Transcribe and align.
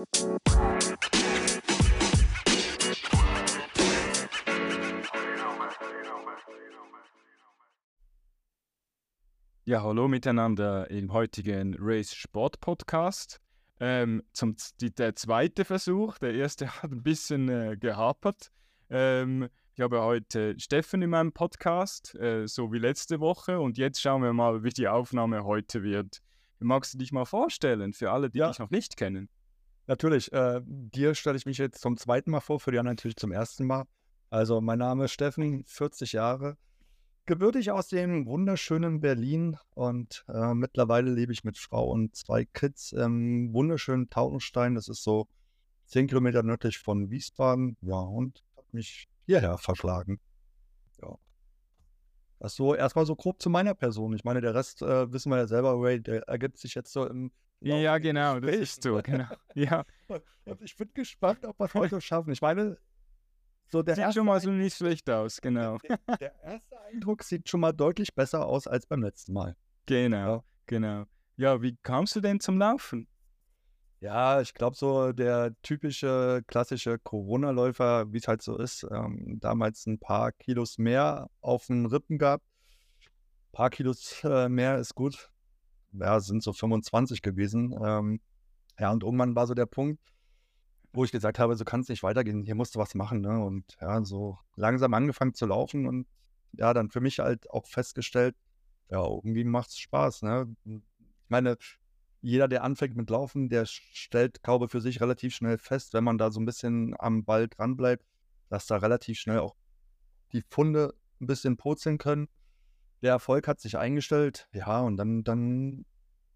Ja, 0.00 0.06
hallo 9.82 10.08
miteinander 10.08 10.90
im 10.90 11.12
heutigen 11.12 11.76
Race 11.78 12.14
Sport 12.14 12.62
Podcast. 12.62 13.42
Ähm, 13.78 14.22
zum, 14.32 14.56
die, 14.80 14.94
der 14.94 15.16
zweite 15.16 15.66
Versuch, 15.66 16.16
der 16.16 16.32
erste 16.32 16.68
hat 16.82 16.90
ein 16.90 17.02
bisschen 17.02 17.50
äh, 17.50 17.76
gehapert. 17.78 18.50
Ähm, 18.88 19.50
ich 19.74 19.82
habe 19.82 20.00
heute 20.00 20.58
Steffen 20.58 21.02
in 21.02 21.10
meinem 21.10 21.32
Podcast, 21.32 22.14
äh, 22.14 22.46
so 22.46 22.72
wie 22.72 22.78
letzte 22.78 23.20
Woche. 23.20 23.60
Und 23.60 23.76
jetzt 23.76 24.00
schauen 24.00 24.22
wir 24.22 24.32
mal, 24.32 24.64
wie 24.64 24.70
die 24.70 24.88
Aufnahme 24.88 25.44
heute 25.44 25.82
wird. 25.82 26.22
Magst 26.58 26.94
du 26.94 26.98
dich 26.98 27.12
mal 27.12 27.26
vorstellen, 27.26 27.92
für 27.92 28.10
alle, 28.10 28.30
die 28.30 28.38
ja. 28.38 28.48
dich 28.48 28.58
noch 28.58 28.70
nicht 28.70 28.96
kennen? 28.96 29.28
Natürlich. 29.90 30.32
Äh, 30.32 30.60
dir 30.64 31.16
stelle 31.16 31.36
ich 31.36 31.46
mich 31.46 31.58
jetzt 31.58 31.80
zum 31.80 31.96
zweiten 31.96 32.30
Mal 32.30 32.38
vor, 32.38 32.60
für 32.60 32.70
die 32.70 32.78
anderen 32.78 32.94
natürlich 32.94 33.16
zum 33.16 33.32
ersten 33.32 33.66
Mal. 33.66 33.86
Also, 34.28 34.60
mein 34.60 34.78
Name 34.78 35.06
ist 35.06 35.10
Steffen, 35.10 35.64
40 35.66 36.12
Jahre, 36.12 36.56
gebürtig 37.26 37.72
aus 37.72 37.88
dem 37.88 38.24
wunderschönen 38.24 39.00
Berlin 39.00 39.56
und 39.74 40.24
äh, 40.28 40.54
mittlerweile 40.54 41.10
lebe 41.10 41.32
ich 41.32 41.42
mit 41.42 41.58
Frau 41.58 41.90
und 41.90 42.14
zwei 42.14 42.44
Kids 42.44 42.92
im 42.92 43.52
wunderschönen 43.52 44.08
Tautenstein. 44.08 44.76
Das 44.76 44.86
ist 44.86 45.02
so 45.02 45.26
10 45.86 46.06
Kilometer 46.06 46.44
nördlich 46.44 46.78
von 46.78 47.10
Wiesbaden. 47.10 47.76
Ja, 47.80 47.98
und 47.98 48.44
habe 48.56 48.68
mich 48.70 49.08
hierher 49.26 49.58
verschlagen. 49.58 50.20
Ja. 51.02 51.16
Das 52.38 52.54
so 52.54 52.76
erstmal 52.76 53.06
so 53.06 53.16
grob 53.16 53.42
zu 53.42 53.50
meiner 53.50 53.74
Person. 53.74 54.14
Ich 54.14 54.22
meine, 54.22 54.40
der 54.40 54.54
Rest 54.54 54.82
äh, 54.82 55.12
wissen 55.12 55.30
wir 55.30 55.38
ja 55.38 55.48
selber, 55.48 55.74
Ray, 55.74 56.00
der 56.00 56.28
ergibt 56.28 56.58
sich 56.58 56.76
jetzt 56.76 56.92
so 56.92 57.08
im. 57.08 57.32
Ja, 57.60 57.98
genau, 57.98 58.40
das 58.40 58.56
ist 58.56 58.82
so, 58.82 59.00
genau. 59.02 59.28
Ja. 59.54 59.84
Und 60.44 60.62
ich 60.62 60.76
bin 60.76 60.90
gespannt, 60.94 61.44
ob 61.44 61.58
wir 61.58 61.66
es 61.66 61.74
heute 61.74 62.00
schaffen. 62.00 62.32
Ich 62.32 62.40
meine, 62.40 62.78
so 63.68 63.82
der 63.82 63.94
sieht 63.94 64.14
schon 64.14 64.26
mal 64.26 64.40
so 64.40 64.50
nicht 64.50 64.76
schlecht 64.76 65.08
aus, 65.10 65.40
genau. 65.40 65.78
Der, 65.88 66.16
der, 66.16 66.42
erste 66.42 66.80
Eindruck 66.82 67.22
sieht 67.22 67.48
schon 67.48 67.60
mal 67.60 67.72
deutlich 67.72 68.14
besser 68.14 68.46
aus 68.46 68.66
als 68.66 68.86
beim 68.86 69.02
letzten 69.02 69.32
Mal. 69.32 69.56
Genau, 69.86 70.36
ja. 70.36 70.44
genau. 70.66 71.04
Ja, 71.36 71.62
wie 71.62 71.76
kamst 71.82 72.16
du 72.16 72.20
denn 72.20 72.40
zum 72.40 72.58
Laufen? 72.58 73.06
Ja, 74.00 74.40
ich 74.40 74.54
glaube 74.54 74.76
so 74.76 75.12
der 75.12 75.54
typische 75.62 76.42
klassische 76.46 76.98
Corona-Läufer, 76.98 78.10
wie 78.12 78.16
es 78.16 78.26
halt 78.26 78.40
so 78.40 78.56
ist, 78.56 78.86
ähm, 78.90 79.38
damals 79.40 79.86
ein 79.86 79.98
paar 79.98 80.32
Kilos 80.32 80.78
mehr 80.78 81.28
auf 81.42 81.66
den 81.66 81.84
Rippen 81.84 82.18
gehabt. 82.18 82.44
Ein 83.02 83.52
paar 83.52 83.70
Kilos 83.70 84.24
äh, 84.24 84.48
mehr 84.48 84.78
ist 84.78 84.94
gut. 84.94 85.30
Ja, 85.92 86.20
sind 86.20 86.42
so 86.42 86.52
25 86.52 87.22
gewesen. 87.22 87.74
Ähm, 87.82 88.20
ja, 88.78 88.90
und 88.90 89.02
irgendwann 89.02 89.34
war 89.34 89.46
so 89.46 89.54
der 89.54 89.66
Punkt, 89.66 90.00
wo 90.92 91.04
ich 91.04 91.12
gesagt 91.12 91.38
habe, 91.38 91.56
so 91.56 91.64
kann 91.64 91.80
es 91.80 91.88
nicht 91.88 92.02
weitergehen, 92.02 92.44
hier 92.44 92.54
musst 92.54 92.74
du 92.74 92.78
was 92.78 92.94
machen. 92.94 93.20
Ne? 93.20 93.42
Und 93.44 93.76
ja, 93.80 94.04
so 94.04 94.38
langsam 94.56 94.94
angefangen 94.94 95.34
zu 95.34 95.46
laufen 95.46 95.86
und 95.86 96.06
ja, 96.52 96.74
dann 96.74 96.90
für 96.90 97.00
mich 97.00 97.18
halt 97.20 97.48
auch 97.50 97.66
festgestellt, 97.66 98.36
ja, 98.90 99.04
irgendwie 99.04 99.44
macht 99.44 99.70
es 99.70 99.78
Spaß. 99.78 100.22
Ne? 100.22 100.54
Ich 100.64 100.80
meine, 101.28 101.56
jeder, 102.22 102.48
der 102.48 102.64
anfängt 102.64 102.96
mit 102.96 103.08
Laufen, 103.08 103.48
der 103.48 103.66
stellt, 103.66 104.42
glaube 104.42 104.68
für 104.68 104.80
sich 104.80 105.00
relativ 105.00 105.34
schnell 105.34 105.58
fest, 105.58 105.94
wenn 105.94 106.04
man 106.04 106.18
da 106.18 106.30
so 106.30 106.40
ein 106.40 106.44
bisschen 106.44 106.94
am 106.98 107.24
Ball 107.24 107.48
dran 107.48 107.76
bleibt, 107.76 108.04
dass 108.48 108.66
da 108.66 108.76
relativ 108.76 109.18
schnell 109.18 109.38
auch 109.38 109.56
die 110.32 110.42
Funde 110.42 110.94
ein 111.20 111.26
bisschen 111.26 111.56
purzeln 111.56 111.98
können. 111.98 112.28
Der 113.02 113.12
Erfolg 113.12 113.48
hat 113.48 113.60
sich 113.60 113.78
eingestellt, 113.78 114.48
ja, 114.52 114.80
und 114.80 114.96
dann, 114.96 115.24
dann 115.24 115.84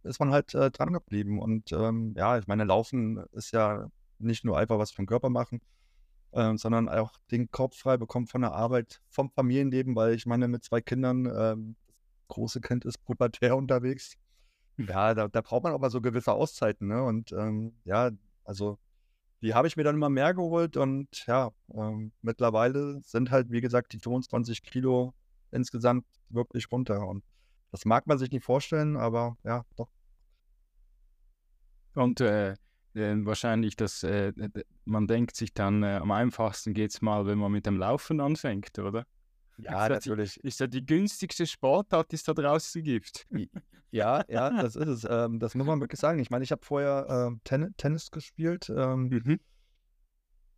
ist 0.02 0.20
man 0.20 0.30
halt 0.30 0.54
äh, 0.54 0.70
dran 0.70 0.92
geblieben. 0.92 1.38
Und 1.40 1.72
ähm, 1.72 2.14
ja, 2.16 2.38
ich 2.38 2.46
meine, 2.46 2.64
Laufen 2.64 3.24
ist 3.32 3.52
ja 3.52 3.88
nicht 4.18 4.44
nur 4.44 4.58
einfach 4.58 4.78
was 4.78 4.90
für 4.90 5.02
den 5.02 5.06
Körper 5.06 5.30
machen, 5.30 5.60
äh, 6.32 6.56
sondern 6.56 6.88
auch 6.88 7.12
den 7.30 7.50
Kopf 7.50 7.76
frei 7.76 7.96
bekommen 7.96 8.26
von 8.26 8.42
der 8.42 8.52
Arbeit, 8.52 9.00
vom 9.08 9.30
Familienleben, 9.30 9.96
weil 9.96 10.14
ich 10.14 10.26
meine, 10.26 10.48
mit 10.48 10.64
zwei 10.64 10.80
Kindern, 10.80 11.26
äh, 11.26 11.56
das 11.56 12.28
große 12.28 12.60
Kind 12.60 12.84
ist 12.84 13.04
pubertär 13.04 13.56
unterwegs, 13.56 14.16
ja, 14.76 15.14
da, 15.14 15.28
da 15.28 15.40
braucht 15.40 15.64
man 15.64 15.72
auch 15.72 15.78
mal 15.78 15.90
so 15.90 16.00
gewisse 16.00 16.32
Auszeiten, 16.32 16.88
ne? 16.88 17.02
Und 17.04 17.32
ähm, 17.32 17.74
ja, 17.84 18.10
also 18.44 18.78
die 19.40 19.54
habe 19.54 19.68
ich 19.68 19.76
mir 19.76 19.84
dann 19.84 19.96
immer 19.96 20.08
mehr 20.08 20.34
geholt 20.34 20.76
und 20.76 21.26
ja, 21.26 21.50
ähm, 21.74 22.12
mittlerweile 22.22 23.00
sind 23.02 23.30
halt, 23.30 23.50
wie 23.50 23.60
gesagt, 23.60 23.92
die 23.92 23.98
25 23.98 24.62
Kilo 24.62 25.14
insgesamt 25.54 26.06
wirklich 26.28 26.70
runter. 26.70 27.06
Und 27.06 27.24
das 27.70 27.84
mag 27.84 28.06
man 28.06 28.18
sich 28.18 28.30
nicht 28.30 28.44
vorstellen, 28.44 28.96
aber 28.96 29.36
ja, 29.44 29.64
doch. 29.76 29.88
Und 31.94 32.20
äh, 32.20 32.52
äh, 32.94 33.16
wahrscheinlich, 33.24 33.76
dass 33.76 34.02
äh, 34.02 34.32
man 34.84 35.06
denkt 35.06 35.36
sich 35.36 35.54
dann, 35.54 35.82
äh, 35.82 35.98
am 36.00 36.10
einfachsten 36.10 36.74
geht 36.74 36.90
es 36.90 37.02
mal, 37.02 37.26
wenn 37.26 37.38
man 37.38 37.52
mit 37.52 37.66
dem 37.66 37.76
Laufen 37.76 38.20
anfängt, 38.20 38.78
oder? 38.78 39.06
Ja, 39.58 39.84
ist 39.84 39.90
natürlich. 39.90 40.34
Die, 40.34 40.48
ist 40.48 40.60
ja 40.60 40.66
die 40.66 40.84
günstigste 40.84 41.46
Sportart, 41.46 42.10
die 42.10 42.16
es 42.16 42.24
da 42.24 42.34
draußen 42.34 42.82
gibt. 42.82 43.26
Ja, 43.90 44.24
ja, 44.28 44.50
das 44.50 44.74
ist 44.74 44.88
es. 44.88 45.06
Ähm, 45.08 45.38
das 45.38 45.54
muss 45.54 45.68
man 45.68 45.80
wirklich 45.80 46.00
sagen. 46.00 46.18
Ich 46.18 46.28
meine, 46.28 46.42
ich 46.42 46.50
habe 46.50 46.64
vorher 46.64 47.06
ähm, 47.08 47.40
Ten 47.44 47.76
Tennis 47.76 48.10
gespielt 48.10 48.68
ähm, 48.68 49.08
mhm. 49.08 49.38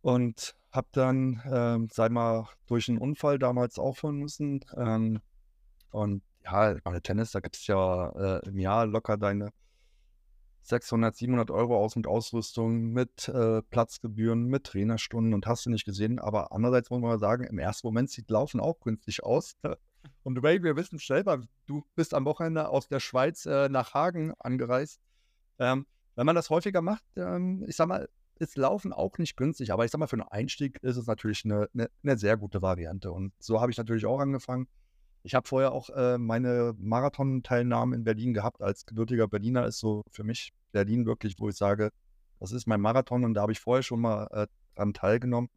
Und 0.01 0.55
habe 0.71 0.87
dann, 0.91 1.41
ähm, 1.51 1.89
sei 1.91 2.09
mal, 2.09 2.47
durch 2.67 2.89
einen 2.89 2.97
Unfall 2.97 3.39
damals 3.39 3.79
aufhören 3.79 4.17
müssen. 4.17 4.63
Ähm, 4.75 5.21
und 5.91 6.23
ja, 6.43 6.75
meine, 6.83 7.01
Tennis, 7.01 7.31
da 7.31 7.39
gibt 7.39 7.55
es 7.55 7.67
ja 7.67 8.09
äh, 8.09 8.47
im 8.47 8.59
Jahr 8.59 8.85
locker 8.85 9.17
deine 9.17 9.51
600, 10.61 11.15
700 11.15 11.49
Euro 11.49 11.77
aus 11.77 11.95
mit 11.95 12.07
Ausrüstung, 12.07 12.91
mit 12.91 13.29
äh, 13.29 13.61
Platzgebühren, 13.63 14.45
mit 14.45 14.65
Trainerstunden 14.65 15.33
und 15.33 15.47
hast 15.47 15.65
du 15.65 15.69
nicht 15.69 15.85
gesehen. 15.85 16.19
Aber 16.19 16.51
andererseits 16.51 16.89
muss 16.89 17.01
man 17.01 17.19
sagen, 17.19 17.45
im 17.45 17.57
ersten 17.57 17.87
Moment 17.87 18.09
sieht 18.09 18.29
Laufen 18.29 18.59
auch 18.59 18.79
günstig 18.81 19.23
aus. 19.23 19.55
Und 20.23 20.43
Ray, 20.43 20.61
wir 20.63 20.75
wissen 20.75 20.99
selber, 20.99 21.41
du 21.65 21.85
bist 21.95 22.13
am 22.13 22.25
Wochenende 22.25 22.69
aus 22.69 22.87
der 22.87 22.99
Schweiz 22.99 23.45
äh, 23.45 23.69
nach 23.69 23.93
Hagen 23.93 24.33
angereist. 24.39 24.99
Ähm, 25.59 25.85
wenn 26.15 26.25
man 26.25 26.35
das 26.35 26.49
häufiger 26.49 26.81
macht, 26.81 27.03
ähm, 27.15 27.63
ich 27.67 27.75
sag 27.75 27.87
mal, 27.87 28.09
ist 28.37 28.57
Laufen 28.57 28.93
auch 28.93 29.17
nicht 29.17 29.37
günstig. 29.37 29.71
Aber 29.71 29.85
ich 29.85 29.91
sag 29.91 29.99
mal, 29.99 30.07
für 30.07 30.15
einen 30.15 30.27
Einstieg 30.29 30.77
ist 30.81 30.97
es 30.97 31.07
natürlich 31.07 31.43
eine, 31.45 31.67
eine, 31.73 31.89
eine 32.03 32.17
sehr 32.17 32.37
gute 32.37 32.61
Variante. 32.61 33.11
Und 33.11 33.33
so 33.39 33.61
habe 33.61 33.71
ich 33.71 33.77
natürlich 33.77 34.05
auch 34.05 34.19
angefangen. 34.19 34.67
Ich 35.23 35.35
habe 35.35 35.47
vorher 35.47 35.73
auch 35.73 35.89
äh, 35.89 36.17
meine 36.17 36.73
Marathon-Teilnahmen 36.77 37.93
in 37.93 38.03
Berlin 38.03 38.33
gehabt. 38.33 38.61
Als 38.61 38.85
gebürtiger 38.85 39.27
Berliner 39.27 39.65
ist 39.65 39.79
so 39.79 40.03
für 40.11 40.23
mich 40.23 40.53
Berlin 40.71 41.05
wirklich, 41.05 41.35
wo 41.39 41.49
ich 41.49 41.55
sage, 41.55 41.91
das 42.39 42.51
ist 42.51 42.67
mein 42.67 42.81
Marathon 42.81 43.25
und 43.25 43.33
da 43.33 43.41
habe 43.41 43.51
ich 43.51 43.59
vorher 43.59 43.83
schon 43.83 44.01
mal 44.01 44.27
äh, 44.31 44.47
dran 44.75 44.93
teilgenommen. 44.93 45.49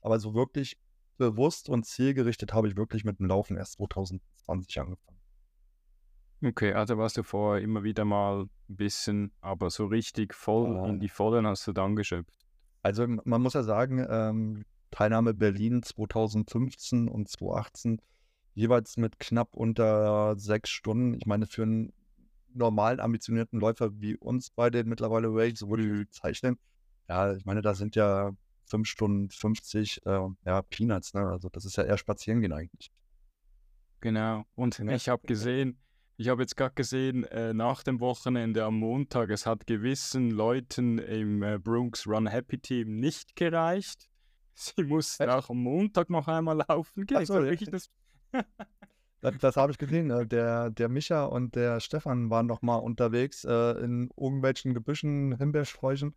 Aber 0.00 0.20
so 0.20 0.34
wirklich 0.34 0.78
bewusst 1.18 1.68
und 1.68 1.84
zielgerichtet 1.84 2.52
habe 2.52 2.68
ich 2.68 2.76
wirklich 2.76 3.04
mit 3.04 3.18
dem 3.18 3.26
Laufen 3.26 3.56
erst 3.56 3.72
2020 3.74 4.80
angefangen. 4.80 5.17
Okay, 6.42 6.72
also 6.72 6.96
warst 6.98 7.16
du 7.16 7.24
vorher 7.24 7.62
immer 7.62 7.82
wieder 7.82 8.04
mal 8.04 8.42
ein 8.42 8.76
bisschen, 8.76 9.32
aber 9.40 9.70
so 9.70 9.86
richtig 9.86 10.34
voll 10.34 10.76
oh. 10.76 10.86
in 10.86 11.00
die 11.00 11.08
Vollen 11.08 11.46
hast 11.46 11.66
du 11.66 11.72
dann 11.72 11.96
geschöpft. 11.96 12.46
Also 12.82 13.06
man 13.06 13.42
muss 13.42 13.54
ja 13.54 13.64
sagen, 13.64 14.06
ähm, 14.08 14.64
Teilnahme 14.90 15.34
Berlin 15.34 15.82
2015 15.82 17.08
und 17.08 17.28
2018 17.28 18.00
jeweils 18.54 18.96
mit 18.96 19.18
knapp 19.18 19.56
unter 19.56 20.36
sechs 20.38 20.70
Stunden. 20.70 21.14
Ich 21.14 21.26
meine, 21.26 21.46
für 21.46 21.62
einen 21.62 21.92
normalen, 22.54 23.00
ambitionierten 23.00 23.58
Läufer 23.60 23.90
wie 24.00 24.16
uns 24.16 24.50
beide 24.50 24.84
mittlerweile 24.84 25.28
Ray, 25.28 25.54
so 25.54 25.68
würde 25.68 25.84
ich 25.84 26.06
bezeichnen. 26.06 26.56
Ja, 27.08 27.34
ich 27.34 27.44
meine, 27.44 27.62
da 27.62 27.74
sind 27.74 27.96
ja 27.96 28.32
fünf 28.64 28.86
Stunden 28.88 29.30
50, 29.30 30.02
äh, 30.06 30.20
ja, 30.44 30.62
Peanuts, 30.62 31.14
ne? 31.14 31.26
Also 31.26 31.48
das 31.48 31.64
ist 31.64 31.76
ja 31.76 31.84
eher 31.84 31.98
spazieren 31.98 32.40
gehen 32.40 32.52
eigentlich. 32.52 32.90
Genau. 34.00 34.44
Und 34.54 34.78
ich 34.78 35.08
habe 35.08 35.26
gesehen, 35.26 35.78
ich 36.18 36.28
habe 36.28 36.42
jetzt 36.42 36.56
gerade 36.56 36.74
gesehen, 36.74 37.22
äh, 37.24 37.54
nach 37.54 37.84
dem 37.84 38.00
Wochenende 38.00 38.64
am 38.64 38.80
Montag, 38.80 39.30
es 39.30 39.46
hat 39.46 39.68
gewissen 39.68 40.32
Leuten 40.32 40.98
im 40.98 41.44
äh, 41.44 41.58
Brooks 41.58 42.08
Run 42.08 42.26
Happy 42.26 42.58
Team 42.58 42.98
nicht 42.98 43.36
gereicht. 43.36 44.10
Sie 44.54 44.82
mussten 44.82 45.30
auch 45.30 45.48
am 45.48 45.58
Montag 45.58 46.10
noch 46.10 46.26
einmal 46.26 46.60
laufen 46.68 47.06
gehen. 47.06 47.24
So, 47.24 47.40
das, 47.40 47.88
das, 49.20 49.38
das 49.38 49.56
habe 49.56 49.70
ich 49.70 49.78
gesehen. 49.78 50.10
Äh, 50.10 50.26
der, 50.26 50.70
der 50.70 50.88
Micha 50.88 51.24
und 51.24 51.54
der 51.54 51.78
Stefan 51.78 52.30
waren 52.30 52.46
noch 52.46 52.62
mal 52.62 52.78
unterwegs 52.78 53.44
äh, 53.44 53.78
in 53.84 54.10
irgendwelchen 54.16 54.74
Gebüschen, 54.74 55.36
Himbeersträuchen. 55.38 56.16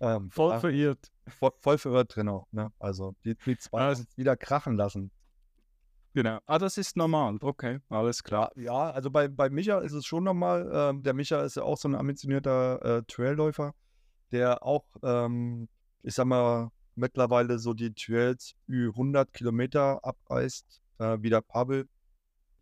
Ähm, 0.00 0.30
voll 0.30 0.54
äh, 0.54 0.60
verirrt. 0.60 1.10
Voll, 1.28 1.52
voll 1.60 1.78
verirrt, 1.78 2.14
genau. 2.14 2.46
Ne? 2.52 2.70
Also 2.78 3.14
die, 3.24 3.36
die 3.46 3.56
zwei 3.56 3.80
also, 3.80 4.04
wieder 4.16 4.36
krachen 4.36 4.76
lassen. 4.76 5.10
Genau. 6.12 6.40
Ah, 6.46 6.58
das 6.58 6.76
ist 6.76 6.96
normal. 6.96 7.38
Okay, 7.40 7.78
alles 7.88 8.24
klar. 8.24 8.50
Ja, 8.56 8.90
also 8.90 9.10
bei, 9.10 9.28
bei 9.28 9.48
Micha 9.48 9.78
ist 9.78 9.92
es 9.92 10.04
schon 10.06 10.24
normal. 10.24 10.68
Ähm, 10.72 11.02
der 11.02 11.14
Micha 11.14 11.42
ist 11.42 11.56
ja 11.56 11.62
auch 11.62 11.78
so 11.78 11.88
ein 11.88 11.94
ambitionierter 11.94 12.98
äh, 12.98 13.02
Trailläufer, 13.06 13.74
der 14.32 14.64
auch, 14.64 14.84
ähm, 15.04 15.68
ich 16.02 16.14
sag 16.14 16.26
mal, 16.26 16.70
mittlerweile 16.96 17.58
so 17.60 17.74
die 17.74 17.94
Trails 17.94 18.54
über 18.66 18.90
100 18.94 19.32
Kilometer 19.32 20.04
abreißt, 20.04 20.82
äh, 20.98 21.18
wie 21.20 21.30
der 21.30 21.42
Pavel. 21.42 21.88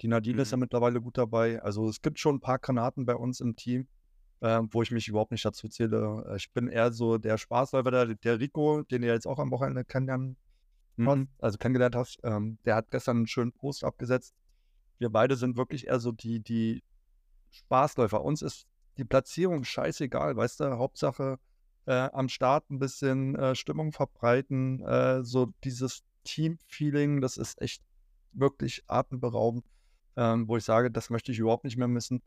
Die 0.02 0.08
Nadine 0.08 0.36
mhm. 0.36 0.42
ist 0.42 0.50
ja 0.50 0.56
mhm. 0.58 0.62
mittlerweile 0.62 1.00
gut 1.00 1.16
dabei. 1.16 1.62
Also 1.62 1.88
es 1.88 2.02
gibt 2.02 2.18
schon 2.18 2.36
ein 2.36 2.40
paar 2.40 2.58
Granaten 2.58 3.06
bei 3.06 3.16
uns 3.16 3.40
im 3.40 3.56
Team. 3.56 3.88
äh, 4.40 4.60
wo 4.70 4.82
ich 4.82 4.90
mich 4.92 5.08
überhaupt 5.08 5.32
nicht 5.32 5.44
dazu 5.44 5.68
zähle. 5.68 6.24
Äh, 6.28 6.36
ich 6.36 6.52
bin 6.52 6.68
eher 6.68 6.92
so 6.92 7.18
der 7.18 7.38
Spaßläufer, 7.38 7.90
der, 7.90 8.06
der 8.14 8.40
Rico, 8.40 8.82
den 8.82 9.02
ihr 9.02 9.12
jetzt 9.12 9.26
auch 9.26 9.38
am 9.38 9.50
Wochenende 9.50 9.84
kennenlernen 9.84 10.36
mhm. 10.98 11.28
also 11.38 11.58
kennengelernt 11.58 11.96
hast. 11.96 12.18
Ähm, 12.22 12.58
der 12.64 12.76
hat 12.76 12.90
gestern 12.90 13.18
einen 13.18 13.26
schönen 13.26 13.52
Post 13.52 13.84
abgesetzt. 13.84 14.34
Wir 14.98 15.10
beide 15.10 15.36
sind 15.36 15.56
wirklich 15.56 15.86
eher 15.86 16.00
so 16.00 16.12
die, 16.12 16.40
die 16.40 16.82
Spaßläufer. 17.50 18.22
Uns 18.22 18.42
ist 18.42 18.66
die 18.96 19.04
Platzierung 19.04 19.64
scheißegal, 19.64 20.36
weißt 20.36 20.60
du? 20.60 20.78
Hauptsache 20.78 21.38
äh, 21.86 22.10
am 22.12 22.28
Start 22.28 22.68
ein 22.70 22.78
bisschen 22.78 23.34
äh, 23.36 23.54
Stimmung 23.54 23.92
verbreiten, 23.92 24.84
äh, 24.84 25.22
so 25.24 25.52
dieses 25.64 26.02
Team-Feeling, 26.24 27.20
das 27.20 27.36
ist 27.36 27.60
echt 27.62 27.82
wirklich 28.32 28.84
atemberaubend, 28.88 29.64
ähm, 30.16 30.48
wo 30.48 30.56
ich 30.56 30.64
sage, 30.64 30.90
das 30.90 31.10
möchte 31.10 31.32
ich 31.32 31.38
überhaupt 31.38 31.64
nicht 31.64 31.78
mehr 31.78 31.88
missen. 31.88 32.22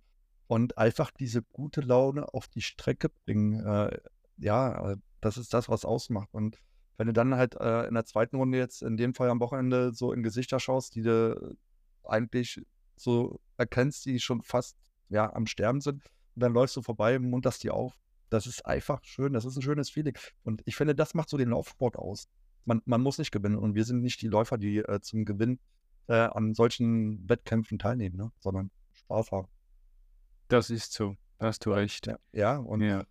Und 0.47 0.77
einfach 0.77 1.11
diese 1.11 1.43
gute 1.43 1.81
Laune 1.81 2.33
auf 2.33 2.47
die 2.47 2.61
Strecke 2.61 3.09
bringen, 3.09 3.65
äh, 3.65 3.97
ja, 4.37 4.91
äh, 4.91 4.97
das 5.21 5.37
ist 5.37 5.53
das, 5.53 5.69
was 5.69 5.85
ausmacht. 5.85 6.29
Und 6.33 6.57
wenn 6.97 7.07
du 7.07 7.13
dann 7.13 7.35
halt 7.35 7.55
äh, 7.55 7.87
in 7.87 7.93
der 7.93 8.05
zweiten 8.05 8.35
Runde 8.35 8.57
jetzt 8.57 8.81
in 8.81 8.97
dem 8.97 9.13
Fall 9.13 9.29
am 9.29 9.39
Wochenende 9.39 9.93
so 9.93 10.13
in 10.13 10.23
Gesichter 10.23 10.59
schaust, 10.59 10.95
die 10.95 11.01
du 11.01 11.55
eigentlich 12.03 12.61
so 12.95 13.39
erkennst, 13.57 14.05
die 14.05 14.19
schon 14.19 14.41
fast 14.41 14.77
ja, 15.09 15.33
am 15.33 15.47
Sterben 15.47 15.81
sind, 15.81 16.03
und 16.35 16.43
dann 16.43 16.53
läufst 16.53 16.75
du 16.75 16.81
vorbei, 16.81 17.19
munterst 17.19 17.63
die 17.63 17.69
auf. 17.69 17.97
Das 18.29 18.47
ist 18.47 18.65
einfach 18.65 19.03
schön, 19.03 19.33
das 19.33 19.43
ist 19.43 19.57
ein 19.57 19.61
schönes 19.61 19.89
Feeling. 19.89 20.17
Und 20.43 20.61
ich 20.65 20.75
finde, 20.75 20.95
das 20.95 21.13
macht 21.13 21.29
so 21.29 21.37
den 21.37 21.49
Laufsport 21.49 21.97
aus. 21.97 22.29
Man, 22.63 22.81
man 22.85 23.01
muss 23.01 23.17
nicht 23.17 23.31
gewinnen 23.31 23.57
und 23.57 23.75
wir 23.75 23.83
sind 23.83 24.01
nicht 24.01 24.21
die 24.21 24.27
Läufer, 24.27 24.57
die 24.57 24.77
äh, 24.77 25.01
zum 25.01 25.25
Gewinn 25.25 25.59
äh, 26.07 26.13
an 26.13 26.53
solchen 26.53 27.27
Wettkämpfen 27.27 27.79
teilnehmen, 27.79 28.15
ne? 28.15 28.31
sondern 28.39 28.71
Spaß 28.93 29.31
haben. 29.31 29.47
Das 30.47 30.69
ist 30.69 30.93
so, 30.93 31.15
da 31.39 31.47
hast 31.47 31.65
du 31.65 31.71
recht. 31.71 32.07
Ja, 32.07 32.17
ja 32.31 32.57
und 32.57 32.81
ja. 32.81 33.03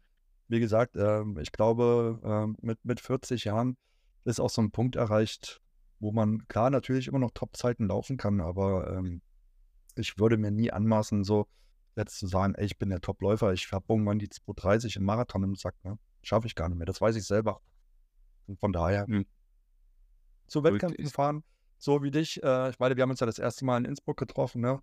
Wie 0.50 0.60
gesagt, 0.60 0.96
äh, 0.96 1.22
ich 1.40 1.52
glaube, 1.52 2.20
ähm, 2.24 2.56
mit, 2.60 2.84
mit 2.84 3.00
40 3.00 3.44
Jahren 3.44 3.76
ist 4.24 4.40
auch 4.40 4.50
so 4.50 4.60
ein 4.60 4.72
Punkt 4.72 4.96
erreicht, 4.96 5.62
wo 6.00 6.10
man 6.12 6.46
klar 6.48 6.70
natürlich 6.70 7.06
immer 7.06 7.20
noch 7.20 7.30
Top-Zeiten 7.32 7.86
laufen 7.86 8.16
kann, 8.16 8.40
aber 8.40 8.96
ähm, 8.96 9.22
ich 9.94 10.18
würde 10.18 10.36
mir 10.36 10.50
nie 10.50 10.72
anmaßen, 10.72 11.22
so 11.22 11.46
jetzt 11.96 12.18
zu 12.18 12.26
sagen, 12.26 12.54
ey, 12.56 12.66
ich 12.66 12.78
bin 12.78 12.90
der 12.90 13.00
Top-Läufer, 13.00 13.52
ich 13.52 13.70
habe 13.70 13.84
irgendwann 13.88 14.18
die 14.18 14.28
230 14.28 14.96
im 14.96 15.04
Marathon 15.04 15.44
im 15.44 15.54
Sack, 15.54 15.76
ne? 15.84 15.98
Schaffe 16.22 16.46
ich 16.46 16.54
gar 16.54 16.68
nicht 16.68 16.78
mehr. 16.78 16.86
Das 16.86 17.00
weiß 17.00 17.16
ich 17.16 17.24
selber. 17.24 17.60
Und 18.46 18.58
von 18.58 18.72
daher, 18.72 19.06
hm. 19.06 19.24
zu 20.48 20.64
Wettkämpfen 20.64 21.06
fahren, 21.06 21.44
so 21.78 22.02
wie 22.02 22.10
dich. 22.10 22.42
Äh, 22.42 22.70
ich 22.70 22.78
meine, 22.78 22.96
wir 22.96 23.02
haben 23.02 23.10
uns 23.10 23.20
ja 23.20 23.26
das 23.26 23.38
erste 23.38 23.64
Mal 23.64 23.78
in 23.78 23.84
Innsbruck 23.84 24.18
getroffen, 24.18 24.60
ne? 24.60 24.82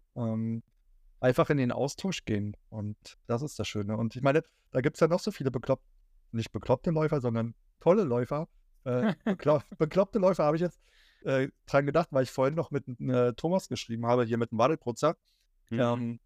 Einfach 1.20 1.50
in 1.50 1.58
den 1.58 1.72
Austausch 1.72 2.26
gehen. 2.26 2.56
Und 2.70 2.98
das 3.26 3.42
ist 3.42 3.58
das 3.58 3.68
Schöne. 3.68 3.98
Und 3.98 4.16
ich 4.16 4.22
meine, 4.22 4.44
da 4.72 4.82
gibt 4.82 4.98
es 4.98 5.00
ja 5.00 5.08
noch 5.08 5.20
so 5.20 5.32
viele 5.32 5.52
bekloppte, 5.52 5.88
nicht 6.32 6.52
bekloppte 6.52 6.92
Läufer, 6.92 7.22
sondern 7.22 7.56
tolle 7.80 8.04
Läufer. 8.04 8.48
Äh, 8.84 9.14
beklopp, 9.26 9.64
bekloppte 9.78 10.20
Läufer 10.20 10.44
habe 10.44 10.58
ich 10.58 10.62
jetzt 10.62 10.80
äh, 11.24 11.50
dran 11.66 11.86
gedacht, 11.86 12.10
weil 12.12 12.24
ich 12.24 12.32
vorhin 12.32 12.56
noch 12.56 12.72
mit 12.72 12.88
äh, 13.00 13.34
Thomas 13.34 13.68
geschrieben 13.68 14.06
habe, 14.06 14.26
hier 14.26 14.38
mit 14.38 14.52
dem 14.52 14.60
Wadelprutzer. 14.60 15.18
Mhm. 15.70 15.80
Ähm, 15.80 16.20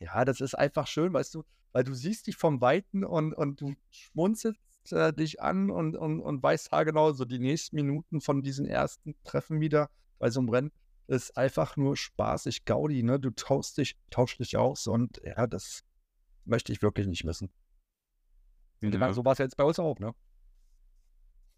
ja, 0.00 0.24
das 0.24 0.40
ist 0.40 0.54
einfach 0.54 0.86
schön, 0.86 1.12
weißt 1.12 1.34
du, 1.34 1.44
weil 1.72 1.84
du 1.84 1.94
siehst 1.94 2.26
dich 2.26 2.36
vom 2.36 2.60
Weiten 2.60 3.04
und, 3.04 3.34
und 3.34 3.60
du 3.60 3.74
schmunzelst 3.90 4.58
äh, 4.90 5.12
dich 5.12 5.40
an 5.40 5.70
und, 5.70 5.96
und, 5.96 6.20
und 6.20 6.42
weißt 6.42 6.72
haargenau, 6.72 7.12
so 7.12 7.24
die 7.24 7.38
nächsten 7.38 7.76
Minuten 7.76 8.20
von 8.20 8.42
diesen 8.42 8.66
ersten 8.66 9.14
Treffen 9.24 9.60
wieder 9.60 9.90
bei 10.18 10.30
so 10.30 10.40
einem 10.40 10.48
Rennen 10.48 10.72
ist 11.12 11.36
einfach 11.36 11.76
nur 11.76 11.96
spaßig, 11.96 12.64
Gaudi, 12.64 13.02
ne? 13.02 13.20
Du 13.20 13.30
tauschst 13.30 13.78
dich, 13.78 13.96
tauschst 14.10 14.40
dich 14.40 14.56
aus 14.56 14.86
und 14.86 15.20
ja, 15.24 15.46
das 15.46 15.84
möchte 16.44 16.72
ich 16.72 16.82
wirklich 16.82 17.06
nicht 17.06 17.24
missen. 17.24 17.50
Ja. 18.80 19.12
So 19.12 19.24
war 19.24 19.32
es 19.32 19.38
jetzt 19.38 19.56
bei 19.56 19.64
uns 19.64 19.78
auch, 19.78 19.98
ne? 19.98 20.12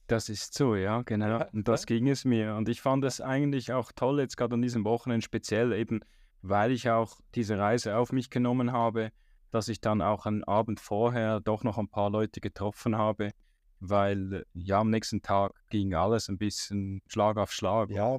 Das 0.06 0.28
ist 0.28 0.52
so, 0.52 0.76
ja, 0.76 1.00
genau. 1.02 1.46
Und 1.52 1.66
das 1.66 1.86
ging 1.86 2.08
es 2.08 2.26
mir. 2.26 2.54
Und 2.56 2.68
ich 2.68 2.82
fand 2.82 3.04
es 3.04 3.22
eigentlich 3.22 3.72
auch 3.72 3.90
toll, 3.92 4.20
jetzt 4.20 4.36
gerade 4.36 4.54
an 4.54 4.60
diesem 4.60 4.84
Wochenende 4.84 5.24
speziell, 5.24 5.72
eben 5.72 6.00
weil 6.42 6.72
ich 6.72 6.90
auch 6.90 7.20
diese 7.34 7.58
Reise 7.58 7.96
auf 7.96 8.12
mich 8.12 8.28
genommen 8.28 8.72
habe, 8.72 9.12
dass 9.50 9.68
ich 9.68 9.80
dann 9.80 10.02
auch 10.02 10.26
einen 10.26 10.44
Abend 10.44 10.78
vorher 10.78 11.40
doch 11.40 11.64
noch 11.64 11.78
ein 11.78 11.88
paar 11.88 12.10
Leute 12.10 12.42
getroffen 12.42 12.98
habe, 12.98 13.30
weil 13.80 14.44
ja 14.52 14.80
am 14.80 14.90
nächsten 14.90 15.22
Tag 15.22 15.52
ging 15.70 15.94
alles 15.94 16.28
ein 16.28 16.36
bisschen 16.36 17.00
Schlag 17.06 17.38
auf 17.38 17.50
Schlag. 17.50 17.88
Ja, 17.88 18.18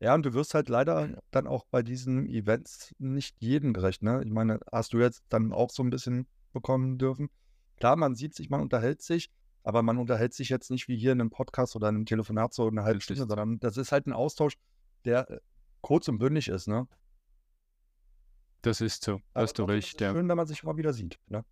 ja, 0.00 0.14
und 0.14 0.24
du 0.24 0.32
wirst 0.32 0.54
halt 0.54 0.70
leider 0.70 1.22
dann 1.30 1.46
auch 1.46 1.66
bei 1.70 1.82
diesen 1.82 2.26
Events 2.26 2.94
nicht 2.98 3.36
jedem 3.38 3.74
gerecht. 3.74 4.02
Ne? 4.02 4.22
Ich 4.24 4.30
meine, 4.30 4.58
hast 4.72 4.94
du 4.94 4.98
jetzt 4.98 5.22
dann 5.28 5.52
auch 5.52 5.70
so 5.70 5.82
ein 5.82 5.90
bisschen 5.90 6.26
bekommen 6.54 6.96
dürfen? 6.96 7.28
Klar, 7.76 7.96
man 7.96 8.14
sieht 8.14 8.34
sich, 8.34 8.48
man 8.48 8.62
unterhält 8.62 9.02
sich, 9.02 9.30
aber 9.62 9.82
man 9.82 9.98
unterhält 9.98 10.32
sich 10.32 10.48
jetzt 10.48 10.70
nicht 10.70 10.88
wie 10.88 10.96
hier 10.96 11.12
in 11.12 11.20
einem 11.20 11.30
Podcast 11.30 11.76
oder 11.76 11.90
in 11.90 11.96
einem 11.96 12.06
Telefonat 12.06 12.54
so 12.54 12.66
eine 12.66 12.82
halbe 12.82 13.02
Stunde, 13.02 13.26
sondern 13.26 13.60
das 13.60 13.76
ist 13.76 13.92
halt 13.92 14.06
ein 14.06 14.14
Austausch, 14.14 14.54
der 15.04 15.30
äh, 15.30 15.38
kurz 15.82 16.08
und 16.08 16.18
bündig 16.18 16.48
ist. 16.48 16.66
Ne? 16.66 16.88
Das 18.62 18.80
ist 18.80 19.04
so, 19.04 19.20
hast 19.34 19.58
du 19.58 19.64
recht. 19.64 20.00
Ja. 20.00 20.12
Schön, 20.12 20.28
wenn 20.28 20.36
man 20.36 20.46
sich 20.46 20.62
mal 20.62 20.78
wieder 20.78 20.94
sieht. 20.94 21.18
Ne? 21.28 21.44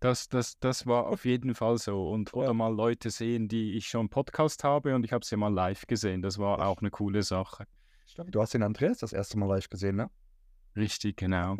Das, 0.00 0.28
das, 0.28 0.58
das 0.58 0.86
war 0.86 1.06
auf 1.06 1.24
jeden 1.24 1.54
Fall 1.54 1.78
so. 1.78 2.10
Und 2.10 2.34
oder 2.34 2.48
ja. 2.48 2.52
mal 2.52 2.74
Leute 2.74 3.10
sehen, 3.10 3.48
die 3.48 3.72
ich 3.76 3.88
schon 3.88 4.08
Podcast 4.08 4.62
habe 4.62 4.94
und 4.94 5.04
ich 5.04 5.12
habe 5.12 5.24
sie 5.24 5.36
mal 5.36 5.52
live 5.52 5.86
gesehen. 5.86 6.22
Das 6.22 6.38
war 6.38 6.66
auch 6.66 6.80
eine 6.80 6.90
coole 6.90 7.22
Sache. 7.22 7.66
Stimmt. 8.06 8.34
Du 8.34 8.40
hast 8.40 8.54
den 8.54 8.62
Andreas 8.62 8.98
das 8.98 9.12
erste 9.12 9.38
Mal 9.38 9.46
live 9.46 9.68
gesehen, 9.68 9.96
ne? 9.96 10.10
Richtig, 10.76 11.16
genau. 11.16 11.56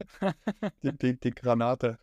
die, 0.82 0.92
die, 0.98 1.18
die, 1.18 1.30
Granate. 1.30 1.98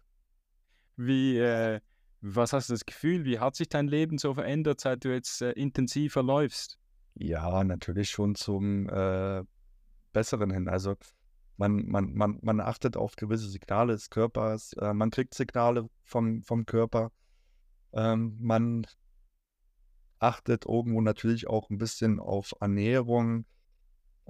Wie, 0.96 1.38
äh, 1.38 1.82
was 2.22 2.54
hast 2.54 2.70
du 2.70 2.74
das 2.74 2.86
Gefühl? 2.86 3.26
Wie 3.26 3.40
hat 3.40 3.56
sich 3.56 3.68
dein 3.68 3.88
Leben 3.88 4.18
so 4.18 4.34
verändert, 4.34 4.80
seit 4.80 5.04
du 5.04 5.14
jetzt 5.14 5.42
äh, 5.42 5.52
intensiver 5.52 6.24
läufst? 6.24 6.80
Ja, 7.16 7.64
natürlich 7.64 8.10
schon 8.10 8.36
zum 8.36 8.88
äh, 8.90 9.44
Besseren 10.14 10.52
hin. 10.52 10.70
Also 10.70 10.96
man, 11.60 11.86
man, 11.88 12.14
man, 12.14 12.40
man 12.42 12.62
achtet 12.62 12.96
auf 12.96 13.18
gewisse 13.18 13.50
Signale 13.50 13.94
des 13.94 14.10
Körpers, 14.10 14.74
äh, 14.74 14.94
man 14.94 15.12
kriegt 15.12 15.34
Signale 15.34 15.90
vom, 16.04 16.42
vom 16.42 16.66
Körper, 16.66 17.12
ähm, 17.92 18.38
man 18.40 18.88
achtet 20.20 20.66
irgendwo 20.66 21.02
natürlich 21.02 21.48
auch 21.48 21.70
ein 21.70 21.78
bisschen 21.78 22.20
auf 22.20 22.54
Ernährung, 22.62 23.46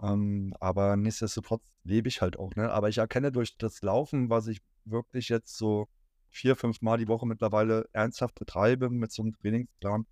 ähm, 0.01 0.55
aber 0.59 0.97
nichtsdestotrotz 0.97 1.71
lebe 1.83 2.07
ich 2.07 2.21
halt 2.21 2.37
auch. 2.37 2.55
Ne? 2.55 2.71
Aber 2.71 2.89
ich 2.89 2.97
erkenne 2.97 3.31
durch 3.31 3.57
das 3.57 3.83
Laufen, 3.83 4.29
was 4.31 4.47
ich 4.47 4.61
wirklich 4.85 5.29
jetzt 5.29 5.55
so 5.55 5.87
vier, 6.29 6.55
fünf 6.55 6.81
Mal 6.81 6.97
die 6.97 7.07
Woche 7.07 7.27
mittlerweile 7.27 7.87
ernsthaft 7.93 8.35
betreibe 8.35 8.89
mit 8.89 9.11
so 9.11 9.21
einem 9.21 9.33
Trainingsplan, 9.33 10.07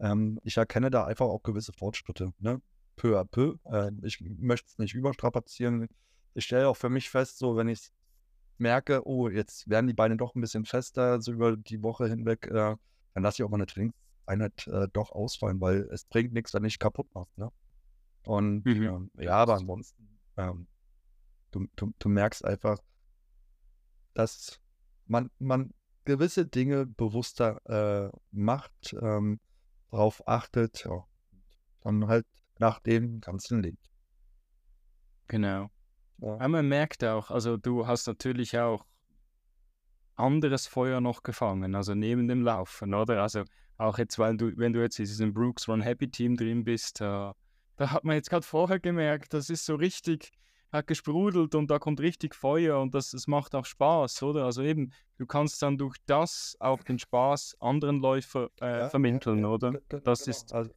ähm, 0.00 0.40
ich 0.44 0.56
erkenne 0.56 0.90
da 0.90 1.04
einfach 1.04 1.26
auch 1.26 1.42
gewisse 1.42 1.72
Fortschritte. 1.74 2.32
Ne? 2.38 2.62
Peu 2.96 3.18
à 3.18 3.24
peu. 3.24 3.56
Äh, 3.64 3.90
ich 4.02 4.20
möchte 4.20 4.68
es 4.68 4.78
nicht 4.78 4.94
überstrapazieren 4.94 5.88
ich 6.34 6.44
stelle 6.44 6.68
auch 6.68 6.76
für 6.76 6.88
mich 6.88 7.10
fest, 7.10 7.38
so 7.38 7.56
wenn 7.56 7.68
ich 7.68 7.90
merke, 8.58 9.06
oh, 9.06 9.28
jetzt 9.28 9.68
werden 9.68 9.86
die 9.86 9.94
Beine 9.94 10.16
doch 10.16 10.34
ein 10.34 10.40
bisschen 10.40 10.64
fester, 10.64 11.20
so 11.20 11.32
über 11.32 11.56
die 11.56 11.82
Woche 11.82 12.08
hinweg, 12.08 12.46
äh, 12.46 12.76
dann 13.14 13.22
lasse 13.22 13.42
ich 13.42 13.44
auch 13.44 13.50
mal 13.50 13.56
eine 13.56 13.66
Trainingseinheit 13.66 14.66
äh, 14.66 14.88
doch 14.92 15.12
ausfallen, 15.12 15.60
weil 15.60 15.88
es 15.92 16.04
bringt 16.04 16.32
nichts, 16.32 16.54
wenn 16.54 16.64
ich 16.64 16.78
kaputt 16.78 17.08
machst. 17.14 17.36
Ne? 17.38 17.50
Und 18.24 18.64
mhm. 18.64 18.82
ähm, 18.82 19.10
ja, 19.18 19.36
aber 19.36 19.54
ansonsten, 19.54 20.18
ähm, 20.36 20.66
du, 21.50 21.66
du, 21.76 21.92
du 21.98 22.08
merkst 22.08 22.44
einfach, 22.44 22.78
dass 24.14 24.60
man, 25.06 25.30
man 25.38 25.72
gewisse 26.04 26.46
Dinge 26.46 26.86
bewusster 26.86 27.60
äh, 27.66 28.10
macht, 28.32 28.96
ähm, 29.00 29.40
darauf 29.90 30.26
achtet, 30.26 30.84
ja, 30.84 31.04
dann 31.82 32.08
halt 32.08 32.26
nach 32.58 32.80
dem 32.80 33.20
Ganzen 33.20 33.62
lebt. 33.62 33.90
Genau. 35.28 35.70
Ja. 36.20 36.48
man 36.48 36.68
merkt 36.68 37.04
auch, 37.04 37.30
also 37.30 37.56
du 37.56 37.86
hast 37.86 38.06
natürlich 38.06 38.58
auch 38.58 38.84
anderes 40.16 40.66
Feuer 40.66 41.00
noch 41.00 41.22
gefangen, 41.22 41.74
also 41.74 41.94
neben 41.94 42.26
dem 42.28 42.42
Laufen, 42.42 42.92
oder? 42.92 43.22
Also 43.22 43.44
auch 43.76 43.98
jetzt, 43.98 44.18
weil 44.18 44.36
du, 44.36 44.56
wenn 44.56 44.72
du 44.72 44.80
jetzt 44.80 44.98
in 44.98 45.04
diesem 45.04 45.32
Brooks 45.32 45.68
Run 45.68 45.80
Happy 45.80 46.10
Team 46.10 46.36
drin 46.36 46.64
bist, 46.64 47.00
äh, 47.00 47.04
da 47.04 47.90
hat 47.92 48.04
man 48.04 48.16
jetzt 48.16 48.28
gerade 48.28 48.44
vorher 48.44 48.80
gemerkt, 48.80 49.32
das 49.32 49.48
ist 49.50 49.64
so 49.64 49.76
richtig, 49.76 50.32
hat 50.72 50.88
gesprudelt 50.88 51.54
und 51.54 51.70
da 51.70 51.78
kommt 51.78 52.00
richtig 52.00 52.34
Feuer 52.34 52.80
und 52.80 52.94
das, 52.94 53.12
das 53.12 53.28
macht 53.28 53.54
auch 53.54 53.64
Spaß, 53.64 54.22
oder? 54.24 54.44
Also 54.44 54.62
eben, 54.62 54.92
du 55.16 55.26
kannst 55.26 55.62
dann 55.62 55.78
durch 55.78 55.96
das 56.06 56.56
auch 56.58 56.82
den 56.82 56.98
Spaß 56.98 57.56
anderen 57.60 58.00
Läufer 58.00 58.50
äh, 58.60 58.80
ja, 58.80 58.88
vermitteln, 58.88 59.38
ja, 59.38 59.48
oder? 59.48 59.72
Das 59.88 60.24
genau. 60.24 60.30
ist 60.36 60.52
also 60.52 60.72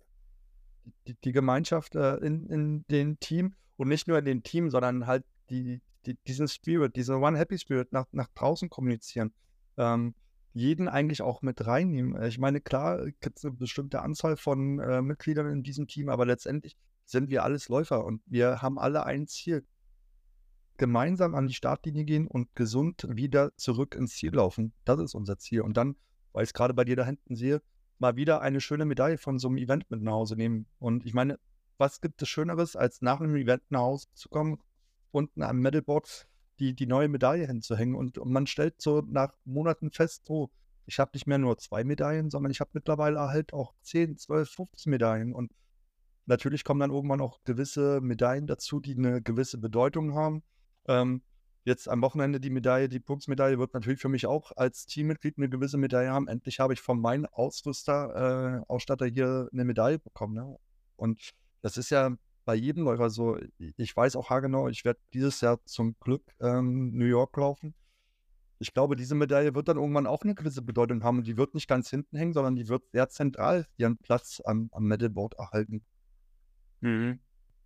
die, 1.07 1.15
die 1.23 1.31
Gemeinschaft 1.31 1.95
äh, 1.95 2.17
in, 2.17 2.47
in 2.47 2.85
dem 2.87 3.19
Team 3.19 3.55
und 3.77 3.87
nicht 3.87 4.07
nur 4.07 4.19
in 4.19 4.25
dem 4.25 4.43
Team, 4.43 4.69
sondern 4.69 5.07
halt 5.07 5.25
die, 5.51 5.81
die, 6.05 6.17
diesen 6.27 6.47
Spirit, 6.47 6.95
dieser 6.95 7.19
One 7.19 7.37
Happy 7.37 7.57
Spirit 7.57 7.91
nach, 7.91 8.07
nach 8.11 8.29
draußen 8.33 8.69
kommunizieren. 8.69 9.33
Ähm, 9.77 10.15
jeden 10.53 10.87
eigentlich 10.87 11.21
auch 11.21 11.41
mit 11.41 11.65
reinnehmen. 11.65 12.15
Äh, 12.15 12.27
ich 12.27 12.39
meine, 12.39 12.61
klar, 12.61 13.05
gibt 13.19 13.37
es 13.37 13.45
eine 13.45 13.53
bestimmte 13.53 14.01
Anzahl 14.01 14.37
von 14.37 14.79
äh, 14.79 15.01
Mitgliedern 15.01 15.47
in 15.51 15.63
diesem 15.63 15.87
Team, 15.87 16.09
aber 16.09 16.25
letztendlich 16.25 16.75
sind 17.05 17.29
wir 17.29 17.43
alles 17.43 17.69
Läufer 17.69 18.05
und 18.05 18.21
wir 18.25 18.61
haben 18.61 18.79
alle 18.79 19.05
ein 19.05 19.27
Ziel. 19.27 19.65
gemeinsam 20.77 21.35
an 21.35 21.47
die 21.47 21.53
Startlinie 21.53 22.05
gehen 22.05 22.27
und 22.27 22.55
gesund 22.55 23.05
wieder 23.07 23.55
zurück 23.55 23.93
ins 23.93 24.15
Ziel 24.15 24.33
laufen. 24.33 24.73
Das 24.83 24.99
ist 24.99 25.13
unser 25.13 25.37
Ziel. 25.37 25.61
Und 25.61 25.77
dann, 25.77 25.95
weil 26.33 26.43
ich 26.43 26.49
es 26.49 26.53
gerade 26.53 26.73
bei 26.73 26.85
dir 26.85 26.95
da 26.95 27.05
hinten 27.05 27.35
sehe, 27.35 27.61
mal 27.99 28.15
wieder 28.15 28.41
eine 28.41 28.61
schöne 28.61 28.85
Medaille 28.85 29.19
von 29.19 29.37
so 29.37 29.47
einem 29.47 29.57
Event 29.57 29.91
mit 29.91 30.01
nach 30.01 30.13
Hause 30.13 30.35
nehmen. 30.35 30.65
Und 30.79 31.05
ich 31.05 31.13
meine, 31.13 31.37
was 31.77 32.01
gibt 32.01 32.21
es 32.21 32.29
Schöneres, 32.29 32.75
als 32.75 33.01
nach 33.01 33.21
einem 33.21 33.35
Event 33.35 33.63
nach 33.69 33.81
Hause 33.81 34.07
zu 34.13 34.29
kommen, 34.29 34.59
unten 35.11 35.43
am 35.43 35.59
Medalboard 35.59 36.27
die, 36.59 36.75
die 36.75 36.85
neue 36.85 37.09
Medaille 37.09 37.47
hinzuhängen. 37.47 37.95
Und, 37.95 38.17
und 38.17 38.31
man 38.31 38.47
stellt 38.47 38.81
so 38.81 39.01
nach 39.01 39.33
Monaten 39.45 39.91
fest, 39.91 40.29
oh, 40.29 40.49
ich 40.85 40.99
habe 40.99 41.11
nicht 41.13 41.27
mehr 41.27 41.37
nur 41.37 41.57
zwei 41.57 41.83
Medaillen, 41.83 42.29
sondern 42.29 42.51
ich 42.51 42.59
habe 42.59 42.71
mittlerweile 42.73 43.19
halt 43.19 43.53
auch 43.53 43.73
10, 43.81 44.17
12, 44.17 44.49
15 44.49 44.89
Medaillen. 44.89 45.33
Und 45.33 45.51
natürlich 46.25 46.63
kommen 46.63 46.79
dann 46.79 46.91
irgendwann 46.91 47.21
auch 47.21 47.39
gewisse 47.43 47.99
Medaillen 48.01 48.47
dazu, 48.47 48.79
die 48.79 48.95
eine 48.95 49.21
gewisse 49.21 49.57
Bedeutung 49.57 50.13
haben. 50.13 50.43
Ähm, 50.87 51.23
jetzt 51.63 51.87
am 51.87 52.01
Wochenende 52.01 52.39
die 52.39 52.49
Medaille, 52.49 52.89
die 52.89 52.99
Punktmedaille 52.99 53.59
wird 53.59 53.73
natürlich 53.73 53.99
für 54.01 54.09
mich 54.09 54.25
auch 54.25 54.51
als 54.55 54.85
Teammitglied 54.85 55.37
eine 55.37 55.49
gewisse 55.49 55.77
Medaille 55.77 56.11
haben. 56.11 56.27
Endlich 56.27 56.59
habe 56.59 56.73
ich 56.73 56.81
von 56.81 56.99
meinem 56.99 57.25
Ausrüster, 57.25 58.61
äh, 58.63 58.71
Ausstatter 58.71 59.05
hier 59.05 59.49
eine 59.51 59.65
Medaille 59.65 59.99
bekommen. 59.99 60.35
Ne? 60.35 60.57
Und 60.95 61.31
das 61.61 61.77
ist 61.77 61.89
ja 61.89 62.15
bei 62.45 62.55
jedem 62.55 62.83
Läufer 62.83 63.09
so. 63.09 63.37
Ich 63.77 63.95
weiß 63.95 64.15
auch 64.15 64.29
haargenau, 64.29 64.67
ich 64.67 64.85
werde 64.85 64.99
dieses 65.13 65.41
Jahr 65.41 65.63
zum 65.65 65.95
Glück 65.99 66.23
ähm, 66.39 66.91
New 66.91 67.05
York 67.05 67.35
laufen. 67.37 67.73
Ich 68.59 68.73
glaube, 68.73 68.95
diese 68.95 69.15
Medaille 69.15 69.55
wird 69.55 69.67
dann 69.67 69.77
irgendwann 69.77 70.05
auch 70.05 70.21
eine 70.21 70.35
gewisse 70.35 70.61
Bedeutung 70.61 71.03
haben 71.03 71.19
und 71.19 71.27
die 71.27 71.37
wird 71.37 71.55
nicht 71.55 71.67
ganz 71.67 71.89
hinten 71.89 72.15
hängen, 72.15 72.33
sondern 72.33 72.55
die 72.55 72.67
wird 72.67 72.83
sehr 72.91 73.09
zentral 73.09 73.65
ihren 73.77 73.97
Platz 73.97 74.39
am, 74.45 74.69
am 74.71 74.83
Medalboard 74.83 75.33
erhalten. 75.33 75.83
Mhm. 76.81 77.19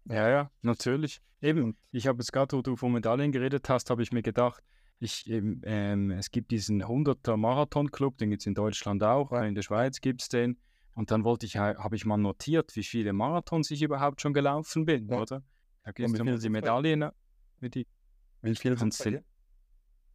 Ja, 0.05 0.29
ja, 0.29 0.51
natürlich. 0.61 1.21
Eben, 1.41 1.75
ich 1.91 2.07
habe 2.07 2.19
jetzt 2.19 2.31
gerade, 2.31 2.55
wo 2.55 2.61
du 2.61 2.75
von 2.75 2.93
Medaillen 2.93 3.31
geredet 3.31 3.67
hast, 3.67 3.89
habe 3.89 4.03
ich 4.03 4.11
mir 4.11 4.21
gedacht, 4.21 4.63
ich, 4.99 5.29
ähm, 5.29 5.61
ähm 5.65 6.11
es 6.11 6.31
gibt 6.31 6.51
diesen 6.51 6.83
100er 6.83 7.35
Marathon-Club, 7.35 8.17
den 8.17 8.29
gibt 8.29 8.43
es 8.43 8.47
in 8.47 8.55
Deutschland 8.55 9.03
auch, 9.03 9.31
in 9.33 9.55
der 9.55 9.63
Schweiz 9.63 9.99
gibt 9.99 10.21
es 10.21 10.29
den. 10.29 10.57
Und 10.95 11.11
dann 11.11 11.23
wollte 11.23 11.45
ich, 11.45 11.57
habe 11.57 11.95
ich 11.95 12.05
mal 12.05 12.17
notiert, 12.17 12.75
wie 12.75 12.83
viele 12.83 13.13
Marathons 13.13 13.69
ich 13.69 13.81
überhaupt 13.81 14.21
schon 14.21 14.33
gelaufen 14.33 14.85
bin, 14.85 15.09
ja. 15.09 15.19
oder? 15.19 15.43
Da 15.83 15.91
gibt 15.91 16.09
es 16.09 16.19
immer 16.19 16.37
die 16.37 16.49
Medaillen. 16.49 17.11
Wie, 17.59 17.69
die, 17.69 17.87
wie 18.41 18.55
viele 18.55 18.77
sind 18.77 18.93
es 18.93 19.05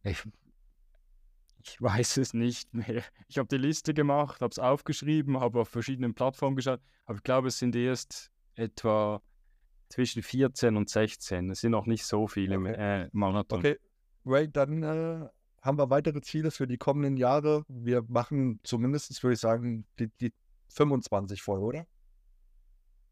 ich, 0.03 0.23
ich 1.63 1.81
weiß 1.81 2.17
es 2.17 2.33
nicht 2.33 2.73
mehr. 2.73 3.03
Ich 3.27 3.37
habe 3.37 3.47
die 3.47 3.57
Liste 3.57 3.93
gemacht, 3.93 4.41
habe 4.41 4.51
es 4.51 4.57
aufgeschrieben, 4.57 5.39
habe 5.39 5.61
auf 5.61 5.69
verschiedenen 5.69 6.15
Plattformen 6.15 6.55
geschaut, 6.55 6.81
aber 7.05 7.17
ich 7.17 7.23
glaube, 7.23 7.49
es 7.49 7.59
sind 7.59 7.75
erst 7.75 8.31
etwa 8.55 9.21
zwischen 9.89 10.23
14 10.23 10.75
und 10.75 10.89
16. 10.89 11.51
Es 11.51 11.61
sind 11.61 11.71
noch 11.71 11.85
nicht 11.85 12.05
so 12.05 12.27
viele 12.27 12.57
okay. 12.57 13.03
äh, 13.03 13.09
Marathon. 13.11 13.59
Okay, 13.59 13.77
Ray, 14.25 14.49
dann 14.51 14.81
äh, 14.81 15.27
haben 15.61 15.77
wir 15.77 15.89
weitere 15.89 16.21
Ziele 16.21 16.49
für 16.49 16.65
die 16.65 16.77
kommenden 16.77 17.17
Jahre. 17.17 17.63
Wir 17.67 18.03
machen 18.07 18.59
zumindest, 18.63 19.21
würde 19.21 19.33
ich 19.33 19.39
sagen, 19.39 19.85
die, 19.99 20.07
die 20.19 20.33
25 20.71 21.41
voll, 21.41 21.59
oder? 21.59 21.85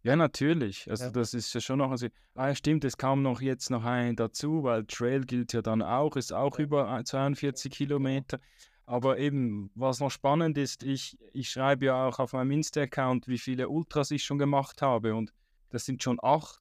Ja, 0.03 0.15
natürlich. 0.15 0.89
Also 0.89 1.05
ja. 1.05 1.11
das 1.11 1.33
ist 1.33 1.53
ja 1.53 1.59
schon 1.59 1.79
noch, 1.79 1.91
also, 1.91 2.07
ah, 2.35 2.55
stimmt, 2.55 2.85
es 2.85 2.97
kam 2.97 3.21
noch 3.21 3.41
jetzt 3.41 3.69
noch 3.69 3.83
ein 3.83 4.15
dazu, 4.15 4.63
weil 4.63 4.85
Trail 4.85 5.25
gilt 5.25 5.51
ja 5.51 5.61
dann 5.61 5.81
auch, 5.81 6.15
ist 6.15 6.31
auch 6.31 6.57
ja. 6.57 6.63
über 6.63 7.03
42 7.03 7.71
Kilometer. 7.71 8.39
Aber 8.85 9.19
eben, 9.19 9.69
was 9.75 9.99
noch 9.99 10.09
spannend 10.09 10.57
ist, 10.57 10.83
ich, 10.83 11.17
ich 11.33 11.49
schreibe 11.49 11.85
ja 11.85 12.07
auch 12.07 12.17
auf 12.19 12.33
meinem 12.33 12.51
Insta-Account, 12.51 13.27
wie 13.27 13.37
viele 13.37 13.69
Ultras 13.69 14.09
ich 14.09 14.23
schon 14.23 14.39
gemacht 14.39 14.81
habe 14.81 15.13
und 15.13 15.33
das 15.69 15.85
sind 15.85 16.01
schon 16.01 16.17
acht. 16.23 16.59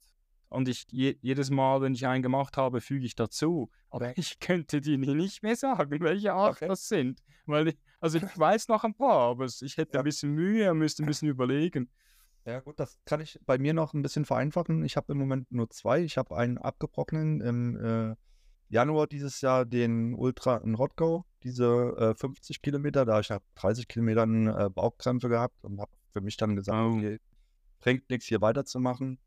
Und 0.51 0.69
ich 0.69 0.87
je, 0.91 1.17
jedes 1.21 1.51
Mal, 1.51 1.81
wenn 1.81 1.95
ich 1.95 2.07
einen 2.07 2.23
gemacht 2.23 2.57
habe, 2.57 2.81
füge 2.81 3.07
ich 3.07 3.15
dazu. 3.15 3.71
Aber 3.91 4.13
ich 4.19 4.41
könnte 4.41 4.81
die 4.81 4.97
nicht 4.99 5.43
mehr 5.43 5.57
sagen, 5.57 6.01
welche 6.01 6.35
acht 6.35 6.57
okay. 6.57 6.69
das 6.69 6.89
sind. 6.89 7.23
Weil 7.47 7.69
ich, 7.69 7.77
also 8.01 8.19
ich 8.19 8.39
weiß 8.39 8.69
noch 8.69 8.85
ein 8.85 8.95
paar, 8.95 9.31
aber 9.31 9.47
ich 9.47 9.77
hätte 9.77 9.95
ja. 9.95 10.01
ein 10.01 10.05
bisschen 10.05 10.33
Mühe, 10.33 10.73
müsste 10.75 11.03
ein 11.03 11.07
bisschen 11.07 11.29
überlegen. 11.29 11.91
Ja 12.45 12.61
gut, 12.61 12.81
das 12.81 12.99
kann 13.05 13.21
ich 13.21 13.39
bei 13.45 13.59
mir 13.59 13.75
noch 13.75 13.93
ein 13.93 14.03
bisschen 14.03 14.25
vereinfachen. 14.25 14.83
Ich 14.85 14.97
habe 14.97 15.13
im 15.13 15.19
Moment 15.19 15.51
nur 15.53 15.69
zwei. 15.69 16.03
Ich 16.03 16.17
habe 16.17 16.37
einen 16.37 16.57
abgebrochenen 16.57 17.41
im 17.41 17.77
äh, 17.77 18.17
Januar 18.71 19.07
dieses 19.07 19.41
Jahr 19.41 19.67
den 19.67 20.15
Ultra 20.15 20.57
in 20.59 20.75
Rottgau, 20.75 21.27
diese 21.43 21.67
äh, 21.99 22.15
50 22.15 22.63
Kilometer. 22.63 23.05
Da 23.05 23.21
ich 23.21 23.29
nach 23.29 23.41
30 23.57 23.87
Kilometern 23.89 24.47
äh, 24.47 24.71
Bauchkrämpfe 24.71 25.29
gehabt 25.29 25.63
und 25.63 25.81
habe 25.81 25.91
für 26.13 26.21
mich 26.21 26.37
dann 26.37 26.57
gesagt, 26.57 26.79
oh. 26.79 26.97
okay, 26.97 27.19
bringt 27.81 28.09
nichts 28.09 28.27
hier 28.27 28.41
weiterzumachen. 28.41 29.19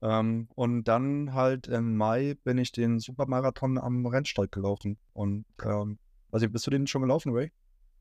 Ähm, 0.00 0.48
und 0.54 0.84
dann 0.84 1.34
halt 1.34 1.68
im 1.68 1.96
Mai 1.96 2.36
bin 2.42 2.58
ich 2.58 2.72
den 2.72 2.98
Supermarathon 2.98 3.78
am 3.78 4.06
Rennsteig 4.06 4.50
gelaufen. 4.50 4.98
Und 5.12 5.44
ähm, 5.62 5.98
also 6.30 6.48
bist 6.48 6.66
du 6.66 6.70
den 6.70 6.86
schon 6.86 7.02
gelaufen, 7.02 7.32
Ray? 7.32 7.52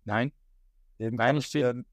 Nein. 0.05 0.31
Den 0.99 1.15
Nein, 1.15 1.37
ich 1.37 1.49
dir 1.49 1.83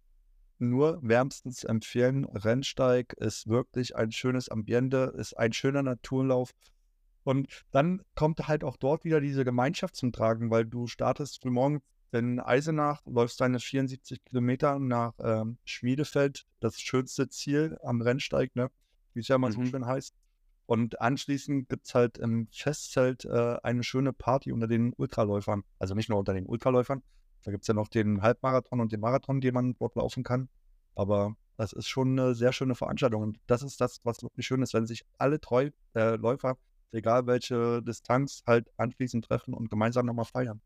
nur 0.59 0.99
wärmstens 1.03 1.65
empfehlen. 1.65 2.25
Rennsteig 2.25 3.13
ist 3.15 3.49
wirklich 3.49 3.97
ein 3.97 4.13
schönes 4.13 4.49
Ambiente, 4.49 5.15
ist 5.17 5.35
ein 5.35 5.53
schöner 5.53 5.83
Naturlauf. 5.83 6.53
Und 7.25 7.49
dann 7.71 8.03
kommt 8.15 8.49
halt 8.49 8.65
auch 8.65 8.77
dort 8.77 9.05
wieder 9.05 9.21
diese 9.21 9.45
Gemeinschaft 9.45 9.97
zum 9.97 10.13
Tragen, 10.13 10.51
weil 10.51 10.65
du 10.65 10.87
startest 10.87 11.43
frühmorgens 11.43 11.83
in 12.11 12.41
Eisenach, 12.41 13.03
läufst 13.05 13.41
deine 13.41 13.61
74 13.61 14.25
Kilometer 14.25 14.79
nach 14.79 15.13
ähm, 15.21 15.59
Schmiedefeld, 15.65 16.47
das 16.61 16.81
schönste 16.81 17.29
Ziel 17.29 17.77
am 17.83 18.01
Rennsteig, 18.01 18.57
ne? 18.57 18.71
wie 19.13 19.21
es 19.21 19.29
ja 19.29 19.37
mal 19.37 19.51
mhm. 19.51 19.55
so 19.55 19.65
schön 19.67 19.87
heißt. 19.87 20.15
Und 20.67 21.01
anschließend 21.01 21.69
gibt 21.69 21.87
es 21.87 21.95
halt 21.95 22.19
im 22.19 22.49
Festzelt 22.51 23.25
äh, 23.25 23.57
eine 23.63 23.83
schöne 23.83 24.13
Party 24.13 24.53
unter 24.53 24.69
den 24.69 24.93
Ultraläufern. 24.95 25.65
Also 25.79 25.95
nicht 25.95 26.09
nur 26.09 26.19
unter 26.19 26.35
den 26.35 26.47
Ultraläufern. 26.47 27.03
Da 27.45 27.51
gibt 27.51 27.63
es 27.63 27.69
ja 27.69 27.75
noch 27.75 27.89
den 27.89 28.23
Halbmarathon 28.23 28.81
und 28.81 28.93
den 28.93 29.01
Marathon, 29.01 29.41
den 29.41 29.55
man 29.55 29.75
dort 29.75 29.97
laufen 29.97 30.23
kann. 30.23 30.49
Aber 30.95 31.37
das 31.57 31.73
ist 31.73 31.89
schon 31.89 32.19
eine 32.19 32.35
sehr 32.35 32.53
schöne 32.53 32.75
Veranstaltung. 32.75 33.23
Und 33.23 33.41
das 33.47 33.63
ist 33.63 33.81
das, 33.81 34.01
was 34.05 34.23
wirklich 34.23 34.47
schön 34.47 34.63
ist, 34.63 34.75
wenn 34.75 34.87
sich 34.87 35.05
alle 35.19 35.41
Treu 35.41 35.71
äh, 35.95 36.17
Läufer, 36.17 36.57
egal 36.93 37.27
welche 37.27 37.83
Distanz, 37.83 38.43
halt 38.47 38.69
anschließend 38.77 39.25
treffen 39.25 39.55
und 39.55 39.71
gemeinsam 39.71 40.07
nochmal 40.07 40.25
feiern. 40.25 40.61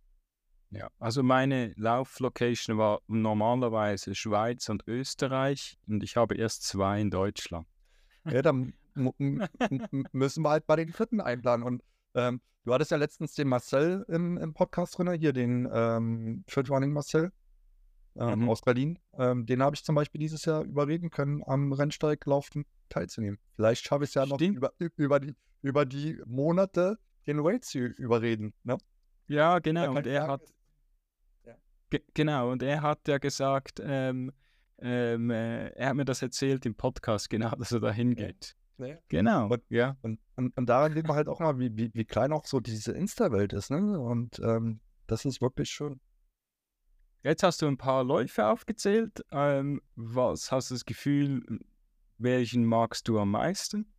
Ja, 0.70 0.88
also 0.98 1.22
meine 1.22 1.74
Lauflocation 1.76 2.78
war 2.78 3.02
normalerweise 3.06 4.14
Schweiz 4.14 4.70
und 4.70 4.86
Österreich 4.86 5.78
und 5.86 6.02
ich 6.02 6.16
habe 6.16 6.34
erst 6.34 6.62
zwei 6.64 6.98
in 7.00 7.10
Deutschland. 7.10 7.66
Ja, 8.24 8.40
dann 8.40 8.72
müssen 8.94 10.42
wir 10.42 10.50
halt 10.50 10.66
bei 10.66 10.76
den 10.76 10.90
dritten 10.90 11.20
einplanen. 11.20 11.66
Und 11.66 11.82
ähm, 12.14 12.40
du 12.64 12.74
hattest 12.74 12.90
ja 12.90 12.96
letztens 12.96 13.34
den 13.34 13.48
Marcel 13.48 14.04
im, 14.08 14.36
im 14.36 14.54
Podcast 14.54 14.96
drin, 14.98 15.12
hier 15.12 15.32
den 15.32 15.68
ähm, 15.72 16.44
Running 16.68 16.92
Marcel 16.92 17.32
ähm, 18.16 18.40
mhm. 18.40 18.48
aus 18.48 18.60
Berlin. 18.60 18.98
Ähm, 19.18 19.46
den 19.46 19.62
habe 19.62 19.74
ich 19.74 19.84
zum 19.84 19.94
Beispiel 19.94 20.20
dieses 20.20 20.44
Jahr 20.44 20.62
überreden 20.62 21.10
können, 21.10 21.42
am 21.46 21.72
Rennsteig 21.72 22.24
laufen 22.26 22.64
teilzunehmen. 22.88 23.38
Vielleicht 23.54 23.86
schaffe 23.86 24.04
ich 24.04 24.10
es 24.10 24.14
ja 24.14 24.26
noch 24.26 24.40
über, 24.40 24.72
über, 24.96 25.20
die, 25.20 25.34
über 25.62 25.84
die 25.86 26.20
Monate 26.26 26.98
den 27.26 27.42
Wade 27.42 27.60
zu 27.60 27.78
überreden. 27.78 28.52
Ne? 28.64 28.76
Ja, 29.28 29.58
genau. 29.60 29.94
Und 29.94 30.06
er 30.06 30.26
hat, 30.26 30.42
Genau, 32.14 32.50
und 32.50 32.62
er 32.62 32.82
hat 32.82 33.06
ja 33.06 33.18
gesagt, 33.18 33.80
ähm, 33.84 34.32
ähm, 34.78 35.30
äh, 35.30 35.68
er 35.68 35.90
hat 35.90 35.96
mir 35.96 36.04
das 36.04 36.22
erzählt 36.22 36.64
im 36.66 36.74
Podcast, 36.74 37.28
genau, 37.28 37.50
dass 37.58 37.72
er 37.72 37.80
da 37.80 37.92
hingeht. 37.92 38.56
Ja. 38.78 38.96
Genau, 39.08 39.48
und, 39.48 39.62
ja. 39.68 39.96
Und, 40.02 40.18
und, 40.36 40.56
und 40.56 40.66
daran 40.66 40.92
sieht 40.94 41.06
man 41.06 41.16
halt 41.16 41.28
auch 41.28 41.40
mal, 41.40 41.58
wie, 41.58 41.76
wie, 41.76 41.90
wie 41.94 42.04
klein 42.04 42.32
auch 42.32 42.46
so 42.46 42.60
diese 42.60 42.92
Insta-Welt 42.92 43.52
ist, 43.52 43.70
ne? 43.70 43.98
Und 44.00 44.40
ähm, 44.40 44.80
das 45.06 45.24
ist 45.24 45.40
wirklich 45.40 45.70
schön. 45.70 46.00
Jetzt 47.22 47.42
hast 47.42 47.62
du 47.62 47.66
ein 47.66 47.76
paar 47.76 48.02
Läufe 48.02 48.46
aufgezählt. 48.46 49.24
Ähm, 49.30 49.80
was 49.94 50.50
hast 50.50 50.70
du 50.70 50.74
das 50.74 50.84
Gefühl, 50.84 51.60
welchen 52.18 52.64
magst 52.64 53.06
du 53.06 53.18
am 53.18 53.30
meisten? 53.30 53.92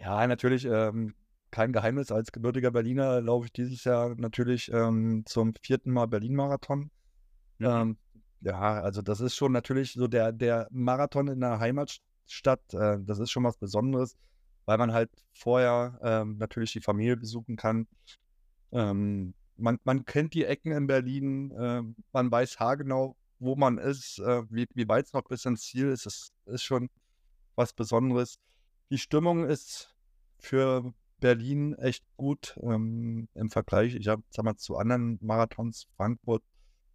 Ja, 0.00 0.26
natürlich 0.26 0.64
ähm, 0.64 1.14
kein 1.50 1.72
Geheimnis. 1.72 2.10
Als 2.10 2.32
gebürtiger 2.32 2.70
Berliner 2.70 3.20
laufe 3.20 3.46
ich 3.46 3.52
dieses 3.52 3.84
Jahr 3.84 4.14
natürlich 4.16 4.70
ähm, 4.72 5.24
zum 5.26 5.54
vierten 5.62 5.90
Mal 5.90 6.06
Berlin-Marathon. 6.06 6.90
Mhm. 7.58 7.66
Ähm, 7.66 7.98
ja, 8.40 8.80
also 8.80 9.02
das 9.02 9.20
ist 9.20 9.36
schon 9.36 9.52
natürlich 9.52 9.92
so 9.92 10.06
der, 10.06 10.32
der 10.32 10.68
Marathon 10.70 11.28
in 11.28 11.40
der 11.40 11.58
Heimatstadt, 12.26 12.74
äh, 12.74 12.98
das 13.00 13.18
ist 13.18 13.30
schon 13.30 13.44
was 13.44 13.56
Besonderes, 13.56 14.16
weil 14.64 14.78
man 14.78 14.92
halt 14.92 15.10
vorher 15.32 15.98
ähm, 16.02 16.36
natürlich 16.38 16.72
die 16.72 16.80
Familie 16.80 17.16
besuchen 17.16 17.56
kann. 17.56 17.86
Ähm, 18.72 19.34
man, 19.56 19.78
man 19.84 20.04
kennt 20.04 20.34
die 20.34 20.44
Ecken 20.44 20.72
in 20.72 20.86
Berlin, 20.86 21.50
äh, 21.52 21.82
man 22.12 22.30
weiß 22.30 22.58
haargenau, 22.58 23.16
wo 23.38 23.56
man 23.56 23.78
ist, 23.78 24.18
äh, 24.18 24.42
wie, 24.50 24.66
wie 24.74 24.88
weit 24.88 25.06
es 25.06 25.12
noch 25.12 25.22
bis 25.22 25.44
ins 25.44 25.62
Ziel 25.62 25.88
ist. 25.88 26.06
Das 26.06 26.32
ist 26.46 26.62
schon 26.62 26.90
was 27.54 27.72
Besonderes. 27.72 28.38
Die 28.90 28.98
Stimmung 28.98 29.44
ist 29.44 29.94
für 30.38 30.92
Berlin 31.18 31.74
echt 31.74 32.04
gut 32.16 32.58
ähm, 32.62 33.28
im 33.34 33.50
Vergleich. 33.50 33.94
Ich 33.94 34.08
habe, 34.08 34.22
sag 34.30 34.44
mal, 34.44 34.56
zu 34.56 34.76
anderen 34.76 35.18
Marathons, 35.22 35.86
Frankfurt, 35.96 36.42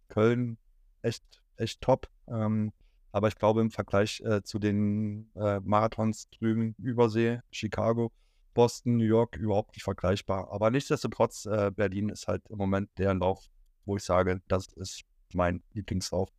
Köln 0.08 0.58
echt, 1.02 1.24
echt 1.56 1.80
top. 1.80 2.08
Ähm, 2.28 2.72
aber 3.12 3.28
ich 3.28 3.36
glaube, 3.36 3.60
im 3.60 3.70
Vergleich 3.70 4.20
äh, 4.24 4.42
zu 4.42 4.58
den 4.58 5.30
äh, 5.34 5.60
Marathons 5.60 6.28
drüben 6.30 6.74
Übersee, 6.78 7.40
Chicago, 7.50 8.10
Boston, 8.54 8.96
New 8.96 9.04
York 9.04 9.36
überhaupt 9.36 9.74
nicht 9.76 9.84
vergleichbar. 9.84 10.50
Aber 10.50 10.70
nichtsdestotrotz, 10.70 11.46
äh, 11.46 11.70
Berlin 11.74 12.08
ist 12.08 12.26
halt 12.28 12.42
im 12.50 12.58
Moment 12.58 12.90
der 12.98 13.14
Lauf, 13.14 13.46
wo 13.84 13.96
ich 13.96 14.02
sage, 14.02 14.40
das 14.48 14.66
ist 14.76 15.02
mein 15.34 15.62
Lieblingslauf. 15.72 16.30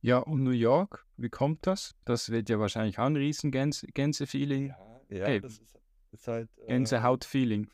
Ja, 0.00 0.18
und 0.18 0.42
New 0.42 0.50
York, 0.50 1.06
wie 1.16 1.30
kommt 1.30 1.66
das? 1.66 1.94
Das 2.04 2.30
wird 2.30 2.50
ja 2.50 2.58
wahrscheinlich 2.58 2.98
auch 2.98 3.06
ein 3.06 3.16
riesen 3.16 3.50
Gänse 3.50 3.86
Gänse-Feeling. 3.86 4.68
Ja, 4.68 5.00
ja 5.16 5.26
Hey. 5.26 5.40
das 5.40 5.58
ist, 5.58 5.78
ist 6.12 6.28
halt. 6.28 6.50
äh, 6.58 6.66
Gänsehaut-Feeling. 6.66 7.70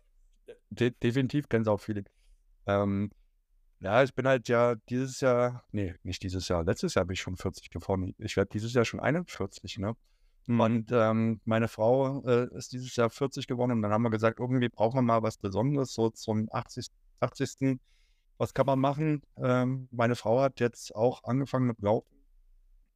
De 0.70 0.90
definitiv 0.90 1.48
Gänsehaut-Feeling. 1.48 2.08
Ähm, 2.66 3.10
ja, 3.80 4.02
ich 4.02 4.14
bin 4.14 4.26
halt 4.26 4.48
ja 4.48 4.76
dieses 4.88 5.20
Jahr, 5.20 5.64
nee, 5.72 5.94
nicht 6.02 6.22
dieses 6.22 6.48
Jahr, 6.48 6.64
letztes 6.64 6.94
Jahr 6.94 7.04
bin 7.04 7.14
ich 7.14 7.20
schon 7.20 7.36
40 7.36 7.70
geworden. 7.70 8.14
Ich 8.18 8.36
werde 8.36 8.50
dieses 8.52 8.72
Jahr 8.72 8.84
schon 8.84 9.00
41, 9.00 9.78
ne? 9.78 9.94
Mhm. 10.46 10.60
Und 10.60 10.92
ähm, 10.92 11.40
meine 11.44 11.68
Frau 11.68 12.22
äh, 12.24 12.48
ist 12.56 12.72
dieses 12.72 12.94
Jahr 12.96 13.10
40 13.10 13.46
geworden 13.46 13.72
und 13.72 13.82
dann 13.82 13.92
haben 13.92 14.02
wir 14.02 14.10
gesagt, 14.10 14.40
irgendwie 14.40 14.68
brauchen 14.68 14.98
wir 14.98 15.02
mal 15.02 15.22
was 15.22 15.38
Besonderes, 15.38 15.94
so 15.94 16.10
zum 16.10 16.48
80. 16.50 16.88
80. 17.20 17.78
Was 18.36 18.52
kann 18.52 18.66
man 18.66 18.78
machen? 18.78 19.22
Ähm, 19.36 19.88
meine 19.90 20.16
Frau 20.16 20.40
hat 20.40 20.60
jetzt 20.60 20.94
auch 20.94 21.22
angefangen 21.24 21.66
mit 21.66 21.80
Laufen 21.80 22.14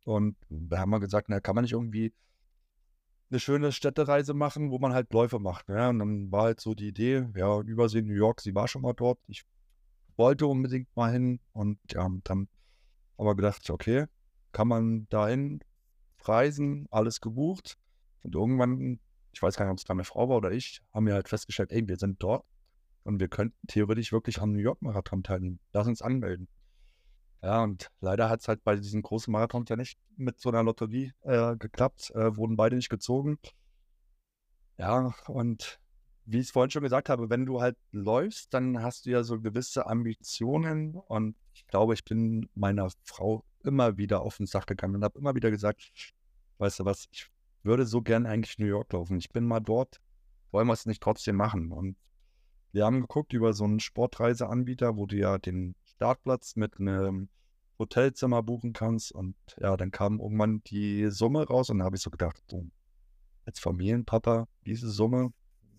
und 0.04 0.36
da 0.48 0.78
haben 0.78 0.90
wir 0.90 1.00
gesagt, 1.00 1.28
na, 1.28 1.40
kann 1.40 1.54
man 1.54 1.62
nicht 1.62 1.72
irgendwie 1.72 2.12
eine 3.30 3.40
schöne 3.40 3.72
Städtereise 3.72 4.34
machen, 4.34 4.70
wo 4.70 4.78
man 4.78 4.92
halt 4.92 5.12
Läufe 5.12 5.38
macht. 5.38 5.68
Ne? 5.68 5.88
Und 5.90 5.98
dann 5.98 6.32
war 6.32 6.44
halt 6.44 6.60
so 6.60 6.74
die 6.74 6.88
Idee, 6.88 7.28
ja, 7.36 7.60
Übersee 7.60 8.02
New 8.02 8.14
York, 8.14 8.40
sie 8.40 8.54
war 8.54 8.68
schon 8.68 8.82
mal 8.82 8.94
dort. 8.94 9.18
Ich 9.26 9.44
wollte 10.18 10.46
unbedingt 10.46 10.94
mal 10.96 11.12
hin 11.12 11.40
und 11.52 11.78
ja, 11.92 12.08
dann 12.24 12.48
haben 13.16 13.26
wir 13.26 13.36
gedacht, 13.36 13.68
okay, 13.70 14.06
kann 14.52 14.68
man 14.68 15.08
dahin 15.08 15.60
reisen, 16.22 16.86
alles 16.90 17.20
gebucht. 17.20 17.78
Und 18.22 18.34
irgendwann, 18.34 19.00
ich 19.32 19.42
weiß 19.42 19.56
gar 19.56 19.64
nicht, 19.64 19.72
ob 19.72 19.78
es 19.78 19.84
da 19.84 19.94
meine 19.94 20.04
Frau 20.04 20.28
war 20.28 20.36
oder 20.36 20.50
ich, 20.50 20.82
haben 20.92 21.06
wir 21.06 21.14
halt 21.14 21.28
festgestellt, 21.28 21.72
ey, 21.72 21.86
wir 21.86 21.96
sind 21.96 22.22
dort 22.22 22.44
und 23.04 23.20
wir 23.20 23.28
könnten 23.28 23.66
theoretisch 23.68 24.12
wirklich 24.12 24.40
am 24.40 24.52
New 24.52 24.58
York 24.58 24.82
Marathon 24.82 25.22
teilnehmen. 25.22 25.60
Lass 25.72 25.86
uns 25.86 26.02
anmelden. 26.02 26.48
Ja, 27.42 27.62
und 27.62 27.88
leider 28.00 28.28
hat 28.28 28.40
es 28.40 28.48
halt 28.48 28.64
bei 28.64 28.74
diesen 28.74 29.02
großen 29.02 29.30
Marathons 29.30 29.68
ja 29.70 29.76
nicht 29.76 29.98
mit 30.16 30.40
so 30.40 30.48
einer 30.48 30.64
Lotterie 30.64 31.12
äh, 31.20 31.56
geklappt, 31.56 32.10
äh, 32.14 32.36
wurden 32.36 32.56
beide 32.56 32.74
nicht 32.74 32.88
gezogen. 32.88 33.38
Ja, 34.76 35.14
und 35.28 35.78
wie 36.30 36.40
ich 36.40 36.48
es 36.48 36.50
vorhin 36.50 36.70
schon 36.70 36.82
gesagt 36.82 37.08
habe, 37.08 37.30
wenn 37.30 37.46
du 37.46 37.62
halt 37.62 37.76
läufst, 37.90 38.52
dann 38.52 38.82
hast 38.82 39.06
du 39.06 39.10
ja 39.10 39.22
so 39.22 39.40
gewisse 39.40 39.86
Ambitionen 39.86 40.94
und 40.94 41.36
ich 41.54 41.66
glaube, 41.66 41.94
ich 41.94 42.04
bin 42.04 42.50
meiner 42.54 42.90
Frau 43.02 43.44
immer 43.64 43.96
wieder 43.96 44.20
auf 44.20 44.36
den 44.36 44.46
Sack 44.46 44.66
gegangen 44.66 44.96
und 44.96 45.04
habe 45.04 45.18
immer 45.18 45.34
wieder 45.34 45.50
gesagt, 45.50 45.90
weißt 46.58 46.80
du 46.80 46.84
was, 46.84 47.08
ich 47.12 47.30
würde 47.62 47.86
so 47.86 48.02
gern 48.02 48.26
eigentlich 48.26 48.58
New 48.58 48.66
York 48.66 48.92
laufen. 48.92 49.16
Ich 49.16 49.30
bin 49.30 49.46
mal 49.46 49.60
dort, 49.60 50.02
wollen 50.50 50.66
wir 50.66 50.74
es 50.74 50.84
nicht 50.84 51.02
trotzdem 51.02 51.36
machen? 51.36 51.72
Und 51.72 51.96
wir 52.72 52.84
haben 52.84 53.00
geguckt 53.00 53.32
über 53.32 53.54
so 53.54 53.64
einen 53.64 53.80
Sportreiseanbieter, 53.80 54.96
wo 54.96 55.06
du 55.06 55.16
ja 55.16 55.38
den 55.38 55.76
Startplatz 55.84 56.56
mit 56.56 56.78
einem 56.78 57.30
Hotelzimmer 57.78 58.42
buchen 58.42 58.74
kannst. 58.74 59.12
Und 59.12 59.34
ja, 59.58 59.78
dann 59.78 59.90
kam 59.90 60.20
irgendwann 60.20 60.62
die 60.64 61.08
Summe 61.10 61.46
raus 61.46 61.70
und 61.70 61.78
da 61.78 61.86
habe 61.86 61.96
ich 61.96 62.02
so 62.02 62.10
gedacht, 62.10 62.42
so, 62.48 62.66
als 63.46 63.60
Familienpapa, 63.60 64.46
diese 64.66 64.90
Summe, 64.90 65.32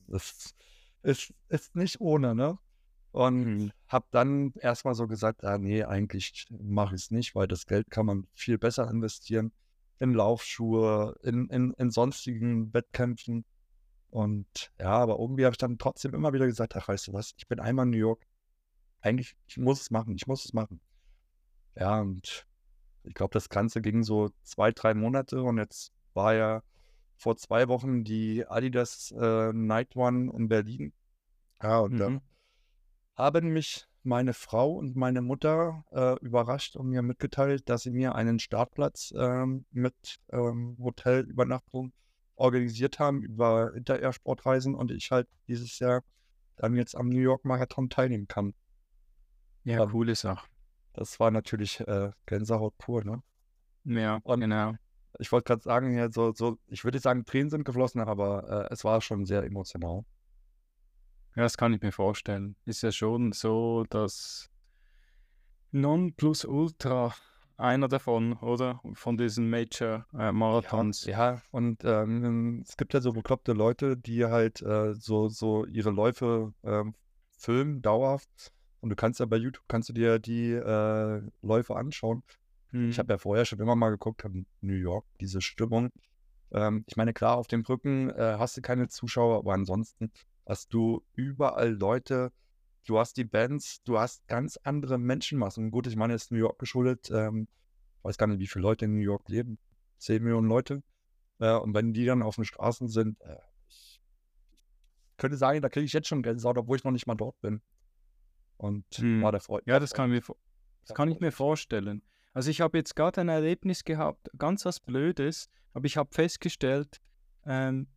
das 0.09 0.55
ist, 1.03 1.33
ist 1.49 1.75
nicht 1.75 2.01
ohne, 2.01 2.35
ne? 2.35 2.57
Und 3.11 3.45
Mhm. 3.45 3.71
habe 3.87 4.05
dann 4.11 4.53
erstmal 4.59 4.93
so 4.93 5.07
gesagt, 5.07 5.43
ah, 5.43 5.57
nee, 5.57 5.83
eigentlich 5.83 6.45
mache 6.51 6.95
ich 6.95 7.03
es 7.03 7.11
nicht, 7.11 7.35
weil 7.35 7.47
das 7.47 7.65
Geld 7.65 7.89
kann 7.89 8.05
man 8.05 8.27
viel 8.33 8.57
besser 8.57 8.89
investieren 8.89 9.51
in 9.99 10.13
Laufschuhe, 10.13 11.15
in, 11.23 11.47
in, 11.49 11.73
in 11.73 11.89
sonstigen 11.89 12.73
Wettkämpfen. 12.73 13.45
Und 14.11 14.71
ja, 14.79 14.91
aber 14.91 15.19
irgendwie 15.19 15.45
habe 15.45 15.53
ich 15.53 15.57
dann 15.57 15.77
trotzdem 15.77 16.13
immer 16.13 16.33
wieder 16.33 16.45
gesagt, 16.45 16.75
ach, 16.75 16.87
weißt 16.87 17.07
du 17.07 17.13
was, 17.13 17.33
ich 17.37 17.47
bin 17.47 17.59
einmal 17.59 17.85
in 17.85 17.91
New 17.91 17.97
York. 17.97 18.25
Eigentlich, 19.01 19.35
ich 19.47 19.57
muss 19.57 19.81
es 19.81 19.91
machen, 19.91 20.15
ich 20.15 20.27
muss 20.27 20.45
es 20.45 20.53
machen. 20.53 20.81
Ja, 21.75 22.01
und 22.01 22.47
ich 23.03 23.13
glaube, 23.13 23.33
das 23.33 23.49
Ganze 23.49 23.81
ging 23.81 24.03
so 24.03 24.29
zwei, 24.43 24.71
drei 24.71 24.93
Monate 24.93 25.41
und 25.41 25.57
jetzt 25.57 25.91
war 26.13 26.33
ja 26.35 26.61
vor 27.19 27.35
zwei 27.37 27.67
Wochen 27.67 28.03
die 28.03 28.45
Adidas 28.47 29.11
äh, 29.11 29.51
Night 29.53 29.95
One 29.95 30.31
in 30.35 30.47
Berlin. 30.47 30.93
Ja, 31.61 31.79
und 31.79 31.99
da 31.99 32.07
Mhm. 32.07 32.21
haben 33.15 33.49
mich 33.49 33.85
meine 34.03 34.33
Frau 34.33 34.71
und 34.75 34.95
meine 34.95 35.21
Mutter 35.21 35.83
äh, 35.91 36.15
überrascht 36.25 36.77
und 36.77 36.87
mir 36.87 37.01
mitgeteilt, 37.01 37.67
dass 37.67 37.83
sie 37.83 37.91
mir 37.91 38.15
einen 38.15 38.39
Startplatz 38.39 39.13
ähm, 39.15 39.65
mit 39.71 40.19
ähm, 40.31 40.77
Hotelübernachtung 40.79 41.91
organisiert 42.35 42.99
haben 42.99 43.21
über 43.21 43.73
Inter-Air-Sportreisen 43.75 44.73
und 44.73 44.91
ich 44.91 45.11
halt 45.11 45.27
dieses 45.49 45.77
Jahr 45.79 46.01
dann 46.55 46.75
jetzt 46.75 46.95
am 46.95 47.09
New 47.09 47.19
York 47.19 47.43
Marathon 47.43 47.89
teilnehmen 47.89 48.29
kann. 48.29 48.53
Ja, 49.65 49.81
Ähm, 49.83 49.89
coole 49.91 50.15
Sache. 50.15 50.47
Das 50.93 51.19
war 51.19 51.31
natürlich 51.31 51.81
äh, 51.81 52.11
Gänsehaut 52.25 52.77
pur, 52.77 53.03
ne? 53.03 53.21
Ja, 53.83 54.21
Und 54.23 54.39
genau. 54.39 54.75
Ich 55.17 55.31
wollte 55.31 55.47
gerade 55.47 55.61
sagen, 55.61 55.97
ja, 55.97 56.11
so, 56.11 56.33
so, 56.33 56.57
ich 56.67 56.83
würde 56.83 56.99
sagen, 56.99 57.25
Tränen 57.25 57.49
sind 57.49 57.65
geflossen, 57.65 58.01
aber 58.01 58.67
äh, 58.69 58.73
es 58.73 58.83
war 58.83 59.01
schon 59.01 59.25
sehr 59.25 59.43
emotional. 59.43 60.05
Ja, 61.35 61.43
das 61.43 61.57
kann 61.57 61.73
ich 61.73 61.81
mir 61.81 61.91
vorstellen. 61.91 62.55
Ist 62.65 62.83
ja 62.83 62.91
schon 62.91 63.31
so, 63.31 63.85
dass 63.89 64.49
Nonplusultra 65.71 67.13
einer 67.57 67.87
davon, 67.87 68.33
oder? 68.33 68.81
Von 68.93 69.17
diesen 69.17 69.49
Major-Marathons. 69.49 71.05
Ja, 71.05 71.41
und 71.51 71.83
ähm, 71.83 72.63
es 72.65 72.77
gibt 72.77 72.93
ja 72.93 73.01
so 73.01 73.11
bekloppte 73.11 73.53
Leute, 73.53 73.97
die 73.97 74.25
halt 74.25 74.61
äh, 74.61 74.93
so, 74.93 75.27
so 75.27 75.65
ihre 75.65 75.91
Läufe 75.91 76.53
ähm, 76.63 76.95
filmen, 77.37 77.81
dauerhaft. 77.81 78.53
Und 78.81 78.89
du 78.89 78.95
kannst 78.95 79.19
ja 79.19 79.25
bei 79.25 79.35
YouTube, 79.35 79.65
kannst 79.67 79.89
du 79.89 79.93
dir 79.93 80.19
die 80.19 80.51
äh, 80.51 81.21
Läufe 81.41 81.75
anschauen. 81.75 82.23
Mhm. 82.71 82.89
Ich 82.89 82.99
habe 82.99 83.13
ja 83.13 83.17
vorher 83.17 83.45
schon 83.45 83.59
immer 83.59 83.75
mal 83.75 83.89
geguckt, 83.89 84.23
in 84.25 84.45
New 84.61 84.73
York, 84.73 85.05
diese 85.19 85.41
Stimmung. 85.41 85.89
Ähm, 86.51 86.83
ich 86.87 86.95
meine, 86.95 87.13
klar, 87.13 87.37
auf 87.37 87.47
dem 87.47 87.63
Brücken 87.63 88.09
äh, 88.09 88.35
hast 88.37 88.57
du 88.57 88.61
keine 88.61 88.87
Zuschauer, 88.87 89.37
aber 89.39 89.53
ansonsten 89.53 90.11
hast 90.45 90.73
du 90.73 91.03
überall 91.13 91.71
Leute, 91.73 92.31
du 92.85 92.97
hast 92.99 93.17
die 93.17 93.23
Bands, 93.23 93.83
du 93.83 93.99
hast 93.99 94.27
ganz 94.27 94.57
andere 94.63 94.97
Menschenmassen. 94.97 95.71
Gut, 95.71 95.87
ich 95.87 95.95
meine, 95.95 96.13
es 96.13 96.23
ist 96.23 96.31
New 96.31 96.39
York 96.39 96.59
geschuldet. 96.59 97.09
Ähm, 97.11 97.47
ich 97.99 98.03
weiß 98.03 98.17
gar 98.17 98.27
nicht, 98.27 98.39
wie 98.39 98.47
viele 98.47 98.63
Leute 98.63 98.85
in 98.85 98.95
New 98.95 99.01
York 99.01 99.29
leben. 99.29 99.59
10 99.97 100.23
Millionen 100.23 100.47
Leute. 100.47 100.81
Äh, 101.39 101.53
und 101.55 101.73
wenn 101.73 101.93
die 101.93 102.05
dann 102.05 102.21
auf 102.21 102.35
den 102.35 102.45
Straßen 102.45 102.87
sind, 102.87 103.19
äh, 103.21 103.35
ich 103.67 104.01
könnte 105.17 105.37
sagen, 105.37 105.61
da 105.61 105.69
kriege 105.69 105.85
ich 105.85 105.93
jetzt 105.93 106.07
schon 106.07 106.23
Gänsehaut, 106.23 106.57
obwohl 106.57 106.77
ich 106.77 106.83
noch 106.83 106.91
nicht 106.91 107.05
mal 107.05 107.15
dort 107.15 107.39
bin. 107.41 107.61
Und 108.57 108.85
Hm. 108.95 109.21
war 109.21 109.31
der 109.31 109.41
Freund. 109.41 109.65
Ja, 109.67 109.79
das 109.79 109.93
kann, 109.93 110.11
ich 110.11 110.27
mir, 110.27 110.35
das 110.85 110.95
kann 110.95 111.09
ich 111.09 111.19
mir 111.19 111.31
vorstellen. 111.31 112.01
Also 112.39 112.51
ich 112.51 112.61
habe 112.61 112.77
jetzt 112.77 112.95
gerade 112.95 113.19
ein 113.19 113.27
Erlebnis 113.27 113.83
gehabt, 113.83 114.29
ganz 114.37 114.63
was 114.63 114.79
Blödes, 114.79 115.49
aber 115.73 115.87
ich 115.87 115.97
habe 115.97 116.07
festgestellt, 116.13 117.01
ähm, 117.45 117.87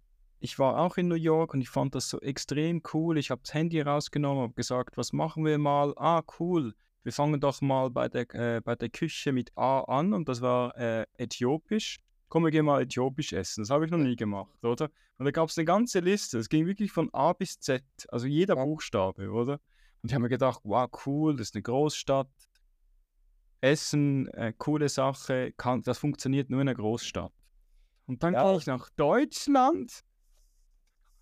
ich 0.41 0.59
war 0.59 0.81
auch 0.81 0.97
in 0.97 1.07
New 1.07 1.15
York 1.15 1.55
und 1.55 1.61
ich 1.61 1.69
fand 1.69 1.95
das 1.95 2.09
so 2.09 2.21
extrem 2.21 2.83
cool. 2.93 3.19
Ich 3.19 3.31
habe 3.31 3.41
das 3.45 3.55
Handy 3.55 3.81
rausgenommen, 3.81 4.43
habe 4.43 4.55
gesagt, 4.55 4.97
was 4.97 5.13
machen 5.13 5.45
wir 5.45 5.59
mal? 5.59 5.95
Ah, 5.97 6.25
cool. 6.41 6.75
Wir 7.05 7.13
fangen 7.13 7.41
doch 7.41 7.61
mal 7.61 7.89
bei 7.91 8.09
der, 8.09 8.35
äh, 8.35 8.61
bei 8.61 8.75
der 8.75 8.89
Küche 8.89 9.31
mit 9.31 9.57
A 9.57 9.83
an 9.83 10.13
und 10.13 10.29
das 10.29 10.41
war 10.41 10.77
äh, 10.77 11.07
äthiopisch. 11.19 12.01
Komm, 12.29 12.43
wir 12.43 12.51
gehen 12.51 12.65
mal 12.65 12.83
äthiopisch 12.83 13.33
essen. 13.35 13.63
Das 13.63 13.71
habe 13.71 13.85
ich 13.85 13.93
noch 13.93 13.99
nie 13.99 14.17
gemacht, 14.17 14.65
oder? 14.65 14.91
Und 15.19 15.25
da 15.27 15.31
gab 15.31 15.51
es 15.51 15.57
eine 15.57 15.67
ganze 15.67 16.01
Liste. 16.01 16.39
Es 16.39 16.49
ging 16.49 16.67
wirklich 16.67 16.91
von 16.91 17.11
A 17.15 17.33
bis 17.33 17.61
Z, 17.61 17.85
also 18.09 18.27
jeder. 18.27 18.57
Buchstabe, 18.57 19.31
oder? 19.31 19.61
Und 20.03 20.09
ich 20.09 20.15
habe 20.15 20.23
mir 20.23 20.31
gedacht, 20.31 20.63
wow, 20.65 20.91
cool, 21.07 21.37
das 21.37 21.51
ist 21.51 21.55
eine 21.55 21.63
Großstadt. 21.63 22.27
Essen, 23.63 24.27
äh, 24.35 24.53
coole 24.59 24.89
Sache, 24.89 25.53
kann, 25.57 25.83
das 25.83 25.99
funktioniert 25.99 26.51
nur 26.51 26.61
in 26.61 26.69
einer 26.69 26.75
Großstadt. 26.77 27.33
Und 28.07 28.23
dann 28.23 28.35
Ja. 28.35 28.43
gehe 28.51 28.59
ich 28.59 28.67
nach 28.67 28.91
Deutschland 28.91 30.03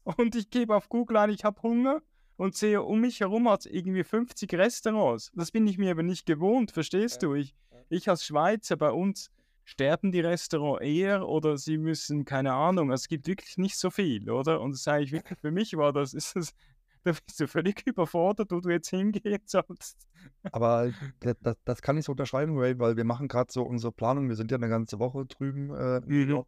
und 0.18 0.35
ich 0.35 0.50
gebe 0.50 0.74
auf 0.74 0.88
Google 0.88 1.18
ein, 1.18 1.31
ich 1.31 1.44
habe 1.44 1.61
Hunger 1.62 2.00
und 2.37 2.57
sehe 2.57 2.83
um 2.83 3.00
mich 3.03 3.20
herum 3.20 3.48
hat 3.48 3.61
es 3.61 3.66
irgendwie 3.66 4.03
50 4.03 4.55
Restaurants. 4.55 5.31
Das 5.35 5.50
bin 5.53 5.66
ich 5.66 5.76
mir 5.76 5.90
aber 5.90 6.03
nicht 6.03 6.24
gewohnt, 6.24 6.70
verstehst 6.72 7.22
Ja. 7.22 7.29
du? 7.29 7.35
Ich, 7.35 7.55
ich 7.90 8.09
als 8.09 8.24
Schweizer, 8.24 8.76
bei 8.76 8.90
uns 8.90 9.31
sterben 9.64 10.11
die 10.11 10.20
Restaurants 10.20 10.83
eher 10.83 11.29
oder 11.29 11.59
sie 11.59 11.76
müssen, 11.76 12.24
keine 12.24 12.55
Ahnung, 12.55 12.90
es 12.90 13.07
gibt 13.07 13.26
wirklich 13.26 13.59
nicht 13.59 13.76
so 13.76 13.90
viel, 13.90 14.31
oder? 14.31 14.62
Und 14.62 14.72
das 14.72 14.83
sage 14.83 15.05
ich 15.05 15.12
wirklich, 15.12 15.38
für 15.38 15.50
mich 15.50 15.76
war 15.76 15.92
das, 15.92 16.14
ist 16.14 16.35
das, 16.35 16.55
da 17.05 17.13
bist 17.13 17.41
du 17.41 17.49
völlig 17.49 17.87
überfordert, 17.87 18.51
wo 18.51 18.61
du 18.61 18.71
jetzt 18.71 18.91
hingehen 18.91 19.41
sollst. 19.47 20.07
Aber 20.53 20.93
das, 21.21 21.57
das, 21.65 21.83
kann 21.83 21.97
ich 21.97 22.05
so 22.05 22.13
unterschreiben, 22.13 22.59
Ray, 22.59 22.79
weil 22.79 22.97
wir 22.97 23.05
machen 23.05 23.29
gerade 23.29 23.53
so 23.53 23.63
unsere 23.63 23.93
Planung. 23.93 24.29
Wir 24.29 24.37
sind 24.37 24.51
ja 24.51 24.57
eine 24.57 24.69
ganze 24.69 24.99
Woche 24.99 25.27
drüben 25.27 25.75
äh, 25.75 26.01
Mhm. 26.01 26.45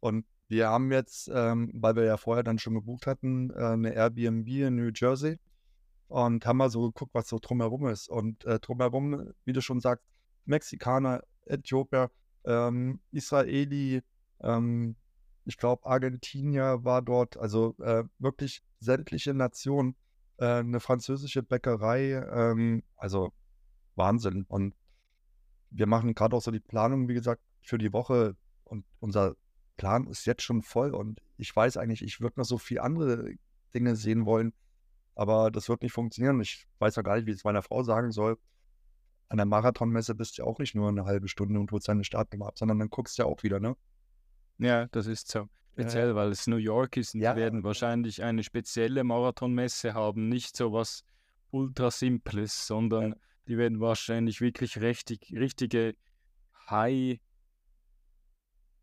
Und 0.00 0.26
wir 0.48 0.68
haben 0.68 0.92
jetzt, 0.92 1.30
ähm, 1.32 1.70
weil 1.74 1.96
wir 1.96 2.04
ja 2.04 2.16
vorher 2.16 2.44
dann 2.44 2.58
schon 2.58 2.74
gebucht 2.74 3.06
hatten, 3.06 3.50
äh, 3.50 3.54
eine 3.54 3.94
Airbnb 3.94 4.46
in 4.46 4.76
New 4.76 4.90
Jersey 4.94 5.38
und 6.08 6.46
haben 6.46 6.58
mal 6.58 6.70
so 6.70 6.82
geguckt, 6.82 7.14
was 7.14 7.28
so 7.28 7.38
drumherum 7.40 7.88
ist. 7.88 8.08
Und 8.08 8.44
äh, 8.44 8.60
drumherum, 8.60 9.32
wie 9.44 9.52
du 9.52 9.60
schon 9.60 9.80
sagst, 9.80 10.04
Mexikaner, 10.44 11.22
Äthiopier, 11.46 12.10
ähm, 12.44 13.00
Israeli, 13.10 14.02
ähm, 14.40 14.96
ich 15.44 15.56
glaube, 15.56 15.86
Argentinier 15.86 16.84
war 16.84 17.02
dort, 17.02 17.36
also 17.36 17.74
äh, 17.80 18.04
wirklich 18.18 18.62
sämtliche 18.80 19.34
Nationen, 19.34 19.96
äh, 20.38 20.46
eine 20.46 20.80
französische 20.80 21.42
Bäckerei, 21.42 22.12
ähm, 22.12 22.82
also 22.96 23.32
Wahnsinn. 23.94 24.44
Und 24.48 24.74
wir 25.70 25.86
machen 25.86 26.14
gerade 26.14 26.36
auch 26.36 26.42
so 26.42 26.50
die 26.50 26.60
Planung, 26.60 27.08
wie 27.08 27.14
gesagt, 27.14 27.42
für 27.62 27.78
die 27.78 27.92
Woche 27.92 28.36
und 28.64 28.84
unser 29.00 29.34
Plan 29.76 30.06
ist 30.06 30.24
jetzt 30.26 30.42
schon 30.42 30.62
voll 30.62 30.94
und 30.94 31.20
ich 31.36 31.54
weiß 31.54 31.76
eigentlich, 31.76 32.02
ich 32.02 32.20
würde 32.20 32.40
noch 32.40 32.46
so 32.46 32.58
viel 32.58 32.80
andere 32.80 33.34
Dinge 33.74 33.96
sehen 33.96 34.24
wollen, 34.24 34.54
aber 35.14 35.50
das 35.50 35.68
wird 35.68 35.82
nicht 35.82 35.92
funktionieren. 35.92 36.40
Ich 36.40 36.66
weiß 36.78 36.96
ja 36.96 37.02
gar 37.02 37.16
nicht, 37.16 37.26
wie 37.26 37.30
ich 37.30 37.38
es 37.38 37.44
meiner 37.44 37.62
Frau 37.62 37.82
sagen 37.82 38.10
soll. 38.10 38.38
An 39.28 39.38
der 39.38 39.46
Marathonmesse 39.46 40.14
bist 40.14 40.38
du 40.38 40.42
ja 40.42 40.48
auch 40.48 40.58
nicht 40.58 40.74
nur 40.74 40.88
eine 40.88 41.04
halbe 41.04 41.28
Stunde 41.28 41.58
und 41.58 41.70
holst 41.72 41.88
deine 41.88 42.04
Startnummer 42.04 42.46
ab, 42.46 42.58
sondern 42.58 42.78
dann 42.78 42.90
guckst 42.90 43.18
du 43.18 43.22
ja 43.22 43.28
auch 43.28 43.42
wieder, 43.42 43.60
ne? 43.60 43.76
Ja, 44.58 44.86
das 44.86 45.06
ist 45.06 45.28
so. 45.28 45.48
Speziell, 45.76 46.14
weil 46.14 46.30
es 46.30 46.46
New 46.46 46.56
York 46.56 46.96
ist 46.96 47.14
und 47.14 47.20
Ja, 47.20 47.34
sie 47.34 47.40
werden 47.40 47.62
wahrscheinlich 47.62 48.22
eine 48.22 48.42
spezielle 48.42 49.04
Marathonmesse 49.04 49.92
haben, 49.92 50.28
nicht 50.28 50.56
so 50.56 50.72
was 50.72 51.04
ultra 51.50 51.90
simples, 51.90 52.66
sondern 52.66 53.14
die 53.46 53.58
werden 53.58 53.78
wahrscheinlich 53.80 54.40
wirklich 54.40 54.80
richtig, 54.80 55.34
richtige 55.36 55.94
High, 56.70 57.20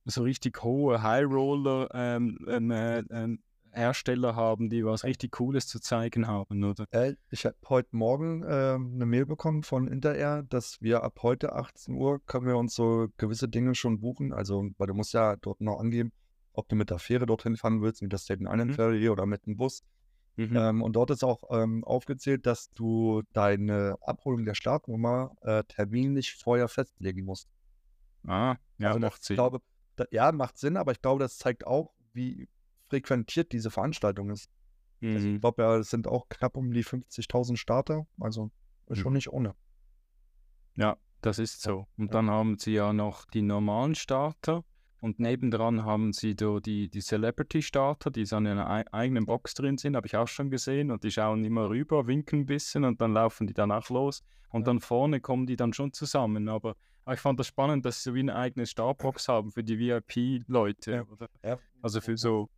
so 0.06 0.22
richtig 0.22 0.64
hohe 0.64 1.02
High 1.02 1.26
Roller 1.26 1.90
ähm, 1.94 2.38
ähm, 2.48 2.72
äh, 2.72 3.00
ähm, 3.10 3.40
Hersteller 3.72 4.36
haben, 4.36 4.70
die 4.70 4.86
was 4.86 5.04
richtig 5.04 5.32
Cooles 5.32 5.68
zu 5.68 5.80
zeigen 5.80 6.28
haben, 6.28 6.64
oder? 6.64 6.86
Äh, 6.92 7.16
ich 7.32 7.46
habe 7.46 7.56
heute 7.68 7.90
Morgen 7.96 8.44
ähm, 8.48 8.92
eine 8.94 9.06
Mail 9.08 9.26
bekommen 9.26 9.64
von 9.64 9.88
Interair, 9.88 10.44
dass 10.44 10.80
wir 10.80 11.04
ab 11.04 11.20
heute 11.24 11.54
18 11.54 11.96
Uhr 11.96 12.22
können 12.28 12.46
wir 12.46 12.58
uns 12.58 12.76
so 12.76 13.08
gewisse 13.18 13.50
Dinge 13.50 13.74
schon 13.74 14.00
buchen. 14.00 14.32
Also, 14.32 14.70
weil 14.78 14.88
du 14.88 14.94
musst 14.94 15.14
ja 15.14 15.36
dort 15.38 15.60
noch 15.60 15.80
angeben, 15.80 16.12
ob 16.54 16.68
du 16.70 16.76
mit 16.76 16.90
der 16.90 17.00
Fähre 17.00 17.26
dorthin 17.26 17.58
fahren 17.58 17.82
willst, 17.82 18.02
mit 18.02 18.12
der 18.14 18.18
Staten 18.18 18.46
Island 18.48 18.72
Mhm. 18.72 18.76
Ferry 18.76 19.10
oder 19.10 19.26
mit 19.26 19.46
dem 19.46 19.58
Bus. 19.58 19.82
Mhm. 20.36 20.56
Ähm, 20.56 20.82
und 20.82 20.94
dort 20.96 21.12
ist 21.12 21.24
auch 21.24 21.42
ähm, 21.52 21.84
aufgezählt, 21.84 22.46
dass 22.46 22.72
du 22.72 23.22
deine 23.34 23.96
Abholung 24.02 24.46
der 24.46 24.56
Startnummer 24.56 25.32
äh, 25.42 25.64
terminlich 25.66 26.34
vorher 26.34 26.68
festlegen 26.68 27.26
musst. 27.26 27.48
Ah, 28.26 28.56
ja, 28.78 28.88
Also 28.90 29.00
macht 29.00 29.24
Sinn. 29.24 29.36
glaube, 29.36 29.60
da, 29.96 30.06
ja, 30.12 30.32
macht 30.32 30.58
Sinn, 30.58 30.78
aber 30.78 30.92
ich 30.92 31.02
glaube, 31.02 31.22
das 31.24 31.38
zeigt 31.38 31.68
auch, 31.68 31.94
wie 32.14 32.48
frequentiert 32.90 33.52
diese 33.52 33.70
Veranstaltung 33.70 34.30
ist. 34.32 34.50
Also 35.02 35.28
Mhm. 35.28 35.36
ich 35.36 35.42
glaube 35.42 35.62
ja, 35.64 35.78
es 35.78 35.90
sind 35.90 36.08
auch 36.08 36.30
knapp 36.30 36.56
um 36.58 36.72
die 36.72 36.84
50.000 36.84 37.58
Starter, 37.60 38.08
also 38.20 38.50
ist 38.88 39.00
schon 39.00 39.12
Mhm. 39.12 39.18
nicht 39.18 39.30
ohne. 39.32 39.54
Ja, 40.76 40.98
das 41.22 41.40
ist 41.40 41.62
so. 41.62 41.88
Und 41.98 42.14
dann 42.14 42.30
haben 42.30 42.58
sie 42.58 42.74
ja 42.74 42.94
noch 42.94 43.26
die 43.26 43.42
normalen 43.42 43.96
Starter 43.96 44.64
und 45.04 45.20
nebendran 45.20 45.84
haben 45.84 46.14
sie 46.14 46.34
da 46.34 46.60
die, 46.62 46.88
die 46.90 47.02
Celebrity-Starter, 47.02 48.10
die 48.10 48.26
so 48.26 48.38
in 48.38 48.48
einer 48.48 48.70
ei- 48.70 48.86
eigenen 48.94 49.26
Box 49.26 49.54
drin 49.54 49.78
sind, 49.78 49.98
habe 49.98 50.08
ich 50.08 50.16
auch 50.16 50.30
schon 50.30 50.50
gesehen. 50.50 50.92
Und 50.92 51.04
die 51.04 51.12
schauen 51.12 51.44
immer 51.44 51.70
rüber, 51.70 52.08
winken 52.08 52.40
ein 52.42 52.46
bisschen 52.46 52.86
und 52.86 53.02
dann 53.02 53.12
laufen 53.14 53.46
die 53.46 53.54
danach 53.54 53.90
los. 53.90 54.24
Und 54.50 54.62
Ja. 54.62 54.66
dann 54.68 54.80
vorne 54.80 55.20
kommen 55.20 55.46
die 55.46 55.58
dann 55.58 55.74
schon 55.74 55.92
zusammen. 55.92 56.48
Aber, 56.48 56.76
aber 57.04 57.16
ich 57.16 57.20
fand 57.20 57.38
das 57.38 57.48
spannend, 57.48 57.84
dass 57.86 57.98
sie 58.02 58.12
so 58.12 58.16
wie 58.16 58.22
eine 58.22 58.34
eigene 58.36 58.66
Startbox 58.66 59.28
haben 59.28 59.52
für 59.52 59.64
die 59.64 59.78
VIP-Leute. 59.78 61.06
Ja. 61.44 61.60
Also 61.82 62.00
für 62.00 62.16
so, 62.18 62.50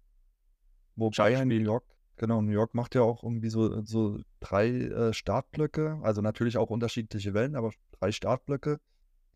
Wobei 0.96 1.34
in 1.34 1.48
New. 1.50 1.56
York, 1.56 1.84
genau, 2.16 2.42
New 2.42 2.52
York 2.52 2.74
macht 2.76 2.96
ja 2.96 3.02
auch 3.02 3.24
irgendwie 3.24 3.50
so, 3.50 3.84
so 3.84 4.20
drei 4.40 4.68
äh, 4.70 5.14
Startblöcke, 5.14 6.00
also 6.04 6.22
natürlich 6.22 6.58
auch 6.58 6.70
unterschiedliche 6.70 7.34
Wellen, 7.34 7.56
aber 7.56 7.72
drei 8.00 8.12
Startblöcke, 8.12 8.80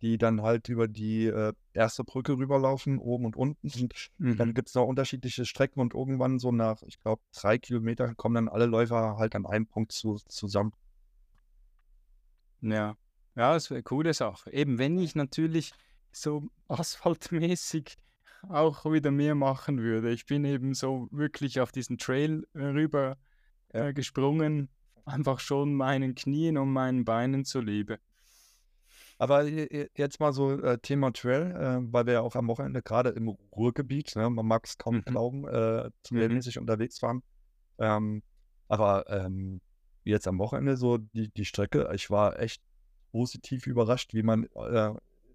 die 0.02 0.18
dann 0.18 0.42
halt 0.42 0.70
über 0.70 0.88
die 0.88 1.26
äh, 1.26 1.54
erste 1.74 2.04
Brücke 2.04 2.38
rüberlaufen, 2.38 3.00
oben 3.00 3.26
und 3.26 3.36
unten. 3.36 3.70
Und 4.20 4.40
dann 4.40 4.50
mhm. 4.50 4.54
gibt 4.54 4.70
es 4.70 4.76
noch 4.76 4.86
unterschiedliche 4.86 5.46
Strecken 5.46 5.80
und 5.80 5.94
irgendwann 5.94 6.40
so 6.40 6.52
nach, 6.52 6.82
ich 6.84 7.00
glaube, 7.00 7.22
drei 7.34 7.58
Kilometern 7.58 8.16
kommen 8.16 8.36
dann 8.36 8.50
alle 8.50 8.66
Läufer 8.66 9.18
halt 9.18 9.36
an 9.36 9.46
einem 9.46 9.68
Punkt 9.68 9.92
zu, 9.92 10.16
zusammen. 10.28 10.74
Ja, 12.62 12.96
ja, 13.36 13.54
das 13.54 13.70
wäre 13.70 13.78
eine 13.78 13.84
coole 13.84 14.14
Sache. 14.14 14.52
Eben, 14.52 14.78
wenn 14.78 15.00
ich 15.00 15.16
natürlich 15.16 15.74
so 16.12 16.50
asphaltmäßig 16.68 17.98
auch 18.48 18.86
wieder 18.86 19.12
mehr 19.12 19.36
machen 19.36 19.80
würde. 19.80 20.12
Ich 20.12 20.26
bin 20.26 20.46
eben 20.46 20.74
so 20.74 21.10
wirklich 21.12 21.60
auf 21.60 21.72
diesen 21.72 21.98
Trail 21.98 22.48
äh, 22.54 22.60
rüber 22.60 23.18
äh, 23.70 23.94
gesprungen, 23.94 24.70
einfach 25.06 25.40
schon 25.40 25.74
meinen 25.74 26.16
Knien 26.16 26.58
und 26.58 26.72
meinen 26.72 27.04
Beinen 27.04 27.44
zuliebe. 27.44 28.00
Aber 29.22 29.44
je- 29.44 29.68
je- 29.70 29.90
jetzt 29.96 30.20
mal 30.22 30.32
so 30.34 30.52
äh, 30.62 30.78
Thema 30.80 31.12
Trail, 31.12 31.52
äh, 31.52 31.94
weil 31.94 32.06
wir 32.06 32.14
ja 32.14 32.22
auch 32.22 32.36
am 32.36 32.48
Wochenende 32.48 32.82
gerade 32.82 33.10
im 33.10 33.28
Ruhrgebiet, 33.28 34.16
ne, 34.16 34.30
man 34.30 34.46
mag 34.46 34.66
es 34.66 34.78
kaum 34.78 34.96
Mhm. 34.96 35.02
glauben, 35.06 35.48
äh, 35.48 35.92
trailmäßig 36.04 36.58
unterwegs 36.58 37.02
waren. 37.02 37.22
Ähm, 37.80 38.24
aber 38.70 39.06
ähm, 39.10 39.60
jetzt 40.06 40.28
am 40.28 40.40
Wochenende 40.40 40.78
so 40.78 40.98
die, 40.98 41.30
die 41.34 41.46
Strecke, 41.46 41.92
ich 41.94 42.10
war 42.10 42.40
echt 42.40 42.62
positiv 43.12 43.68
überrascht, 43.68 44.14
wie 44.14 44.24
man 44.24 44.46
äh, 44.56 44.94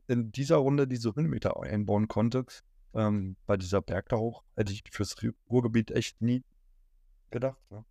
in 0.08 0.32
dieser 0.32 0.56
Runde 0.56 0.88
diese 0.88 1.14
Höhenmeter 1.14 1.60
einbauen 1.60 2.08
konnte. 2.08 2.46
Ähm, 2.94 3.36
bei 3.46 3.56
dieser 3.58 3.82
Berg 3.82 4.08
da 4.08 4.16
hoch 4.16 4.44
hätte 4.56 4.72
ich 4.72 4.82
fürs 4.90 5.16
Ru- 5.18 5.34
Ruhrgebiet 5.50 5.90
echt 5.90 6.22
nie 6.22 6.42
gedacht. 7.30 7.58
Ne? 7.70 7.84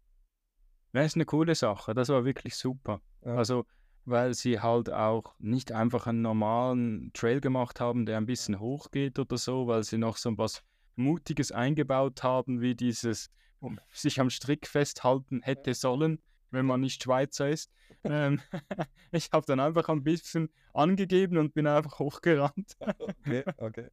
Ja, 0.93 1.01
ist 1.01 1.15
eine 1.15 1.25
coole 1.25 1.53
Sache. 1.56 1.93
Das 1.93 2.10
war 2.10 2.23
wirklich 2.25 2.56
super. 2.56 3.01
Ja. 3.25 3.36
Also, 3.36 3.65
weil 4.05 4.33
sie 4.33 4.59
halt 4.59 4.91
auch 4.91 5.33
nicht 5.39 5.71
einfach 5.71 6.07
einen 6.07 6.21
normalen 6.21 7.11
Trail 7.13 7.39
gemacht 7.41 7.79
haben, 7.79 8.05
der 8.05 8.17
ein 8.17 8.25
bisschen 8.25 8.59
hoch 8.59 8.91
geht 8.91 9.17
oder 9.19 9.37
so, 9.37 9.67
weil 9.67 9.83
sie 9.83 9.97
noch 9.97 10.17
so 10.17 10.37
was 10.37 10.63
Mutiges 10.95 11.51
eingebaut 11.51 12.23
haben, 12.23 12.61
wie 12.61 12.75
dieses 12.75 13.29
um, 13.59 13.79
sich 13.93 14.19
am 14.19 14.29
Strick 14.29 14.67
festhalten 14.67 15.41
hätte 15.41 15.73
sollen, 15.73 16.21
wenn 16.51 16.65
man 16.65 16.81
nicht 16.81 17.01
Schweizer 17.03 17.49
ist. 17.49 17.71
ähm, 18.03 18.41
ich 19.11 19.29
habe 19.31 19.45
dann 19.45 19.59
einfach 19.59 19.87
ein 19.89 20.03
bisschen 20.03 20.49
angegeben 20.73 21.37
und 21.37 21.53
bin 21.53 21.67
einfach 21.67 21.99
hochgerannt. 21.99 22.73
Okay, 23.25 23.43
okay. 23.57 23.87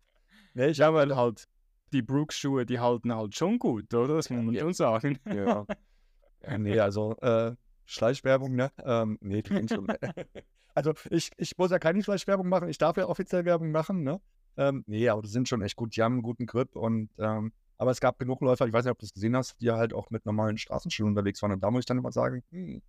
Nee, 0.54 0.68
ich 0.68 0.78
Ja, 0.78 0.92
weil 0.92 1.14
halt 1.14 1.46
die 1.92 2.02
Brooks-Schuhe, 2.02 2.66
die 2.66 2.80
halten 2.80 3.14
halt 3.14 3.36
schon 3.36 3.58
gut, 3.58 3.92
oder? 3.94 4.16
Das 4.16 4.28
muss 4.30 4.44
man 4.44 4.54
Ja. 4.54 4.60
schon 4.62 4.74
sagen. 4.74 5.18
Ja. 5.26 5.66
ja 6.42 6.58
nee, 6.58 6.78
also 6.78 7.16
äh, 7.18 7.54
Schleichwerbung, 7.90 8.54
ne? 8.54 8.70
Ähm, 8.84 9.18
nee, 9.20 9.42
die 9.42 9.68
schon. 9.68 9.86
also 10.74 10.94
ich, 11.10 11.30
ich 11.36 11.56
muss 11.58 11.70
ja 11.70 11.78
keine 11.78 12.02
Schleichwerbung 12.02 12.48
machen, 12.48 12.68
ich 12.68 12.78
darf 12.78 12.96
ja 12.96 13.06
offiziell 13.06 13.44
Werbung 13.44 13.70
machen, 13.70 14.02
ne? 14.02 14.20
Ähm, 14.56 14.84
nee, 14.86 15.08
aber 15.08 15.22
die 15.22 15.28
sind 15.28 15.48
schon 15.48 15.62
echt 15.62 15.76
gut, 15.76 15.96
die 15.96 16.02
haben 16.02 16.14
einen 16.14 16.22
guten 16.22 16.46
Grip 16.46 16.76
und 16.76 17.10
ähm, 17.18 17.52
aber 17.80 17.92
es 17.92 18.00
gab 18.00 18.18
genug 18.18 18.42
Läufer, 18.42 18.66
ich 18.66 18.74
weiß 18.74 18.84
nicht, 18.84 18.92
ob 18.92 18.98
du 18.98 19.06
es 19.06 19.14
gesehen 19.14 19.34
hast, 19.34 19.58
die 19.62 19.70
halt 19.70 19.94
auch 19.94 20.10
mit 20.10 20.26
normalen 20.26 20.58
Straßenschuhen 20.58 21.08
unterwegs 21.08 21.40
waren. 21.40 21.52
Und 21.52 21.60
da 21.60 21.70
muss 21.70 21.80
ich 21.80 21.86
dann 21.86 21.96
immer 21.96 22.12
sagen, 22.12 22.42
hm, 22.50 22.82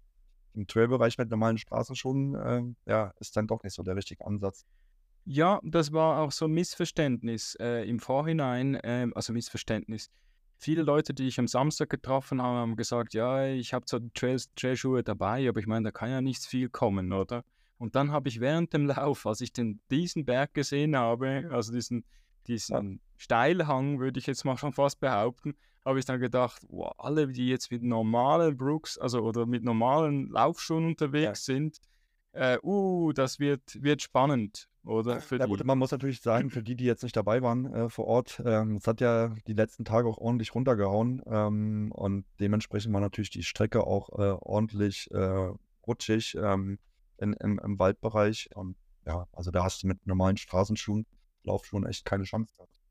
im 0.53 0.67
Trailbereich 0.67 1.17
mit 1.17 1.29
normalen 1.29 1.57
Straßenschuhen, 1.57 2.35
ähm, 2.43 2.75
ja, 2.85 3.13
ist 3.19 3.37
dann 3.37 3.47
doch 3.47 3.63
nicht 3.63 3.73
so 3.73 3.83
der 3.83 3.95
richtige 3.95 4.25
Ansatz. 4.25 4.65
Ja, 5.23 5.61
das 5.63 5.93
war 5.93 6.19
auch 6.19 6.33
so 6.33 6.43
ein 6.43 6.51
Missverständnis 6.51 7.55
äh, 7.61 7.87
im 7.87 7.99
Vorhinein, 7.99 8.77
ähm, 8.83 9.13
also 9.15 9.31
Missverständnis. 9.31 10.09
Viele 10.63 10.84
Leute, 10.84 11.15
die 11.15 11.28
ich 11.28 11.39
am 11.39 11.47
Samstag 11.47 11.89
getroffen 11.89 12.39
habe, 12.39 12.60
haben 12.60 12.76
gesagt, 12.76 13.15
ja, 13.15 13.47
ich 13.47 13.74
habe 13.74 13.86
zwar 13.86 14.02
Trails, 14.13 14.54
Trailschuhe 14.56 15.02
dabei, 15.02 15.50
aber 15.50 15.60
ich 15.60 15.65
meine, 15.65 15.86
da 15.86 15.91
kann 15.91 16.12
ja 16.12 16.21
nichts 16.21 16.45
viel 16.45 16.69
kommen, 16.69 17.13
oder? 17.13 17.43
Und 17.80 17.95
dann 17.95 18.12
habe 18.12 18.30
ich 18.30 18.39
während 18.39 18.71
dem 18.71 18.86
Lauf, 18.86 19.26
als 19.26 19.41
ich 19.41 19.52
den, 19.52 19.82
diesen 19.89 20.24
Berg 20.24 20.54
gesehen 20.54 20.95
habe, 20.95 21.50
also 21.50 21.74
diesen, 21.74 22.06
diesen 22.45 23.02
Steilhang, 23.17 24.00
würde 24.00 24.19
ich 24.19 24.28
jetzt 24.28 24.45
mal 24.45 24.56
schon 24.56 24.71
fast 24.71 25.00
behaupten, 25.00 25.56
habe 25.84 25.97
ich 25.97 26.06
dann 26.06 26.19
gedacht, 26.19 26.62
wow, 26.69 26.93
alle, 27.00 27.28
die 27.28 27.47
jetzt 27.47 27.71
mit 27.71 27.82
normalen 27.82 28.56
Brooks, 28.56 29.00
also 29.00 29.21
oder 29.21 29.47
mit 29.47 29.63
normalen 29.63 30.30
Laufschuhen 30.30 30.86
unterwegs 30.86 31.43
sind, 31.43 31.80
äh, 32.34 32.60
uh, 32.62 33.12
das 33.13 33.39
wird, 33.39 33.82
wird 33.82 34.04
spannend, 34.04 34.69
oder? 34.84 35.22
Für 35.22 35.38
Ja 35.38 35.46
gut, 35.46 35.63
man 35.63 35.78
muss 35.78 35.91
natürlich 35.91 36.22
sagen, 36.22 36.50
für 36.50 36.63
die, 36.63 36.76
die 36.76 36.86
jetzt 36.86 37.04
nicht 37.04 37.15
dabei 37.15 37.41
waren 37.41 37.74
äh, 37.74 37.89
vor 37.89 38.06
Ort, 38.06 38.41
ähm, 38.46 38.78
es 38.78 38.88
hat 38.88 39.02
ja 39.02 39.36
die 39.48 39.54
letzten 39.54 39.86
Tage 39.86 40.08
auch 40.08 40.17
ordentlich 40.17 40.56
runtergehauen 40.56 41.22
ähm, 41.26 41.91
und 41.91 42.26
dementsprechend 42.39 42.94
war 42.94 43.02
natürlich 43.02 43.30
die 43.30 43.44
Strecke 43.44 43.86
auch 43.86 44.10
äh, 44.17 44.38
ordentlich 44.41 45.10
äh, 45.12 45.52
rutschig 45.86 46.36
ähm, 46.36 46.80
in, 47.17 47.34
im, 47.34 47.60
im 47.60 47.80
Waldbereich 47.80 48.50
und 48.56 48.76
ja, 49.06 49.28
also 49.32 49.52
da 49.52 49.63
hast 49.63 49.84
du 49.84 49.88
mit 49.88 50.06
normalen 50.06 50.38
Straßenschuhen, 50.38 51.06
Laufschuhen 51.44 51.86
echt 51.86 52.06
keine 52.06 52.24
Chance 52.24 52.54
gehabt. 52.56 52.82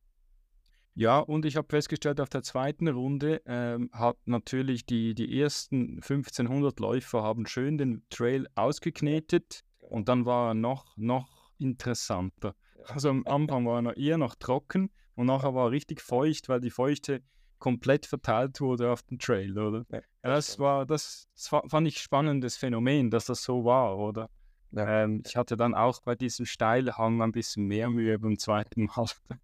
Ja, 0.95 1.21
und 1.21 1.47
ich 1.47 1.57
habe 1.57 1.69
festgestellt, 1.69 2.21
auf 2.21 2.29
der 2.29 2.43
zweiten 2.43 2.89
Runde 2.89 3.41
ähm, 3.47 3.91
hat 3.93 4.17
natürlich 4.27 4.87
die, 4.87 5.15
die 5.15 5.41
ersten 5.41 5.95
1500 6.03 6.79
Läufer 6.81 7.23
haben 7.23 7.47
schön 7.47 7.79
den 7.79 8.03
Trail 8.11 8.49
ausgeknetet 8.55 9.65
und 9.79 10.09
dann 10.09 10.27
war 10.27 10.51
er 10.51 10.55
noch, 10.55 10.97
noch 10.97 11.40
interessanter. 11.61 12.55
Also 12.87 13.11
am 13.11 13.27
Anfang 13.27 13.67
war 13.67 13.79
er 13.79 13.83
noch 13.83 13.97
eher 13.97 14.19
noch 14.19 14.35
trocken 14.35 14.91
und 15.15 15.27
nachher 15.27 15.55
war 15.55 15.67
er 15.67 15.71
richtig 15.71 16.01
feucht, 16.01 16.49
weil 16.49 16.61
die 16.61 16.71
Feuchte 16.71 17.23
komplett 17.59 18.07
verteilt 18.07 18.61
wurde 18.61 18.91
auf 18.91 19.03
den 19.03 19.19
Trail, 19.19 19.59
oder? 19.59 19.85
Ja, 19.91 19.99
Ja, 19.99 20.03
das 20.23 20.59
war, 20.59 20.87
das, 20.87 21.29
das 21.35 21.49
fa- 21.49 21.63
fand 21.69 21.87
ich 21.87 22.01
spannendes 22.01 22.57
Phänomen, 22.57 23.11
dass 23.11 23.27
das 23.27 23.43
so 23.43 23.65
war, 23.65 23.99
oder? 23.99 24.31
Ja. 24.73 25.03
Ähm, 25.05 25.23
ich 25.27 25.37
hatte 25.37 25.57
dann 25.57 25.75
auch 25.75 26.01
bei 26.03 26.15
diesem 26.15 26.47
Steilhang 26.47 27.21
ein 27.21 27.33
bisschen 27.33 27.67
mehr 27.67 27.91
Mühe 27.91 28.19
beim 28.19 28.39
zweiten 28.39 28.85
Mal. 28.87 29.07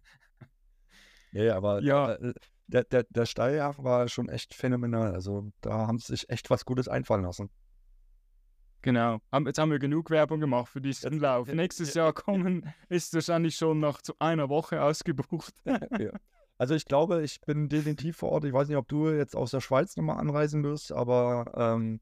Ja, 1.31 1.55
aber 1.55 1.81
Ja. 1.81 2.13
äh, 2.13 2.33
der, 2.67 2.83
der, 2.85 3.03
der 3.09 3.25
Steiljahr 3.25 3.75
war 3.83 4.07
schon 4.07 4.29
echt 4.29 4.53
phänomenal. 4.53 5.13
Also 5.13 5.51
da 5.61 5.87
haben 5.87 5.99
sie 5.99 6.13
sich 6.13 6.29
echt 6.29 6.49
was 6.49 6.65
Gutes 6.65 6.87
einfallen 6.87 7.23
lassen. 7.23 7.49
Genau. 8.81 9.19
Jetzt 9.45 9.57
haben 9.57 9.71
wir 9.71 9.79
genug 9.79 10.09
Werbung 10.09 10.39
gemacht 10.39 10.69
für 10.69 10.81
diesen 10.81 11.19
Lauf. 11.19 11.51
Nächstes 11.51 11.93
ja, 11.93 12.03
Jahr 12.03 12.13
kommen 12.13 12.73
ist 12.89 13.13
wahrscheinlich 13.13 13.55
schon 13.55 13.79
nach 13.79 14.01
zu 14.01 14.13
einer 14.19 14.49
Woche 14.49 14.81
ausgebucht. 14.81 15.53
ja. 15.65 16.11
Also 16.59 16.73
ich 16.73 16.85
glaube, 16.85 17.23
ich 17.23 17.41
bin 17.41 17.69
definitiv 17.69 18.17
vor 18.17 18.31
Ort. 18.31 18.45
Ich 18.45 18.53
weiß 18.53 18.67
nicht, 18.67 18.77
ob 18.77 18.87
du 18.87 19.09
jetzt 19.09 19.35
aus 19.35 19.51
der 19.51 19.61
Schweiz 19.61 19.95
nochmal 19.95 20.17
anreisen 20.17 20.63
wirst, 20.63 20.91
aber 20.91 21.51
ähm, 21.55 21.99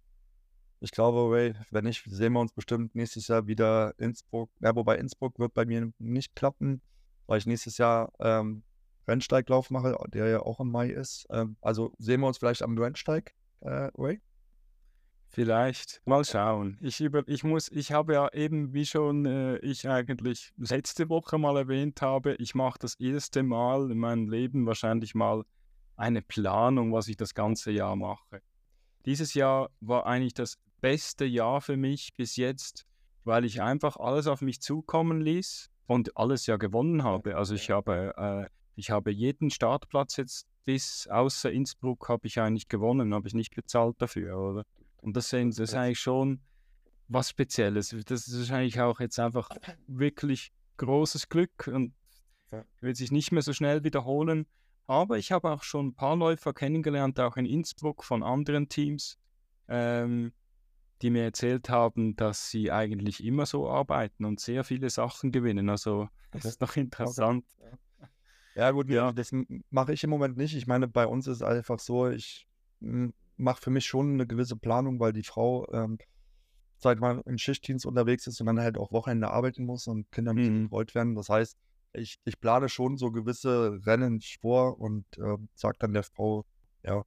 ich 0.79 0.91
glaube, 0.91 1.29
Ray, 1.29 1.53
wenn 1.71 1.83
nicht, 1.83 2.05
sehen 2.07 2.33
wir 2.33 2.39
uns 2.39 2.53
bestimmt 2.53 2.95
nächstes 2.95 3.27
Jahr 3.27 3.47
wieder 3.47 3.93
Innsbruck. 3.97 4.51
Ja, 4.59 4.75
wobei 4.75 4.97
Innsbruck 4.97 5.39
wird 5.39 5.53
bei 5.53 5.65
mir 5.65 5.91
nicht 5.97 6.35
klappen, 6.35 6.81
weil 7.27 7.39
ich 7.39 7.45
nächstes 7.45 7.77
Jahr 7.77 8.13
ähm, 8.19 8.63
Rennsteiglauf 9.07 9.71
mache, 9.71 9.97
der 10.09 10.27
ja 10.27 10.39
auch 10.39 10.59
im 10.59 10.71
Mai 10.71 10.89
ist. 10.89 11.25
Ähm, 11.29 11.57
also 11.61 11.93
sehen 11.97 12.21
wir 12.21 12.27
uns 12.27 12.37
vielleicht 12.37 12.61
am 12.61 12.77
Rennsteig, 12.77 13.33
äh, 13.61 13.89
Ray? 13.97 14.21
Vielleicht. 15.35 16.01
Mal 16.05 16.23
schauen. 16.23 16.77
Ich, 16.79 17.01
über, 17.01 17.27
ich 17.27 17.43
muss, 17.43 17.69
ich 17.69 17.91
habe 17.91 18.13
ja 18.13 18.31
eben, 18.31 18.73
wie 18.73 18.85
schon 18.85 19.25
äh, 19.25 19.57
ich 19.57 19.85
eigentlich 19.85 20.53
letzte 20.55 21.09
Woche 21.09 21.37
mal 21.37 21.57
erwähnt 21.57 22.01
habe, 22.01 22.35
ich 22.35 22.55
mache 22.55 22.79
das 22.79 22.95
erste 23.01 23.43
Mal 23.43 23.91
in 23.91 23.97
meinem 23.97 24.29
Leben 24.29 24.65
wahrscheinlich 24.65 25.13
mal 25.13 25.43
eine 25.97 26.21
Planung, 26.21 26.93
was 26.93 27.09
ich 27.09 27.17
das 27.17 27.33
ganze 27.33 27.71
Jahr 27.71 27.97
mache. 27.97 28.41
Dieses 29.05 29.33
Jahr 29.33 29.71
war 29.81 30.05
eigentlich 30.05 30.35
das 30.35 30.57
beste 30.79 31.25
Jahr 31.25 31.59
für 31.59 31.75
mich 31.75 32.13
bis 32.15 32.37
jetzt, 32.37 32.85
weil 33.25 33.43
ich 33.43 33.61
einfach 33.61 33.97
alles 33.97 34.27
auf 34.27 34.39
mich 34.39 34.61
zukommen 34.61 35.19
ließ 35.19 35.69
und 35.85 36.15
alles 36.15 36.45
ja 36.45 36.55
gewonnen 36.55 37.03
habe. 37.03 37.35
Also 37.35 37.55
ich 37.55 37.71
habe, 37.71 38.13
äh, 38.15 38.49
ich 38.77 38.89
habe 38.89 39.11
jeden 39.11 39.49
Startplatz 39.49 40.15
jetzt 40.15 40.47
bis 40.63 41.09
außer 41.09 41.51
Innsbruck 41.51 42.07
habe 42.07 42.25
ich 42.25 42.39
eigentlich 42.39 42.69
gewonnen, 42.69 43.13
habe 43.13 43.27
ich 43.27 43.33
nicht 43.33 43.53
bezahlt 43.53 44.01
dafür, 44.01 44.37
oder? 44.37 44.63
Und 45.05 45.15
das, 45.15 45.29
sind, 45.29 45.51
das 45.59 45.69
ist 45.69 45.75
eigentlich 45.75 45.99
schon 45.99 46.41
was 47.07 47.29
Spezielles. 47.29 47.95
Das 48.07 48.27
ist 48.27 48.39
wahrscheinlich 48.39 48.81
auch 48.81 48.99
jetzt 48.99 49.19
einfach 49.19 49.49
wirklich 49.85 50.51
großes 50.77 51.29
Glück 51.29 51.69
und 51.71 51.93
wird 52.81 52.97
sich 52.97 53.11
nicht 53.11 53.31
mehr 53.31 53.43
so 53.43 53.53
schnell 53.53 53.83
wiederholen. 53.83 54.47
Aber 54.87 55.19
ich 55.19 55.31
habe 55.31 55.51
auch 55.51 55.61
schon 55.61 55.87
ein 55.89 55.93
paar 55.93 56.15
Läufer 56.15 56.53
kennengelernt, 56.53 57.19
auch 57.19 57.37
in 57.37 57.45
Innsbruck 57.45 58.03
von 58.03 58.23
anderen 58.23 58.67
Teams, 58.67 59.19
ähm, 59.67 60.33
die 61.03 61.11
mir 61.11 61.23
erzählt 61.23 61.69
haben, 61.69 62.15
dass 62.15 62.49
sie 62.49 62.71
eigentlich 62.71 63.23
immer 63.23 63.45
so 63.45 63.69
arbeiten 63.69 64.25
und 64.25 64.39
sehr 64.39 64.63
viele 64.63 64.89
Sachen 64.89 65.31
gewinnen. 65.31 65.69
Also 65.69 66.09
das 66.31 66.45
ist 66.45 66.61
doch 66.63 66.75
interessant. 66.75 67.45
Ja, 68.55 68.71
gut, 68.71 68.89
Ja. 68.89 69.11
das 69.11 69.31
mache 69.69 69.93
ich 69.93 70.03
im 70.03 70.09
Moment 70.09 70.37
nicht. 70.37 70.55
Ich 70.55 70.65
meine, 70.65 70.87
bei 70.87 71.05
uns 71.05 71.27
ist 71.27 71.37
es 71.37 71.43
einfach 71.43 71.77
so, 71.77 72.09
ich 72.09 72.47
mache 73.37 73.61
für 73.61 73.69
mich 73.69 73.85
schon 73.85 74.13
eine 74.13 74.27
gewisse 74.27 74.55
Planung, 74.55 74.99
weil 74.99 75.13
die 75.13 75.23
Frau, 75.23 75.67
ähm, 75.71 75.97
seit 76.77 76.99
man 76.99 77.21
im 77.21 77.37
Schichtdienst 77.37 77.85
unterwegs 77.85 78.27
ist 78.27 78.39
und 78.41 78.47
dann 78.47 78.59
halt 78.59 78.77
auch 78.77 78.91
Wochenende 78.91 79.29
arbeiten 79.29 79.65
muss 79.65 79.87
und 79.87 80.11
Kinder 80.11 80.33
müssen 80.33 80.59
Mhm. 80.59 80.63
betreut 80.63 80.95
werden. 80.95 81.15
Das 81.15 81.29
heißt, 81.29 81.57
ich, 81.93 82.17
ich 82.25 82.39
plane 82.39 82.67
schon 82.69 82.97
so 82.97 83.11
gewisse 83.11 83.79
Rennen 83.85 84.19
vor 84.41 84.79
und 84.79 85.05
äh, 85.17 85.37
sage 85.53 85.77
dann 85.79 85.93
der 85.93 86.03
Frau, 86.03 86.45
ja, 86.83 87.03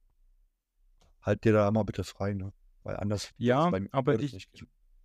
halt 1.21 1.43
dir 1.43 1.53
da 1.53 1.69
mal 1.71 1.83
bitte 1.83 2.03
frei, 2.03 2.33
ne? 2.33 2.51
Weil 2.83 2.97
anders 2.97 3.31
Ja, 3.37 3.63
wird's 3.65 3.71
bei 3.71 3.79
mir- 3.81 3.89
aber 3.91 4.19
ich, 4.19 4.47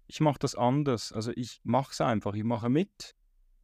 ich 0.06 0.20
mache 0.20 0.38
das 0.38 0.54
anders. 0.54 1.12
Also 1.12 1.32
ich 1.34 1.60
mache 1.64 1.92
es 1.92 2.00
einfach. 2.00 2.34
Ich 2.34 2.44
mache 2.44 2.68
mit. 2.70 3.14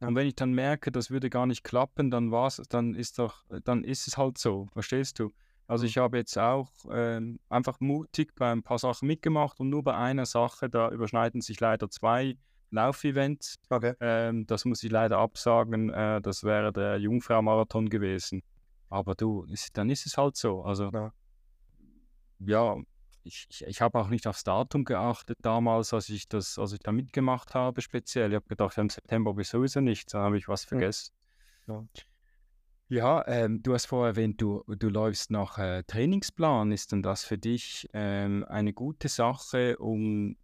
Ja. 0.01 0.07
Und 0.07 0.15
wenn 0.15 0.27
ich 0.27 0.35
dann 0.35 0.53
merke, 0.53 0.91
das 0.91 1.11
würde 1.11 1.29
gar 1.29 1.45
nicht 1.45 1.63
klappen, 1.63 2.11
dann 2.11 2.31
war's, 2.31 2.61
dann 2.69 2.93
ist 2.93 3.19
doch, 3.19 3.45
dann 3.63 3.83
ist 3.83 4.07
es 4.07 4.17
halt 4.17 4.37
so. 4.37 4.67
Verstehst 4.73 5.19
du? 5.19 5.31
Also 5.71 5.85
ich 5.85 5.97
habe 5.97 6.17
jetzt 6.17 6.37
auch 6.37 6.69
ähm, 6.91 7.39
einfach 7.47 7.79
mutig 7.79 8.35
bei 8.35 8.51
ein 8.51 8.61
paar 8.61 8.77
Sachen 8.77 9.07
mitgemacht 9.07 9.57
und 9.61 9.69
nur 9.69 9.83
bei 9.85 9.95
einer 9.95 10.25
Sache, 10.25 10.69
da 10.69 10.89
überschneiden 10.89 11.39
sich 11.39 11.61
leider 11.61 11.89
zwei 11.89 12.37
Laufevents. 12.71 13.55
Okay. 13.69 13.93
Ähm, 14.01 14.45
das 14.47 14.65
muss 14.65 14.83
ich 14.83 14.91
leider 14.91 15.19
absagen. 15.19 15.89
Äh, 15.89 16.19
das 16.21 16.43
wäre 16.43 16.73
der 16.73 16.97
Jungfrau-Marathon 16.97 17.87
gewesen. 17.87 18.43
Aber 18.89 19.15
du, 19.15 19.45
ist, 19.45 19.77
dann 19.77 19.89
ist 19.89 20.05
es 20.05 20.17
halt 20.17 20.35
so. 20.35 20.61
Also 20.61 20.89
Ja. 20.91 21.13
ja, 22.39 22.75
ich, 23.23 23.47
ich, 23.49 23.63
ich 23.65 23.79
habe 23.79 23.97
auch 23.97 24.09
nicht 24.09 24.27
aufs 24.27 24.43
Datum 24.43 24.83
geachtet 24.83 25.37
damals, 25.41 25.93
als 25.93 26.09
ich 26.09 26.27
das, 26.27 26.59
als 26.59 26.73
ich 26.73 26.79
da 26.79 26.91
mitgemacht 26.91 27.53
habe, 27.55 27.81
speziell. 27.81 28.31
Ich 28.31 28.35
habe 28.35 28.47
gedacht, 28.49 28.75
ja, 28.75 28.81
im 28.81 28.89
September 28.89 29.29
habe 29.31 29.41
ich 29.41 29.47
sowieso 29.47 29.79
nichts, 29.79 30.11
dann 30.11 30.23
habe 30.23 30.37
ich 30.37 30.49
was 30.49 30.63
Ja. 30.63 30.67
vergessen. 30.67 31.13
Ja. 31.67 31.85
Ja, 32.91 33.25
ähm, 33.25 33.63
du 33.63 33.73
hast 33.73 33.85
vorher 33.85 34.09
erwähnt, 34.09 34.41
du, 34.41 34.65
du 34.67 34.89
läufst 34.89 35.31
nach 35.31 35.57
äh, 35.57 35.81
Trainingsplan. 35.83 36.73
Ist 36.73 36.91
denn 36.91 37.01
das 37.01 37.23
für 37.23 37.37
dich 37.37 37.87
ähm, 37.93 38.43
eine 38.49 38.73
gute 38.73 39.07
Sache, 39.07 39.77
um 39.77 40.35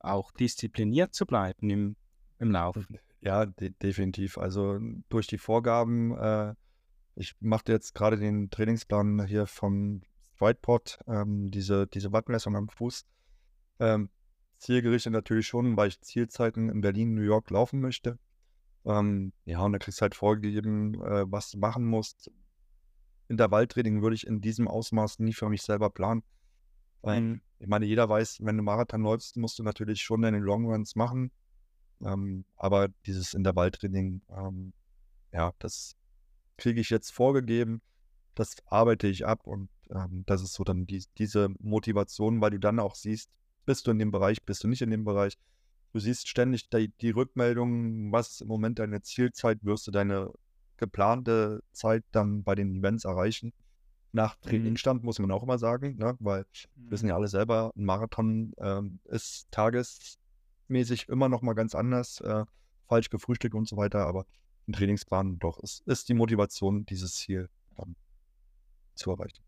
auch 0.00 0.32
diszipliniert 0.32 1.14
zu 1.14 1.24
bleiben 1.24 1.70
im, 1.70 1.96
im 2.40 2.50
Laufen? 2.50 2.98
Ja, 3.20 3.46
de 3.46 3.70
definitiv. 3.80 4.38
Also 4.38 4.80
durch 5.08 5.28
die 5.28 5.38
Vorgaben, 5.38 6.18
äh, 6.18 6.54
ich 7.14 7.36
mache 7.38 7.62
jetzt 7.68 7.94
gerade 7.94 8.18
den 8.18 8.50
Trainingsplan 8.50 9.24
hier 9.26 9.46
vom 9.46 10.02
Stridepod, 10.34 10.98
ähm, 11.06 11.52
diese, 11.52 11.86
diese 11.86 12.10
Wattmessung 12.10 12.56
am 12.56 12.68
Fuß. 12.70 13.06
Ähm, 13.78 14.10
zielgerichtet 14.58 15.12
natürlich 15.12 15.46
schon, 15.46 15.76
weil 15.76 15.90
ich 15.90 16.00
Zielzeiten 16.00 16.70
in 16.70 16.80
Berlin, 16.80 17.14
New 17.14 17.22
York 17.22 17.50
laufen 17.50 17.80
möchte. 17.80 18.18
Ähm, 18.84 19.32
ja, 19.44 19.60
und 19.60 19.72
da 19.72 19.78
kriegst 19.78 20.00
du 20.00 20.02
halt 20.02 20.14
vorgegeben, 20.14 20.94
äh, 21.02 21.24
was 21.30 21.50
du 21.50 21.58
machen 21.58 21.84
musst. 21.86 22.30
Intervalltraining 23.28 24.02
würde 24.02 24.14
ich 24.14 24.26
in 24.26 24.40
diesem 24.40 24.68
Ausmaß 24.68 25.18
nie 25.20 25.32
für 25.32 25.48
mich 25.48 25.62
selber 25.62 25.90
planen. 25.90 26.22
Weil, 27.00 27.20
Mhm. 27.20 27.40
ich 27.58 27.66
meine, 27.66 27.86
jeder 27.86 28.08
weiß, 28.08 28.38
wenn 28.42 28.56
du 28.56 28.62
Marathon 28.62 29.02
läufst, 29.02 29.36
musst 29.36 29.58
du 29.58 29.62
natürlich 29.62 30.02
schon 30.02 30.22
deine 30.22 30.38
Longruns 30.38 30.96
machen. 30.96 31.30
Ähm, 32.02 32.44
aber 32.56 32.88
dieses 33.06 33.34
Intervalltraining, 33.34 34.22
ähm, 34.28 34.72
ja, 35.32 35.52
das 35.58 35.96
kriege 36.56 36.80
ich 36.80 36.90
jetzt 36.90 37.10
vorgegeben, 37.10 37.80
das 38.34 38.56
arbeite 38.66 39.06
ich 39.06 39.26
ab 39.26 39.46
und 39.46 39.70
ähm, 39.90 40.24
das 40.26 40.42
ist 40.42 40.54
so 40.54 40.64
dann 40.64 40.86
die, 40.86 41.04
diese 41.18 41.48
Motivation, 41.60 42.40
weil 42.40 42.50
du 42.50 42.58
dann 42.58 42.78
auch 42.78 42.94
siehst, 42.94 43.30
bist 43.64 43.86
du 43.86 43.90
in 43.92 43.98
dem 43.98 44.10
Bereich, 44.10 44.42
bist 44.44 44.64
du 44.64 44.68
nicht 44.68 44.82
in 44.82 44.90
dem 44.90 45.04
Bereich. 45.04 45.34
Du 45.94 46.00
siehst 46.00 46.28
ständig 46.28 46.68
die, 46.70 46.92
die 47.00 47.10
Rückmeldungen, 47.10 48.10
was 48.10 48.32
ist 48.32 48.40
im 48.40 48.48
Moment 48.48 48.80
deine 48.80 49.02
Zielzeit, 49.02 49.64
wirst 49.64 49.86
du 49.86 49.92
deine 49.92 50.32
geplante 50.76 51.62
Zeit 51.70 52.02
dann 52.10 52.42
bei 52.42 52.56
den 52.56 52.74
Events 52.74 53.04
erreichen. 53.04 53.52
Nach 54.10 54.34
Trainingstand 54.40 55.04
muss 55.04 55.20
man 55.20 55.30
auch 55.30 55.44
immer 55.44 55.56
sagen, 55.56 55.94
ne? 55.96 56.16
weil 56.18 56.46
wir 56.74 56.90
wissen 56.90 57.08
ja 57.08 57.14
alle 57.14 57.28
selber, 57.28 57.70
ein 57.76 57.84
Marathon 57.84 58.52
ähm, 58.58 58.98
ist 59.04 59.46
tagesmäßig 59.52 61.08
immer 61.08 61.28
noch 61.28 61.42
mal 61.42 61.54
ganz 61.54 61.76
anders, 61.76 62.20
äh, 62.22 62.44
falsch 62.88 63.08
gefrühstückt 63.08 63.54
und 63.54 63.68
so 63.68 63.76
weiter, 63.76 64.04
aber 64.04 64.26
ein 64.66 64.72
Trainingsplan 64.72 65.38
doch, 65.38 65.60
es 65.62 65.84
ist 65.86 66.08
die 66.08 66.14
Motivation, 66.14 66.84
dieses 66.86 67.14
Ziel 67.14 67.48
ähm, 67.78 67.94
zu 68.96 69.12
erreichen. 69.12 69.44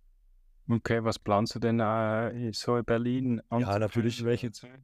Okay, 0.69 1.03
was 1.03 1.19
planst 1.19 1.57
du 1.57 1.59
denn 1.59 1.81
äh, 1.81 2.53
so 2.53 2.77
in 2.77 2.85
Berlin? 2.85 3.43
Ja, 3.51 3.81
natürlich. 3.81 4.25
Welche 4.25 4.53
Zeit? 4.53 4.81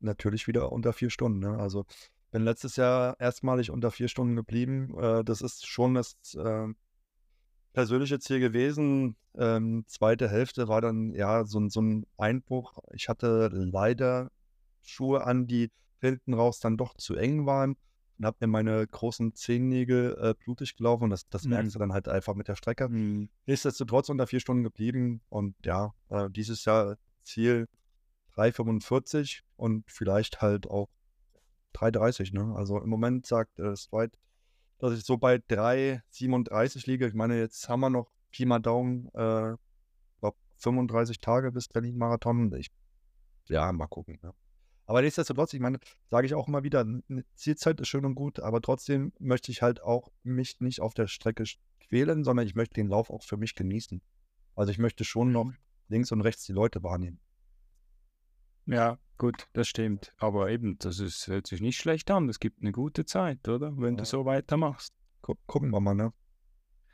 Natürlich 0.00 0.46
wieder 0.46 0.72
unter 0.72 0.92
vier 0.92 1.10
Stunden. 1.10 1.38
Ne? 1.40 1.58
Also 1.58 1.84
bin 2.30 2.42
letztes 2.42 2.76
Jahr 2.76 3.18
erstmalig 3.20 3.70
unter 3.70 3.90
vier 3.90 4.08
Stunden 4.08 4.36
geblieben. 4.36 4.94
Äh, 4.98 5.24
das 5.24 5.40
ist 5.40 5.66
schon 5.66 5.94
das 5.94 6.16
äh, 6.34 6.68
persönliche 7.72 8.18
Ziel 8.18 8.40
gewesen. 8.40 9.16
Ähm, 9.36 9.84
zweite 9.86 10.28
Hälfte 10.28 10.68
war 10.68 10.80
dann 10.80 11.12
ja 11.14 11.44
so, 11.44 11.60
ein- 11.60 11.70
so 11.70 11.80
ein 11.82 12.06
Einbruch. 12.16 12.78
Ich 12.92 13.08
hatte 13.08 13.48
leider 13.52 14.30
Schuhe 14.82 15.24
an, 15.24 15.46
die 15.46 15.70
hinten 16.00 16.34
raus 16.34 16.60
dann 16.60 16.76
doch 16.76 16.94
zu 16.94 17.14
eng 17.16 17.46
waren 17.46 17.76
und 18.18 18.24
habe 18.26 18.36
mir 18.40 18.46
meine 18.46 18.86
großen 18.86 19.34
Zehennägel 19.34 20.16
äh, 20.20 20.34
blutig 20.42 20.76
gelaufen 20.76 21.04
und 21.04 21.10
das, 21.10 21.28
das 21.28 21.44
Mhm. 21.44 21.50
merkst 21.50 21.74
du 21.74 21.78
dann 21.78 21.92
halt 21.92 22.08
einfach 22.08 22.34
mit 22.34 22.48
der 22.48 22.54
Strecke. 22.56 22.84
Hm. 22.84 23.28
Nichtsdestotrotz 23.46 24.08
unter 24.08 24.26
vier 24.26 24.40
Stunden 24.40 24.62
geblieben 24.64 25.20
und 25.28 25.54
ja, 25.64 25.92
äh, 26.08 26.30
dieses 26.30 26.64
Jahr 26.64 26.96
Ziel 27.22 27.66
3,45 28.36 29.40
und 29.56 29.84
vielleicht 29.90 30.40
halt 30.42 30.68
auch 30.68 30.88
3,30. 31.74 32.34
Ne? 32.34 32.54
Also 32.56 32.80
im 32.80 32.88
Moment 32.88 33.26
sagt 33.26 33.58
äh, 33.58 33.76
Stride, 33.76 34.12
dass 34.78 34.92
ich 34.92 35.04
so 35.04 35.16
bei 35.16 35.36
3,37 35.36 36.86
liege. 36.86 37.06
Ich 37.06 37.14
meine, 37.14 37.38
jetzt 37.38 37.68
haben 37.68 37.80
wir 37.80 37.90
noch 37.90 38.10
Pi 38.30 38.44
mal 38.44 38.58
Daumen, 38.58 39.06
äh, 39.14 39.54
glaub 40.20 40.36
35 40.58 41.20
Tage 41.20 41.52
bis 41.52 41.68
Berlin-Marathon. 41.68 42.52
Ich, 42.54 42.70
ja, 43.48 43.72
mal 43.72 43.86
gucken. 43.86 44.18
Ne? 44.22 44.32
Aber 44.86 45.02
nichtsdestotrotz, 45.02 45.52
ich 45.52 45.60
meine, 45.60 45.78
sage 46.06 46.26
ich 46.26 46.34
auch 46.34 46.46
immer 46.46 46.62
wieder, 46.62 46.80
eine 46.80 47.24
Zielzeit 47.34 47.80
ist 47.80 47.88
schön 47.88 48.04
und 48.04 48.14
gut, 48.14 48.38
aber 48.40 48.60
trotzdem 48.60 49.12
möchte 49.18 49.50
ich 49.50 49.62
halt 49.62 49.82
auch 49.82 50.12
mich 50.22 50.60
nicht 50.60 50.80
auf 50.80 50.94
der 50.94 51.08
Strecke 51.08 51.44
quälen, 51.80 52.24
sondern 52.24 52.46
ich 52.46 52.54
möchte 52.54 52.74
den 52.74 52.88
Lauf 52.88 53.10
auch 53.10 53.22
für 53.22 53.36
mich 53.36 53.54
genießen. 53.54 54.00
Also 54.54 54.70
ich 54.70 54.78
möchte 54.78 55.04
schon 55.04 55.32
noch 55.32 55.52
links 55.88 56.12
und 56.12 56.20
rechts 56.20 56.44
die 56.44 56.52
Leute 56.52 56.82
wahrnehmen. 56.82 57.20
Ja, 58.66 58.98
gut, 59.18 59.46
das 59.52 59.68
stimmt. 59.68 60.12
Aber 60.18 60.50
eben, 60.50 60.78
das 60.78 60.98
ist, 60.98 61.28
hört 61.28 61.46
sich 61.46 61.60
nicht 61.60 61.78
schlecht 61.78 62.10
an. 62.10 62.28
Es 62.28 62.40
gibt 62.40 62.60
eine 62.60 62.72
gute 62.72 63.04
Zeit, 63.04 63.48
oder? 63.48 63.76
Wenn 63.76 63.96
du 63.96 64.02
Ja. 64.02 64.04
so 64.06 64.24
weitermachst. 64.24 64.92
Gu 65.22 65.34
gucken 65.46 65.70
wir 65.70 65.80
mal, 65.80 65.94
ne? 65.94 66.12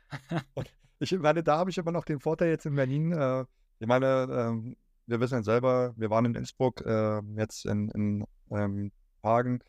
ich 0.99 1.11
meine, 1.19 1.43
da 1.43 1.57
habe 1.57 1.69
ich 1.69 1.77
immer 1.77 1.91
noch 1.91 2.05
den 2.05 2.19
Vorteil 2.19 2.49
jetzt 2.49 2.65
in 2.65 2.75
Berlin. 2.75 3.11
Äh, 3.11 3.45
ich 3.79 3.87
meine, 3.87 4.27
ähm, 4.31 4.77
wir 5.07 5.19
wissen 5.19 5.35
ja 5.35 5.43
selber, 5.43 5.93
wir 5.97 6.09
waren 6.09 6.25
in 6.25 6.35
Innsbruck, 6.35 6.81
äh, 6.85 7.21
jetzt 7.35 7.65
in, 7.65 7.89
in 7.89 8.25
ähm, 8.51 8.91
Hagen. 9.23 9.59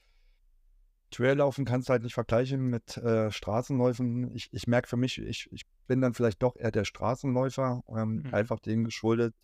Traillaufen 1.10 1.64
kannst 1.64 1.88
du 1.88 1.92
halt 1.92 2.02
nicht 2.02 2.14
vergleichen 2.14 2.66
mit 2.66 2.96
äh, 2.96 3.30
Straßenläufen. 3.30 4.34
Ich, 4.34 4.52
ich 4.52 4.66
merke 4.66 4.88
für 4.88 4.96
mich, 4.96 5.18
ich, 5.18 5.48
ich 5.52 5.64
bin 5.86 6.00
dann 6.00 6.12
vielleicht 6.12 6.42
doch 6.42 6.56
eher 6.56 6.72
der 6.72 6.84
Straßenläufer, 6.84 7.82
ähm, 7.88 8.22
mhm. 8.24 8.34
einfach 8.34 8.58
dem 8.60 8.84
geschuldet, 8.84 9.34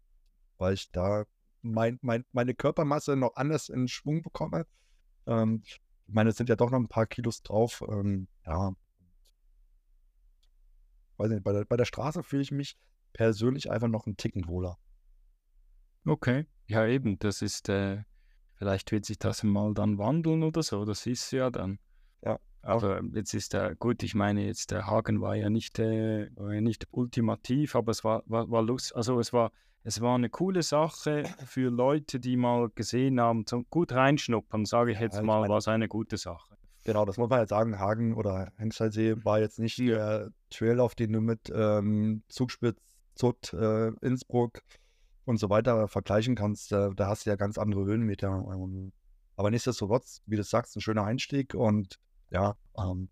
weil 0.58 0.74
ich 0.74 0.90
da 0.90 1.24
mein, 1.62 1.98
mein, 2.02 2.24
meine 2.32 2.54
Körpermasse 2.54 3.16
noch 3.16 3.36
anders 3.36 3.68
in 3.68 3.88
Schwung 3.88 4.22
bekomme. 4.22 4.66
Ähm, 5.26 5.62
ich 5.64 5.80
meine, 6.06 6.30
es 6.30 6.36
sind 6.36 6.48
ja 6.48 6.56
doch 6.56 6.70
noch 6.70 6.78
ein 6.78 6.88
paar 6.88 7.06
Kilos 7.06 7.42
drauf. 7.42 7.84
Ähm, 7.88 8.28
ja, 8.46 8.74
weiß 11.20 11.30
nicht, 11.30 11.44
bei 11.44 11.52
der, 11.52 11.64
bei 11.64 11.76
der 11.76 11.84
Straße 11.84 12.22
fühle 12.22 12.42
ich 12.42 12.50
mich 12.50 12.76
persönlich 13.12 13.70
einfach 13.70 13.88
noch 13.88 14.06
einen 14.06 14.16
Ticken 14.16 14.48
wohler. 14.48 14.78
Okay, 16.06 16.46
ja 16.66 16.86
eben, 16.86 17.18
das 17.18 17.42
ist, 17.42 17.68
äh, 17.68 18.02
vielleicht 18.54 18.90
wird 18.90 19.04
sich 19.04 19.18
das 19.18 19.42
mal 19.42 19.74
dann 19.74 19.98
wandeln 19.98 20.42
oder 20.42 20.62
so, 20.62 20.84
das 20.84 21.06
ist 21.06 21.30
ja 21.30 21.50
dann. 21.50 21.78
Ja. 22.24 22.38
Aber 22.62 23.02
jetzt 23.14 23.34
ist 23.34 23.52
der, 23.52 23.74
gut, 23.74 24.02
ich 24.02 24.14
meine, 24.14 24.46
jetzt 24.46 24.70
der 24.70 24.86
Hagen 24.86 25.20
war 25.20 25.36
ja 25.36 25.50
nicht, 25.50 25.78
äh, 25.78 26.30
war 26.36 26.54
ja 26.54 26.60
nicht 26.60 26.88
ultimativ, 26.90 27.74
aber 27.74 27.90
es 27.90 28.02
war, 28.02 28.22
war, 28.26 28.50
war 28.50 28.62
lustig, 28.62 28.96
also 28.96 29.20
es 29.20 29.32
war, 29.32 29.52
es 29.82 30.00
war 30.00 30.14
eine 30.14 30.28
coole 30.28 30.62
Sache 30.62 31.24
für 31.46 31.70
Leute, 31.70 32.20
die 32.20 32.36
mal 32.36 32.70
gesehen 32.74 33.20
haben, 33.20 33.46
zum 33.46 33.66
gut 33.70 33.92
reinschnuppern, 33.92 34.66
sage 34.66 34.92
ich 34.92 35.00
jetzt 35.00 35.16
ja, 35.16 35.22
mal, 35.22 35.48
war 35.48 35.58
es 35.58 35.68
eine 35.68 35.88
gute 35.88 36.16
Sache. 36.16 36.56
Genau, 36.84 37.04
das 37.04 37.18
muss 37.18 37.28
man 37.28 37.40
jetzt 37.40 37.50
sagen. 37.50 37.78
Hagen 37.78 38.14
oder 38.14 38.52
Hengstersee 38.56 39.16
war 39.24 39.38
jetzt 39.38 39.58
nicht 39.58 39.78
der 39.78 40.30
Trail, 40.50 40.80
auf 40.80 40.94
den 40.94 41.12
du 41.12 41.20
mit 41.20 41.50
ähm, 41.54 42.22
Zugspitz, 42.28 42.78
Zott, 43.14 43.52
äh, 43.52 43.88
Innsbruck 44.00 44.62
und 45.24 45.38
so 45.38 45.50
weiter 45.50 45.88
vergleichen 45.88 46.34
kannst. 46.34 46.72
Da, 46.72 46.90
da 46.90 47.08
hast 47.08 47.26
du 47.26 47.30
ja 47.30 47.36
ganz 47.36 47.58
andere 47.58 47.84
Höhenmeter. 47.84 48.44
aber 49.36 49.50
nichtsdestotrotz, 49.50 50.22
wie 50.26 50.36
du 50.36 50.42
sagst, 50.42 50.76
ein 50.76 50.80
schöner 50.80 51.04
Einstieg 51.04 51.54
und 51.54 51.98
ja, 52.30 52.56
ähm, 52.78 53.10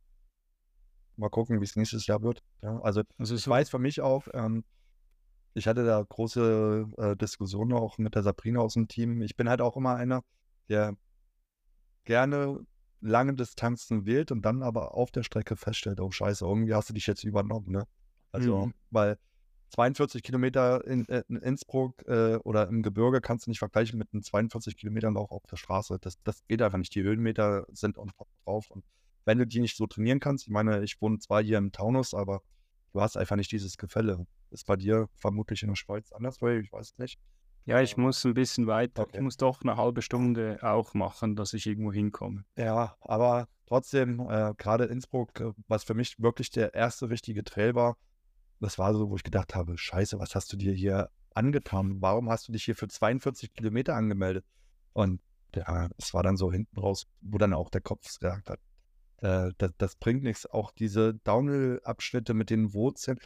mal 1.17 1.29
gucken, 1.29 1.61
wie 1.61 1.65
es 1.65 1.77
nächstes 1.77 2.07
Jahr 2.07 2.23
wird. 2.23 2.43
Ja, 2.63 2.79
also, 2.81 3.03
also 3.19 3.35
ich 3.35 3.43
so 3.43 3.51
weiß 3.51 3.69
für 3.71 3.79
mich 3.79 4.01
auch, 4.01 4.29
ähm, 4.33 4.65
ich 5.55 5.67
hatte 5.67 5.85
da 5.85 6.05
große 6.07 6.87
äh, 6.97 7.17
Diskussionen 7.17 7.73
auch 7.73 7.99
mit 7.99 8.15
der 8.15 8.23
Sabrina 8.23 8.61
aus 8.61 8.75
dem 8.75 8.89
Team. 8.89 9.23
Ich 9.23 9.37
bin 9.37 9.49
halt 9.49 9.61
auch 9.61 9.77
immer 9.77 9.97
einer, 9.97 10.23
der 10.69 10.97
gerne 12.05 12.61
lange 13.01 13.35
Distanzen 13.35 14.07
wählt 14.07 14.33
und 14.33 14.43
dann 14.43 14.63
aber 14.63 14.95
auf 14.95 15.11
der 15.11 15.23
Strecke 15.23 15.57
feststellt, 15.57 16.01
oh 16.01 16.11
scheiße, 16.11 16.45
irgendwie 16.45 16.75
hast 16.75 16.89
du 16.89 16.95
dich 16.95 17.07
jetzt 17.07 17.25
übernommen, 17.25 17.71
ne? 17.71 17.85
Also, 18.33 18.67
mhm. 18.67 18.75
weil 18.91 19.19
42 19.71 20.23
Kilometer 20.23 20.85
in, 20.87 21.07
äh, 21.09 21.23
in 21.29 21.37
Innsbruck 21.37 22.03
äh, 22.07 22.37
oder 22.37 22.69
im 22.69 22.83
Gebirge 22.83 23.21
kannst 23.21 23.47
du 23.47 23.51
nicht 23.51 23.59
vergleichen 23.59 23.99
mit 23.99 24.09
einem 24.13 24.23
42 24.23 24.77
Kilometern 24.77 25.15
Lauf 25.15 25.31
auf 25.31 25.45
der 25.51 25.57
Straße. 25.57 25.99
Das, 26.01 26.21
das 26.25 26.47
geht 26.47 26.63
einfach 26.63 26.79
nicht. 26.79 26.95
Die 26.95 27.03
Höhenmeter 27.03 27.67
sind 27.71 27.99
on 27.99 28.11
top 28.17 28.29
drauf. 28.45 28.71
Und 28.71 28.85
wenn 29.25 29.39
du 29.39 29.47
die 29.47 29.61
nicht 29.61 29.77
so 29.77 29.87
trainieren 29.87 30.21
kannst, 30.21 30.47
ich 30.47 30.53
meine, 30.53 30.83
ich 30.83 31.01
wohne 31.01 31.19
zwar 31.19 31.43
hier 31.43 31.59
im 31.59 31.73
Taunus, 31.73 32.15
aber 32.15 32.41
du 32.93 33.01
hast 33.01 33.17
einfach 33.17 33.37
nicht 33.37 33.53
dieses 33.53 33.77
Gefälle. 33.77 34.27
Ist 34.51 34.67
bei 34.67 34.77
dir 34.77 35.09
vermutlich 35.15 35.63
in 35.63 35.69
der 35.69 35.77
Schweiz 35.77 36.13
anders, 36.13 36.41
weil 36.41 36.61
ich 36.61 36.73
weiß 36.73 36.93
es 36.93 36.99
nicht. 36.99 37.19
Ja, 37.65 37.83
ich 37.83 37.99
muss 37.99 38.25
ein 38.25 38.33
bisschen 38.33 38.67
weiter. 38.67 39.03
Okay. 39.03 39.19
Ich 39.19 39.21
muss 39.21 39.37
doch 39.37 39.61
eine 39.61 39.77
halbe 39.77 40.01
Stunde 40.01 40.59
auch 40.63 40.95
machen, 40.95 41.37
dass 41.37 41.53
ich 41.53 41.67
irgendwo 41.67 41.93
hinkomme. 41.93 42.45
Ja, 42.57 42.97
aber 43.01 43.47
trotzdem, 43.67 44.21
äh, 44.21 44.55
gerade 44.57 44.85
Innsbruck, 44.85 45.39
äh, 45.41 45.53
was 45.67 45.85
für 45.85 45.93
mich 45.93 46.19
wirklich 46.19 46.51
der 46.51 46.73
erste 46.73 47.11
richtige 47.11 47.45
Trail 47.45 47.75
war, 47.75 47.99
das 48.61 48.79
war 48.79 48.95
so, 48.95 49.11
wo 49.11 49.17
ich 49.17 49.23
gedacht 49.23 49.55
habe, 49.55 49.77
scheiße, 49.77 50.19
was 50.19 50.35
hast 50.35 50.51
du 50.53 50.57
dir 50.57 50.73
hier 50.73 51.11
angetan? 51.35 52.01
Warum 52.01 52.31
hast 52.31 52.49
du 52.49 52.53
dich 52.53 52.65
hier 52.65 52.75
für 52.75 52.89
42 52.89 53.53
Kilometer 53.53 53.95
angemeldet? 53.95 54.47
Und 54.95 55.21
ja, 55.55 55.89
es 55.99 56.15
war 56.15 56.23
dann 56.23 56.37
so 56.37 56.51
hinten 56.51 56.79
raus, 56.79 57.07
wo 57.21 57.39
dann 57.39 57.53
auch 57.53 57.71
der 57.71 57.81
Kopf 57.81 58.19
gesagt 58.19 58.51
hat, 58.51 58.61
äh, 59.19 59.51
das, 59.59 59.73
das, 59.79 59.97
bringt 59.97 60.23
nichts. 60.23 60.47
Auch 60.47 60.71
diese 60.71 61.15
Downhill-Abschnitte 61.15 62.35
mit 62.35 62.51
den 62.51 62.73
Wurzeln, 62.73 63.19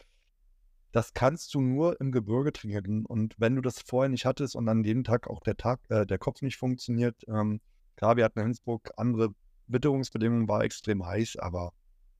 das 0.91 1.13
kannst 1.13 1.53
du 1.53 1.61
nur 1.61 1.99
im 1.99 2.11
Gebirge 2.11 2.53
trainieren. 2.53 3.05
Und 3.05 3.35
wenn 3.39 3.55
du 3.55 3.61
das 3.61 3.81
vorher 3.81 4.09
nicht 4.09 4.25
hattest 4.25 4.55
und 4.55 4.69
an 4.69 4.83
dem 4.83 5.03
Tag 5.03 5.27
auch 5.27 5.41
der 5.41 5.57
Tag, 5.57 5.79
äh, 5.89 6.05
der 6.05 6.17
Kopf 6.17 6.41
nicht 6.41 6.57
funktioniert, 6.57 7.15
ähm, 7.27 7.61
klar, 7.95 8.15
wir 8.15 8.25
hatten 8.25 8.39
in 8.39 8.47
Innsbruck 8.47 8.91
andere 8.97 9.33
Witterungsbedingungen, 9.67 10.47
war 10.47 10.63
extrem 10.63 11.05
heiß, 11.05 11.37
aber 11.37 11.73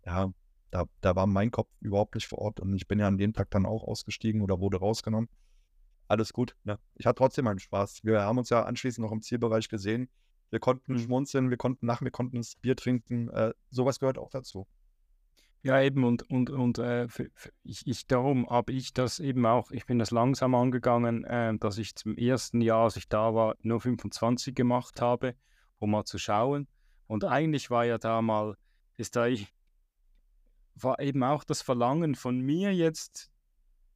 ja, 0.06 0.32
da, 0.72 0.86
da 1.02 1.16
war 1.16 1.28
mein 1.28 1.52
Kopf 1.52 1.70
überhaupt 1.82 2.16
nicht 2.16 2.28
vor 2.28 2.40
Ort 2.40 2.60
und 2.60 2.74
ich 2.76 2.88
bin 2.88 3.00
ja 3.00 3.08
an 3.08 3.18
dem 3.18 3.34
Tag 3.34 3.52
dann 3.52 3.66
auch 3.66 3.84
ausgestiegen 3.84 4.42
oder 4.42 4.60
wurde 4.60 4.78
rausgenommen. 4.78 5.30
Alles 6.08 6.34
gut. 6.34 6.56
Ne? 6.64 6.80
Ich 6.96 7.06
hatte 7.06 7.18
trotzdem 7.18 7.46
meinen 7.46 7.60
Spaß. 7.60 8.04
Wir 8.04 8.22
haben 8.22 8.38
uns 8.38 8.50
ja 8.50 8.64
anschließend 8.64 9.06
noch 9.06 9.12
im 9.12 9.22
Zielbereich 9.22 9.70
gesehen. 9.70 10.10
Wir 10.54 10.60
konnten 10.60 10.94
mhm. 10.94 11.00
schmunzeln, 11.00 11.50
wir 11.50 11.58
konnten 11.58 11.88
nach, 11.88 12.04
wir 12.04 12.12
konnten 12.12 12.38
das 12.38 12.58
Bier 12.58 12.76
trinken. 12.76 13.28
Äh, 13.30 13.56
sowas 13.72 14.00
gehört 14.00 14.20
auch 14.20 14.30
dazu. 14.30 14.68
Ja, 15.64 15.82
eben, 15.82 16.04
und, 16.04 16.30
und, 16.30 16.52
und 16.52 16.78
äh, 16.78 17.08
für, 17.08 17.32
für 17.34 17.52
ich, 17.64 17.88
ich, 17.88 18.06
darum 18.06 18.48
habe 18.48 18.72
ich 18.72 18.94
das 18.94 19.20
eben 19.20 19.48
auch, 19.48 19.72
ich 19.72 19.88
bin 19.88 19.98
das 19.98 20.12
langsam 20.12 20.54
angegangen, 20.54 21.24
äh, 21.24 21.58
dass 21.58 21.80
ich 21.80 21.96
zum 21.96 22.16
ersten 22.18 22.62
Jahr, 22.62 22.84
als 22.84 22.98
ich 22.98 23.10
da 23.10 23.34
war, 23.34 23.56
nur 23.64 23.82
25 23.82 24.54
gemacht 24.54 25.02
habe, 25.02 25.34
um 25.80 25.90
mal 25.90 26.04
zu 26.06 26.20
schauen. 26.20 26.68
Und 27.08 27.24
eigentlich 27.24 27.72
war 27.72 27.86
ja 27.86 27.98
da 27.98 28.22
mal, 28.22 28.56
ist 28.96 29.16
da 29.16 29.26
ich, 29.26 29.52
war 30.76 31.00
eben 31.00 31.24
auch 31.24 31.44
das 31.44 31.64
Verlangen 31.64 32.14
von 32.14 32.40
mir 32.40 32.76
jetzt 32.76 33.32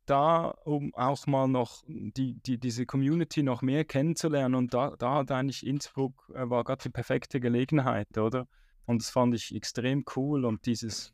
da, 0.10 0.56
um 0.66 0.94
auch 0.96 1.28
mal 1.28 1.48
noch 1.48 1.84
die, 1.88 2.36
die, 2.42 2.58
diese 2.58 2.86
Community 2.86 3.44
noch 3.44 3.62
mehr 3.62 3.86
kennenzulernen. 3.86 4.56
Und 4.56 4.74
da, 4.74 4.96
da 4.98 5.16
hat 5.16 5.32
eigentlich 5.32 5.66
Innsbruck, 5.66 6.32
äh, 6.34 6.50
war 6.50 6.64
gerade 6.64 6.84
die 6.84 6.90
perfekte 6.90 7.40
Gelegenheit, 7.40 8.18
oder? 8.18 8.48
Und 8.86 9.02
das 9.02 9.10
fand 9.10 9.36
ich 9.36 9.54
extrem 9.54 10.06
cool 10.16 10.46
und 10.46 10.66
dieses 10.66 11.14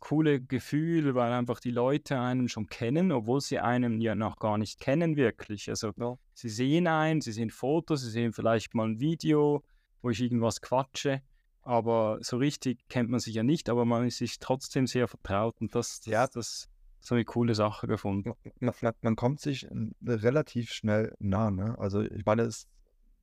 coole 0.00 0.40
Gefühl, 0.40 1.14
weil 1.14 1.32
einfach 1.32 1.60
die 1.60 1.70
Leute 1.70 2.18
einen 2.18 2.48
schon 2.48 2.66
kennen, 2.66 3.12
obwohl 3.12 3.40
sie 3.40 3.58
einen 3.58 4.00
ja 4.00 4.14
noch 4.14 4.36
gar 4.36 4.58
nicht 4.58 4.80
kennen 4.80 5.16
wirklich. 5.16 5.68
Also 5.68 5.92
ja. 5.96 6.16
sie 6.32 6.48
sehen 6.48 6.86
einen, 6.86 7.20
sie 7.20 7.32
sehen 7.32 7.50
Fotos, 7.50 8.00
sie 8.00 8.10
sehen 8.10 8.32
vielleicht 8.32 8.74
mal 8.74 8.88
ein 8.88 9.00
Video, 9.00 9.62
wo 10.00 10.10
ich 10.10 10.22
irgendwas 10.22 10.62
quatsche, 10.62 11.20
aber 11.62 12.18
so 12.22 12.38
richtig 12.38 12.88
kennt 12.88 13.10
man 13.10 13.20
sich 13.20 13.34
ja 13.34 13.42
nicht, 13.42 13.68
aber 13.68 13.84
man 13.84 14.06
ist 14.06 14.16
sich 14.16 14.38
trotzdem 14.38 14.86
sehr 14.86 15.06
vertraut 15.06 15.60
und 15.60 15.74
das, 15.74 16.00
das, 16.00 16.06
ja. 16.06 16.26
das 16.26 16.70
so 17.00 17.14
eine 17.14 17.24
coole 17.24 17.54
Sache 17.54 17.86
gefunden. 17.86 18.34
Man, 18.60 18.74
man 19.00 19.16
kommt 19.16 19.40
sich 19.40 19.66
relativ 20.04 20.72
schnell 20.72 21.14
nah, 21.18 21.50
ne? 21.50 21.78
Also 21.78 22.02
ich 22.02 22.24
meine, 22.24 22.42
es, 22.42 22.68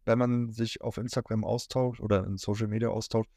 wenn 0.06 0.18
man 0.18 0.52
sich 0.52 0.82
auf 0.82 0.98
Instagram 0.98 1.44
austauscht 1.44 2.02
oder 2.02 2.26
in 2.26 2.38
Social 2.38 2.68
Media 2.68 2.90
austauscht, 2.90 3.30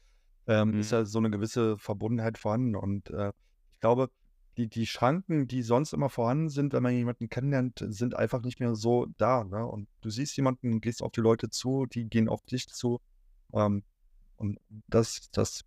ähm, 0.47 0.71
mhm. 0.71 0.79
ist 0.79 0.91
ja 0.91 1.05
so 1.05 1.19
eine 1.19 1.29
gewisse 1.29 1.77
Verbundenheit 1.77 2.37
vorhanden. 2.37 2.75
Und 2.75 3.09
äh, 3.11 3.31
ich 3.73 3.79
glaube, 3.79 4.09
die, 4.57 4.67
die 4.67 4.85
Schranken, 4.85 5.47
die 5.47 5.61
sonst 5.61 5.93
immer 5.93 6.09
vorhanden 6.09 6.49
sind, 6.49 6.73
wenn 6.73 6.83
man 6.83 6.93
jemanden 6.93 7.29
kennenlernt, 7.29 7.85
sind 7.87 8.15
einfach 8.15 8.41
nicht 8.41 8.59
mehr 8.59 8.75
so 8.75 9.07
da. 9.17 9.43
Ne? 9.43 9.65
Und 9.65 9.87
du 10.01 10.09
siehst 10.09 10.35
jemanden, 10.37 10.81
gehst 10.81 11.01
auf 11.01 11.11
die 11.11 11.21
Leute 11.21 11.49
zu, 11.49 11.85
die 11.85 12.05
gehen 12.05 12.27
auf 12.27 12.41
dich 12.43 12.67
zu. 12.67 12.99
Ähm, 13.53 13.83
und 14.37 14.59
das, 14.87 15.29
das. 15.31 15.61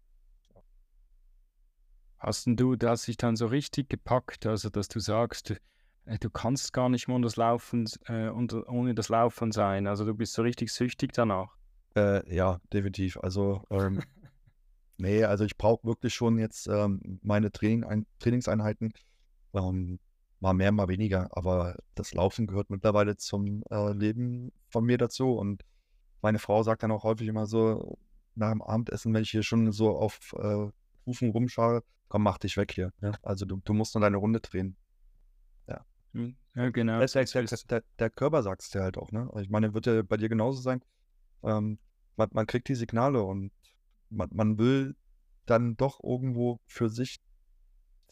Hast 2.24 2.46
du 2.46 2.76
das 2.76 3.02
sich 3.04 3.16
dann 3.16 3.36
so 3.36 3.46
richtig 3.46 3.88
gepackt, 3.88 4.46
also 4.46 4.70
dass 4.70 4.88
du 4.88 4.98
sagst, 4.98 5.50
du, 5.50 5.54
äh, 6.06 6.18
du 6.18 6.30
kannst 6.30 6.72
gar 6.72 6.88
nicht 6.88 7.06
mehr 7.06 7.16
ohne 7.16 7.26
das 7.26 7.36
Laufen, 7.36 7.88
äh, 8.06 8.28
ohne 8.28 8.94
das 8.94 9.08
Laufen 9.08 9.52
sein. 9.52 9.86
Also 9.86 10.04
du 10.04 10.14
bist 10.14 10.32
so 10.32 10.42
richtig 10.42 10.72
süchtig 10.72 11.12
danach. 11.12 11.56
Äh, 11.96 12.34
ja, 12.34 12.60
definitiv. 12.72 13.18
Also 13.18 13.62
ähm, 13.70 14.02
Nee, 14.96 15.24
also 15.24 15.44
ich 15.44 15.56
brauche 15.56 15.84
wirklich 15.84 16.14
schon 16.14 16.38
jetzt 16.38 16.68
ähm, 16.68 17.18
meine 17.22 17.50
Training, 17.50 17.84
ein, 17.84 18.06
Trainingseinheiten. 18.20 18.92
Ähm, 19.52 19.98
mal 20.40 20.54
mehr, 20.54 20.72
mal 20.72 20.88
weniger. 20.88 21.28
Aber 21.32 21.76
das 21.94 22.14
Laufen 22.14 22.46
gehört 22.46 22.70
mittlerweile 22.70 23.16
zum 23.16 23.62
äh, 23.70 23.92
Leben 23.92 24.52
von 24.68 24.84
mir 24.84 24.98
dazu. 24.98 25.32
Und 25.32 25.64
meine 26.22 26.38
Frau 26.38 26.62
sagt 26.62 26.82
dann 26.82 26.92
auch 26.92 27.02
häufig 27.02 27.26
immer 27.28 27.46
so, 27.46 27.98
nach 28.36 28.50
dem 28.50 28.62
Abendessen, 28.62 29.12
wenn 29.14 29.22
ich 29.22 29.30
hier 29.30 29.42
schon 29.42 29.72
so 29.72 29.96
auf 29.96 30.34
äh, 30.38 30.68
Hufen 31.06 31.30
rumschaue, 31.30 31.82
komm, 32.08 32.22
mach 32.22 32.38
dich 32.38 32.56
weg 32.56 32.72
hier. 32.72 32.92
Ja? 33.00 33.12
Also 33.22 33.44
du, 33.44 33.60
du 33.64 33.72
musst 33.72 33.94
nur 33.94 34.02
deine 34.02 34.16
Runde 34.16 34.40
drehen. 34.40 34.76
Ja. 35.68 35.84
Hm, 36.12 36.36
ja, 36.54 36.70
genau. 36.70 36.98
Der, 36.98 37.24
der, 37.24 37.44
der, 37.44 37.82
der 37.98 38.10
Körper 38.10 38.42
sagt 38.42 38.62
es 38.62 38.70
dir 38.70 38.82
halt 38.82 38.98
auch, 38.98 39.12
ne? 39.12 39.30
Ich 39.40 39.50
meine, 39.50 39.74
wird 39.74 39.86
ja 39.86 40.02
bei 40.02 40.16
dir 40.16 40.28
genauso 40.28 40.60
sein. 40.60 40.82
Ähm, 41.42 41.78
man, 42.16 42.28
man 42.32 42.46
kriegt 42.46 42.68
die 42.68 42.74
Signale 42.74 43.22
und 43.22 43.52
man, 44.10 44.30
man 44.32 44.58
will 44.58 44.96
dann 45.46 45.76
doch 45.76 46.02
irgendwo 46.02 46.60
für 46.66 46.88
sich 46.88 47.20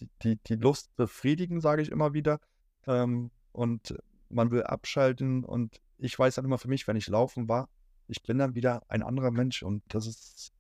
die, 0.01 0.11
die, 0.23 0.37
die 0.37 0.57
Lust 0.57 0.95
befriedigen, 0.97 1.61
sage 1.61 1.83
ich 1.83 1.91
immer 1.91 2.13
wieder. 2.13 2.41
Ähm, 2.87 3.31
und 3.53 3.95
man 4.29 4.51
will 4.51 4.63
abschalten 4.65 5.45
und 5.45 5.81
ich 5.99 6.19
weiß 6.19 6.35
dann 6.35 6.45
immer 6.45 6.59
für 6.59 6.69
mich, 6.69 6.89
wenn 6.89 6.97
ich 6.97 7.07
laufen 7.07 7.49
war, 7.49 7.69
ich 8.09 8.23
bin 8.23 8.39
dann 8.39 8.55
wieder 8.55 8.83
ein 8.89 9.03
anderer 9.03 9.31
Mensch 9.31 9.63
und 9.63 9.83
das 9.89 10.07
ist 10.07 10.53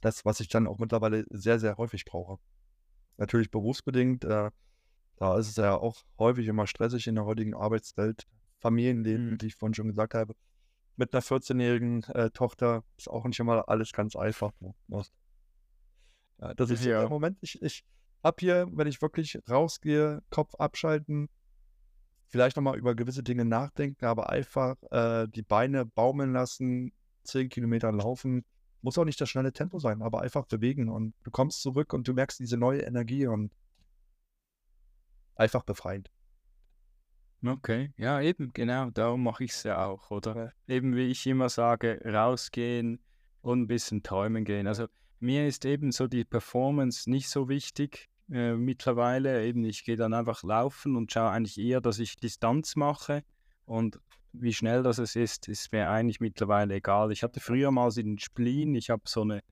das, 0.00 0.24
was 0.24 0.40
ich 0.40 0.48
dann 0.48 0.66
auch 0.66 0.78
mittlerweile 0.78 1.24
sehr, 1.30 1.58
sehr 1.58 1.76
häufig 1.76 2.04
brauche. 2.04 2.38
Natürlich 3.16 3.50
berufsbedingt, 3.50 4.24
äh, 4.24 4.50
Da 5.18 5.38
ist 5.38 5.48
es 5.48 5.56
ja 5.56 5.74
auch 5.74 5.96
häufig 6.18 6.46
immer 6.46 6.66
stressig 6.66 7.06
in 7.06 7.14
der 7.14 7.24
heutigen 7.24 7.54
Arbeitswelt. 7.54 8.26
Familienleben, 8.58 9.30
Mhm. 9.30 9.40
wie 9.40 9.46
ich 9.46 9.54
vorhin 9.54 9.72
schon 9.74 9.88
gesagt 9.88 10.12
habe. 10.12 10.34
Mit 10.96 11.14
einer 11.14 11.22
14-jährigen 11.22 12.02
äh, 12.14 12.30
Tochter 12.32 12.84
ist 12.98 13.08
auch 13.08 13.24
nicht 13.24 13.38
immer 13.40 13.66
alles 13.68 13.92
ganz 13.92 14.14
einfach. 14.14 14.52
Ne? 14.60 14.74
Das- 14.88 15.10
Ja, 16.38 16.52
das 16.54 16.68
ist 16.70 16.84
Ja. 16.84 17.00
der 17.00 17.08
Moment. 17.08 17.38
Ich, 17.40 17.60
ich 17.62 17.82
habe 18.22 18.36
hier, 18.40 18.66
wenn 18.72 18.86
ich 18.86 19.00
wirklich 19.00 19.38
rausgehe, 19.48 20.22
Kopf 20.28 20.54
abschalten, 20.56 21.30
vielleicht 22.26 22.56
nochmal 22.56 22.76
über 22.76 22.94
gewisse 22.94 23.22
Dinge 23.22 23.44
nachdenken, 23.46 24.04
aber 24.04 24.28
einfach 24.28 24.76
äh, 24.90 25.26
die 25.28 25.42
Beine 25.42 25.86
baumeln 25.86 26.32
lassen, 26.34 26.92
10 27.24 27.48
Kilometer 27.48 27.90
laufen. 27.92 28.44
Muss 28.86 28.98
auch 28.98 29.04
nicht 29.04 29.20
das 29.20 29.28
schnelle 29.28 29.52
Tempo 29.52 29.80
sein, 29.80 30.00
aber 30.00 30.20
einfach 30.20 30.46
bewegen 30.46 30.88
und 30.88 31.12
du 31.24 31.32
kommst 31.32 31.60
zurück 31.60 31.92
und 31.92 32.06
du 32.06 32.12
merkst 32.12 32.38
diese 32.38 32.56
neue 32.56 32.82
Energie 32.82 33.26
und 33.26 33.50
einfach 35.34 35.64
befreiend. 35.64 36.08
Okay, 37.44 37.92
ja, 37.96 38.20
eben, 38.20 38.52
genau, 38.52 38.90
darum 38.90 39.24
mache 39.24 39.42
ich 39.42 39.50
es 39.50 39.64
ja 39.64 39.84
auch, 39.84 40.12
oder? 40.12 40.36
Ja. 40.68 40.76
Eben 40.76 40.94
wie 40.94 41.08
ich 41.08 41.26
immer 41.26 41.48
sage, 41.48 42.00
rausgehen 42.04 43.00
und 43.40 43.62
ein 43.62 43.66
bisschen 43.66 44.04
träumen 44.04 44.44
gehen. 44.44 44.68
Also 44.68 44.86
mir 45.18 45.48
ist 45.48 45.64
eben 45.64 45.90
so 45.90 46.06
die 46.06 46.24
Performance 46.24 47.10
nicht 47.10 47.28
so 47.28 47.48
wichtig 47.48 48.08
äh, 48.30 48.52
mittlerweile. 48.52 49.44
Eben, 49.44 49.64
ich 49.64 49.82
gehe 49.82 49.96
dann 49.96 50.14
einfach 50.14 50.44
laufen 50.44 50.94
und 50.94 51.10
schaue 51.10 51.30
eigentlich 51.30 51.58
eher, 51.58 51.80
dass 51.80 51.98
ich 51.98 52.14
Distanz 52.14 52.76
mache. 52.76 53.24
Und 53.64 53.98
wie 54.40 54.52
schnell 54.52 54.82
das 54.82 54.98
es 54.98 55.16
ist, 55.16 55.48
ist 55.48 55.72
mir 55.72 55.88
eigentlich 55.90 56.20
mittlerweile 56.20 56.74
egal. 56.74 57.12
Ich 57.12 57.22
hatte 57.22 57.40
früher 57.40 57.70
mal 57.70 57.90
so 57.90 58.02
den 58.02 58.18
Spleen, 58.18 58.74
ich 58.74 58.90
habe 58.90 59.02
so 59.06 59.22
eine, 59.22 59.42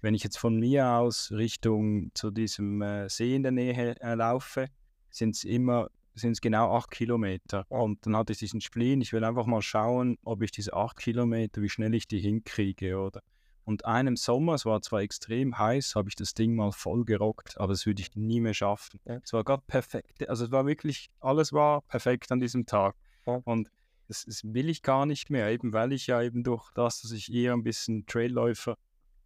wenn 0.00 0.14
ich 0.14 0.22
jetzt 0.22 0.38
von 0.38 0.58
mir 0.58 0.88
aus 0.88 1.32
Richtung 1.32 2.10
zu 2.14 2.30
diesem 2.30 2.82
äh, 2.82 3.08
See 3.08 3.34
in 3.34 3.42
der 3.42 3.52
Nähe 3.52 4.00
äh, 4.00 4.14
laufe, 4.14 4.68
sind 5.10 5.36
es 5.36 5.44
immer 5.44 5.88
sind 6.18 6.32
es 6.32 6.40
genau 6.40 6.74
acht 6.74 6.90
Kilometer. 6.90 7.64
Und 7.68 8.04
dann 8.04 8.16
hatte 8.16 8.32
ich 8.32 8.38
diesen 8.40 8.60
Spleen. 8.60 9.00
Ich 9.00 9.12
will 9.12 9.22
einfach 9.22 9.46
mal 9.46 9.62
schauen, 9.62 10.18
ob 10.24 10.42
ich 10.42 10.50
diese 10.50 10.72
acht 10.72 10.98
Kilometer, 10.98 11.62
wie 11.62 11.68
schnell 11.68 11.94
ich 11.94 12.08
die 12.08 12.18
hinkriege, 12.18 12.98
oder? 12.98 13.22
Und 13.64 13.84
einem 13.84 14.16
Sommer, 14.16 14.54
es 14.54 14.64
war 14.64 14.80
zwar 14.80 15.00
extrem 15.00 15.58
heiß, 15.58 15.94
habe 15.94 16.08
ich 16.08 16.16
das 16.16 16.32
Ding 16.32 16.54
mal 16.54 16.72
voll 16.72 17.04
gerockt, 17.04 17.60
aber 17.60 17.74
das 17.74 17.84
würde 17.84 18.00
ich 18.00 18.16
nie 18.16 18.40
mehr 18.40 18.54
schaffen. 18.54 18.98
Ja. 19.04 19.20
Es 19.22 19.32
war 19.34 19.44
gerade 19.44 19.62
perfekt. 19.66 20.26
Also 20.28 20.46
es 20.46 20.50
war 20.50 20.66
wirklich, 20.66 21.10
alles 21.20 21.52
war 21.52 21.82
perfekt 21.82 22.32
an 22.32 22.40
diesem 22.40 22.64
Tag. 22.64 22.96
Ja. 23.26 23.42
Und 23.44 23.70
das, 24.08 24.24
das 24.24 24.42
will 24.42 24.68
ich 24.68 24.82
gar 24.82 25.06
nicht 25.06 25.30
mehr, 25.30 25.50
eben 25.50 25.72
weil 25.72 25.92
ich 25.92 26.06
ja 26.06 26.22
eben 26.22 26.42
durch 26.42 26.70
das, 26.72 27.02
dass 27.02 27.12
ich 27.12 27.32
eher 27.32 27.52
ein 27.52 27.62
bisschen 27.62 28.06
Trailläufer 28.06 28.76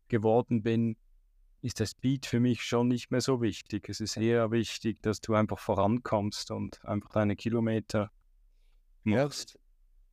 geworden 0.09 0.63
bin, 0.63 0.97
ist 1.63 1.79
der 1.79 1.87
Speed 1.87 2.27
für 2.27 2.41
mich 2.41 2.65
schon 2.65 2.89
nicht 2.89 3.11
mehr 3.11 3.21
so 3.21 3.41
wichtig. 3.41 3.89
Es 3.89 4.01
ist 4.01 4.17
eher 4.17 4.51
wichtig, 4.51 5.01
dass 5.03 5.21
du 5.21 5.35
einfach 5.35 5.61
vorankommst 5.61 6.51
und 6.51 6.85
einfach 6.85 7.11
deine 7.11 7.37
Kilometer 7.37 8.11
Ja, 9.05 9.25
machst. 9.25 9.59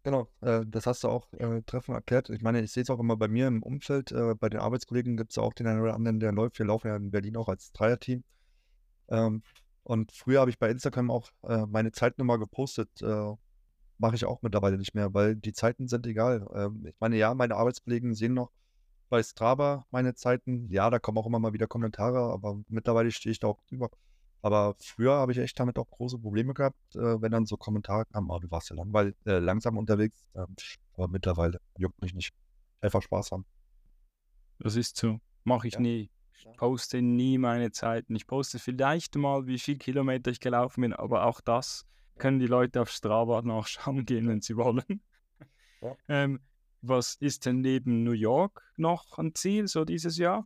Genau, 0.03 0.29
äh, 0.41 0.61
das 0.65 0.85
hast 0.85 1.03
du 1.03 1.09
auch 1.09 1.31
äh, 1.33 1.61
treffend 1.63 1.95
erklärt. 1.95 2.29
Ich 2.29 2.41
meine, 2.41 2.61
ich 2.61 2.71
sehe 2.71 2.83
es 2.83 2.89
auch 2.89 2.99
immer 2.99 3.17
bei 3.17 3.27
mir 3.27 3.47
im 3.47 3.63
Umfeld, 3.63 4.11
äh, 4.11 4.35
bei 4.35 4.47
den 4.49 4.59
Arbeitskollegen 4.59 5.17
gibt 5.17 5.31
es 5.31 5.37
auch 5.37 5.53
den 5.53 5.67
einen 5.67 5.81
oder 5.81 5.95
anderen, 5.95 6.19
der 6.19 6.31
läuft. 6.31 6.59
Wir 6.59 6.67
laufen 6.67 6.87
ja 6.87 6.95
in 6.95 7.11
Berlin 7.11 7.35
auch 7.35 7.49
als 7.49 7.71
Dreierteam. 7.73 8.23
Ähm, 9.09 9.41
und 9.83 10.11
früher 10.11 10.39
habe 10.39 10.51
ich 10.51 10.59
bei 10.59 10.69
Instagram 10.69 11.09
auch 11.09 11.29
äh, 11.43 11.65
meine 11.65 11.91
Zeitnummer 11.91 12.37
gepostet. 12.37 12.89
Äh, 13.01 13.33
Mache 13.99 14.15
ich 14.15 14.25
auch 14.25 14.41
mittlerweile 14.41 14.77
nicht 14.77 14.95
mehr, 14.95 15.13
weil 15.13 15.35
die 15.35 15.53
Zeiten 15.53 15.87
sind 15.87 16.07
egal. 16.07 16.47
Ähm, 16.55 16.85
ich 16.87 16.95
meine, 16.99 17.17
ja, 17.17 17.33
meine 17.33 17.55
Arbeitskollegen 17.55 18.15
sehen 18.15 18.33
noch 18.33 18.49
bei 19.09 19.21
Strava 19.21 19.85
meine 19.91 20.15
Zeiten. 20.15 20.67
Ja, 20.71 20.89
da 20.89 20.99
kommen 20.99 21.17
auch 21.17 21.25
immer 21.27 21.39
mal 21.39 21.53
wieder 21.53 21.67
Kommentare, 21.67 22.31
aber 22.31 22.59
mittlerweile 22.69 23.11
stehe 23.11 23.31
ich 23.31 23.39
da 23.39 23.47
auch 23.47 23.61
drüber. 23.67 23.89
Aber 24.41 24.75
früher 24.79 25.13
habe 25.15 25.33
ich 25.33 25.37
echt 25.37 25.59
damit 25.59 25.77
auch 25.77 25.89
große 25.89 26.17
Probleme 26.17 26.53
gehabt, 26.53 26.77
äh, 26.95 27.21
wenn 27.21 27.31
dann 27.31 27.45
so 27.45 27.57
Kommentare 27.57 28.05
kamen, 28.05 28.31
ah, 28.31 28.39
du 28.39 28.49
warst 28.49 28.69
ja 28.69 28.75
langweil, 28.77 29.13
äh, 29.25 29.39
langsam 29.39 29.77
unterwegs. 29.77 30.23
Ähm, 30.33 30.55
aber 30.93 31.09
mittlerweile 31.09 31.59
juckt 31.77 32.01
mich 32.01 32.13
nicht. 32.13 32.33
Einfach 32.79 33.01
Spaß 33.01 33.31
haben. 33.33 33.45
Das 34.59 34.75
ist 34.75 34.95
so. 34.95 35.19
Mache 35.43 35.67
ich 35.67 35.73
Ja. 35.73 35.81
nie. 35.81 36.09
Ich 36.33 36.47
poste 36.55 37.01
nie 37.01 37.37
meine 37.37 37.71
Zeiten. 37.71 38.15
Ich 38.15 38.25
poste 38.25 38.59
vielleicht 38.59 39.15
mal, 39.15 39.45
wie 39.45 39.59
viel 39.59 39.77
Kilometer 39.77 40.31
ich 40.31 40.39
gelaufen 40.39 40.81
bin, 40.81 40.93
aber 40.93 41.25
auch 41.25 41.41
das 41.41 41.85
können 42.19 42.39
die 42.39 42.47
Leute 42.47 42.81
auf 42.81 42.91
Strava 42.91 43.41
nachschauen 43.41 44.05
gehen, 44.05 44.27
wenn 44.27 44.41
sie 44.41 44.55
wollen. 44.55 44.83
Ja. 45.81 45.95
Ähm, 46.09 46.41
was 46.81 47.15
ist 47.15 47.45
denn 47.45 47.61
neben 47.61 48.03
New 48.03 48.11
York 48.11 48.61
noch 48.75 49.17
ein 49.17 49.33
Ziel 49.33 49.65
so 49.69 49.85
dieses 49.85 50.17
Jahr? 50.17 50.45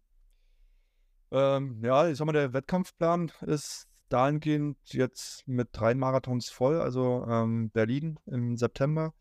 Ähm, 1.32 1.84
ja, 1.84 2.08
ich 2.08 2.18
sag 2.18 2.26
mal, 2.26 2.34
der 2.34 2.54
Wettkampfplan 2.54 3.32
ist 3.42 3.88
dahingehend 4.10 4.78
jetzt 4.86 5.48
mit 5.48 5.70
drei 5.72 5.96
Marathons 5.96 6.50
voll. 6.50 6.80
Also 6.80 7.26
ähm, 7.28 7.72
Berlin 7.72 8.20
im 8.28 8.58
September, 8.58 9.16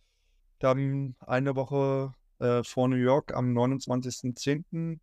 dann 0.58 1.16
eine 1.20 1.56
Woche 1.56 2.12
äh, 2.38 2.62
vor 2.62 2.88
New 2.88 2.96
York 2.96 3.34
am 3.34 3.56
29.10. 3.56 4.98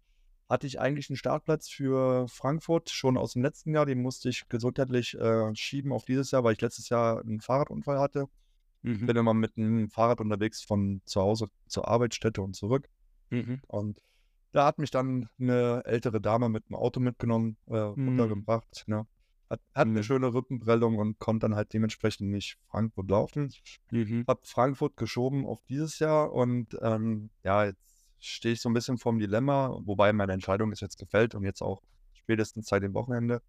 hatte 0.49 0.65
ich 0.67 0.79
eigentlich 0.79 1.09
einen 1.09 1.17
Startplatz 1.17 1.69
für 1.69 2.27
Frankfurt 2.27 2.89
schon 2.89 3.17
aus 3.17 3.33
dem 3.33 3.43
letzten 3.43 3.73
Jahr. 3.73 3.85
Den 3.85 4.01
musste 4.01 4.29
ich 4.29 4.49
gesundheitlich 4.49 5.15
äh, 5.17 5.55
schieben 5.55 5.91
auf 5.93 6.05
dieses 6.05 6.31
Jahr, 6.31 6.43
weil 6.43 6.53
ich 6.53 6.61
letztes 6.61 6.89
Jahr 6.89 7.21
einen 7.21 7.39
Fahrradunfall 7.39 7.99
hatte. 7.99 8.25
Mhm. 8.81 9.05
Bin 9.05 9.15
immer 9.15 9.33
mit 9.33 9.55
dem 9.57 9.89
Fahrrad 9.89 10.21
unterwegs 10.21 10.63
von 10.63 11.01
zu 11.05 11.21
Hause 11.21 11.47
zur 11.67 11.87
Arbeitsstätte 11.87 12.41
und 12.41 12.55
zurück. 12.55 12.89
Mhm. 13.29 13.61
Und 13.67 14.01
da 14.51 14.65
hat 14.65 14.79
mich 14.79 14.89
dann 14.89 15.29
eine 15.39 15.83
ältere 15.85 16.19
Dame 16.19 16.49
mit 16.49 16.67
dem 16.69 16.75
Auto 16.75 16.99
mitgenommen, 16.99 17.57
äh, 17.67 17.89
Mhm. 17.95 18.07
runtergebracht. 18.07 18.85
Ne? 18.87 19.05
Hat, 19.49 19.61
hat 19.75 19.87
eine 19.87 19.99
Mhm. 19.99 20.03
schöne 20.03 20.33
Rippenprellung 20.33 20.97
und 20.97 21.19
konnte 21.19 21.45
dann 21.47 21.55
halt 21.55 21.73
dementsprechend 21.73 22.29
nicht 22.29 22.57
Frankfurt 22.69 23.09
laufen. 23.09 23.51
Mhm. 23.91 24.23
Hab 24.27 24.47
Frankfurt 24.47 24.97
geschoben 24.97 25.45
auf 25.45 25.61
dieses 25.69 25.99
Jahr 25.99 26.31
und 26.33 26.75
ähm, 26.81 27.29
ja, 27.43 27.65
jetzt 27.65 27.88
stehe 28.19 28.53
ich 28.53 28.61
so 28.61 28.69
ein 28.69 28.73
bisschen 28.73 28.97
vorm 28.97 29.19
Dilemma, 29.19 29.77
wobei 29.83 30.13
meine 30.13 30.33
Entscheidung 30.33 30.71
ist 30.71 30.81
jetzt 30.81 30.97
gefällt 30.97 31.35
und 31.35 31.43
jetzt 31.43 31.61
auch 31.61 31.81
spätestens 32.13 32.67
seit 32.67 32.83
dem 32.83 32.93
Wochenende, 32.93 33.41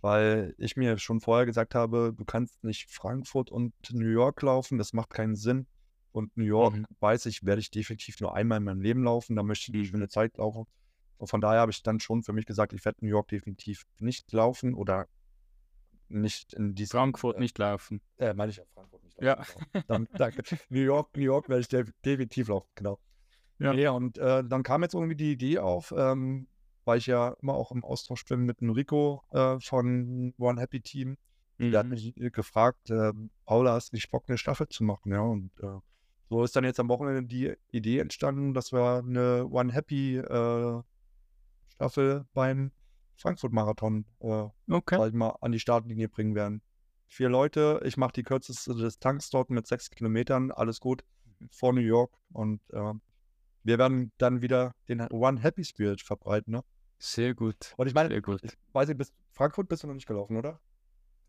weil 0.00 0.54
ich 0.58 0.76
mir 0.76 0.98
schon 0.98 1.20
vorher 1.20 1.46
gesagt 1.46 1.74
habe, 1.74 2.12
du 2.16 2.24
kannst 2.24 2.62
nicht 2.64 2.90
Frankfurt 2.90 3.50
und 3.50 3.72
New 3.92 4.08
York 4.08 4.42
laufen, 4.42 4.78
das 4.78 4.92
macht 4.92 5.10
keinen 5.10 5.36
Sinn. 5.36 5.66
Und 6.12 6.36
New 6.36 6.44
York, 6.44 6.74
Mhm. 6.74 6.86
weiß 7.00 7.26
ich, 7.26 7.44
werde 7.44 7.60
ich 7.60 7.70
definitiv 7.70 8.20
nur 8.20 8.34
einmal 8.34 8.58
in 8.58 8.64
meinem 8.64 8.80
Leben 8.80 9.04
laufen, 9.04 9.36
da 9.36 9.42
möchte 9.42 9.70
ich 9.70 9.74
eine 9.74 9.82
Mhm. 9.82 9.86
schöne 9.90 10.08
Zeit 10.08 10.36
laufen. 10.38 10.64
Und 11.18 11.26
von 11.28 11.40
daher 11.40 11.60
habe 11.60 11.70
ich 11.72 11.82
dann 11.82 12.00
schon 12.00 12.22
für 12.22 12.32
mich 12.32 12.46
gesagt, 12.46 12.72
ich 12.72 12.84
werde 12.84 12.98
New 13.04 13.10
York 13.10 13.28
definitiv 13.28 13.84
nicht 13.98 14.32
laufen 14.32 14.74
oder 14.74 15.06
nicht 16.08 16.54
in 16.54 16.74
diesem 16.74 16.98
Frankfurt 16.98 17.36
äh, 17.36 17.40
nicht 17.40 17.58
laufen. 17.58 18.00
äh, 18.16 18.32
meine 18.34 18.50
ich 18.50 18.56
ja 18.56 18.64
Frankfurt 18.72 19.04
nicht. 19.04 19.20
Ja. 19.20 19.36
laufen, 19.36 19.66
genau. 19.72 19.84
Dann, 19.88 20.08
danke. 20.16 20.42
New 20.70 20.80
York, 20.80 21.14
New 21.16 21.22
York 21.22 21.48
werde 21.48 21.60
ich 21.60 21.68
def 21.68 21.92
definitiv 22.04 22.48
laufen, 22.48 22.68
genau. 22.74 22.98
Ja. 23.58 23.72
Ja, 23.72 23.90
und 23.90 24.18
äh, 24.18 24.44
dann 24.44 24.62
kam 24.62 24.82
jetzt 24.82 24.94
irgendwie 24.94 25.16
die 25.16 25.32
Idee 25.32 25.58
auf, 25.58 25.92
ähm, 25.96 26.46
weil 26.84 26.98
ich 26.98 27.06
ja 27.06 27.34
immer 27.42 27.54
auch 27.54 27.72
im 27.72 27.84
Austausch 27.84 28.24
bin 28.24 28.40
mit 28.40 28.60
dem 28.60 28.70
Rico 28.70 29.22
äh, 29.30 29.58
von 29.60 30.32
One 30.38 30.60
Happy 30.60 30.80
Team. 30.80 31.16
Der 31.58 31.80
hat 31.80 31.86
Mhm. 31.86 31.90
mich 31.90 32.16
äh, 32.16 32.30
gefragt, 32.30 32.88
äh, 32.90 33.12
Paula, 33.44 33.72
hast 33.72 33.92
du 33.92 33.96
nicht 33.96 34.10
Bock, 34.10 34.24
eine 34.28 34.38
Staffel 34.38 34.68
zu 34.68 34.84
machen? 34.84 35.10
Ja, 35.12 35.20
und 35.20 35.50
äh, 35.60 35.80
so 36.30 36.44
ist 36.44 36.54
dann 36.54 36.62
jetzt 36.64 36.78
am 36.78 36.88
Wochenende 36.88 37.24
die 37.24 37.54
Idee 37.72 37.98
entstanden, 37.98 38.54
dass 38.54 38.72
wir 38.72 39.02
eine 39.04 39.46
One 39.48 39.72
Happy 39.72 40.18
äh, 40.18 40.82
Staffel 41.74 42.26
beim 42.32 42.70
Frankfurt-Marathon 43.16 44.04
Okay. 44.68 45.10
mal, 45.12 45.30
an 45.40 45.52
die 45.52 45.58
Startlinie 45.58 46.08
bringen 46.08 46.34
werden. 46.34 46.62
Vier 47.08 47.28
Leute, 47.28 47.80
ich 47.84 47.96
mache 47.96 48.12
die 48.12 48.22
kürzeste 48.22 48.74
Distanz 48.76 49.30
dort 49.30 49.50
mit 49.50 49.66
sechs 49.66 49.90
Kilometern, 49.90 50.50
alles 50.52 50.78
gut, 50.78 51.02
vor 51.50 51.72
New 51.72 51.80
York. 51.80 52.12
Und 52.32 52.60
äh, 52.70 52.92
wir 53.64 53.78
werden 53.78 54.12
dann 54.18 54.42
wieder 54.42 54.72
den 54.88 55.00
One 55.10 55.40
Happy 55.40 55.64
Spirit 55.64 56.02
verbreiten. 56.02 56.52
Ne? 56.52 56.62
Sehr 56.98 57.34
gut. 57.34 57.74
Und 57.76 57.86
ich 57.86 57.94
meine, 57.94 58.08
Sehr 58.08 58.22
gut. 58.22 58.40
ich 58.42 58.52
weiß 58.72 58.88
nicht, 58.88 58.98
bis 58.98 59.12
Frankfurt 59.32 59.68
bist 59.68 59.82
du 59.82 59.86
noch 59.86 59.94
nicht 59.94 60.06
gelaufen, 60.06 60.36
oder? 60.36 60.60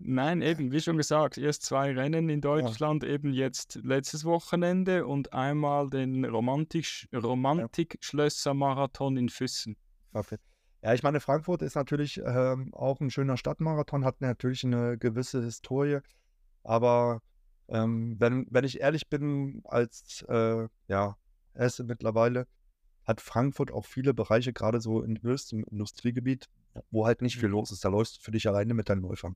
Nein, 0.01 0.41
eben, 0.41 0.71
wie 0.71 0.79
schon 0.79 0.95
gesagt, 0.95 1.37
erst 1.37 1.63
zwei 1.63 1.91
Rennen 1.91 2.29
in 2.29 2.39
Deutschland, 2.39 3.03
eben 3.03 3.33
jetzt 3.33 3.75
letztes 3.83 4.23
Wochenende 4.23 5.05
und 5.05 5.33
einmal 5.33 5.89
den 5.89 6.23
Romantik 6.23 7.09
Romantik-Schlösser-Marathon 7.13 9.17
in 9.17 9.27
Füssen. 9.27 9.75
Okay. 10.13 10.37
Ja, 10.81 10.93
ich 10.93 11.03
meine, 11.03 11.19
Frankfurt 11.19 11.61
ist 11.61 11.75
natürlich 11.75 12.21
ähm, 12.25 12.73
auch 12.73 13.01
ein 13.01 13.11
schöner 13.11 13.35
Stadtmarathon, 13.35 14.05
hat 14.05 14.21
natürlich 14.21 14.63
eine 14.63 14.97
gewisse 14.97 15.43
Historie. 15.43 15.99
Aber 16.63 17.19
ähm, 17.67 18.15
wenn, 18.19 18.47
wenn 18.49 18.63
ich 18.63 18.79
ehrlich 18.79 19.09
bin, 19.09 19.61
als 19.65 20.25
äh, 20.29 20.65
ja, 20.87 21.17
Hesse 21.59 21.83
mittlerweile, 21.83 22.47
hat 23.05 23.21
Frankfurt 23.21 23.71
auch 23.71 23.85
viele 23.85 24.13
Bereiche, 24.13 24.53
gerade 24.53 24.81
so 24.81 25.01
in 25.01 25.21
höchstem 25.21 25.63
Industriegebiet, 25.63 26.47
wo 26.91 27.05
halt 27.05 27.21
nicht 27.21 27.37
viel 27.37 27.49
Mhm. 27.49 27.53
los 27.55 27.71
ist. 27.71 27.83
Da 27.83 27.89
läufst 27.89 28.17
du 28.17 28.21
für 28.21 28.31
dich 28.31 28.47
alleine 28.47 28.73
mit 28.73 28.89
deinen 28.89 29.01
Läufern. 29.01 29.35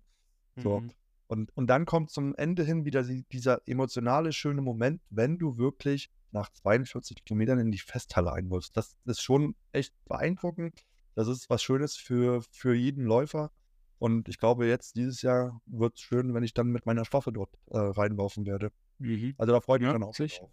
So. 0.58 0.82
Mhm. 0.82 0.92
Und, 1.28 1.56
und 1.58 1.68
dann 1.68 1.86
kommt 1.86 2.12
zum 2.12 2.36
Ende 2.36 2.64
hin 2.64 2.86
wieder 2.86 3.02
die, 3.04 3.24
dieser 3.32 3.62
emotionale, 3.68 4.32
schöne 4.34 4.62
Moment, 4.62 5.02
wenn 5.10 5.40
du 5.40 5.58
wirklich 5.58 6.12
nach 6.32 6.50
42 6.52 7.24
Kilometern 7.26 7.58
in 7.60 7.72
die 7.72 7.80
Festhalle 7.80 8.32
einläufst. 8.34 8.76
Das 8.78 8.96
ist 9.06 9.22
schon 9.22 9.56
echt 9.72 9.94
beeindruckend. 10.06 10.86
Das 11.16 11.28
ist 11.28 11.50
was 11.50 11.64
Schönes 11.64 11.96
für, 11.96 12.44
für 12.52 12.74
jeden 12.76 13.06
Läufer. 13.06 13.52
Und 14.00 14.28
ich 14.30 14.38
glaube, 14.38 14.68
jetzt 14.68 14.96
dieses 14.96 15.22
Jahr 15.22 15.62
wird 15.66 15.96
es 15.96 16.02
schön, 16.02 16.34
wenn 16.34 16.44
ich 16.44 16.54
dann 16.54 16.68
mit 16.68 16.86
meiner 16.86 17.06
Staffel 17.06 17.34
dort 17.34 17.52
äh, 17.72 17.78
reinlaufen 17.78 18.46
werde. 18.46 18.72
Mhm. 19.00 19.34
Also 19.38 19.54
da 19.54 19.62
freue 19.62 19.78
ich 19.78 19.82
mich 19.82 19.88
Ja, 19.88 19.94
dann 19.94 20.04
auch 20.04 20.14
sicher. 20.14 20.42
drauf. 20.42 20.52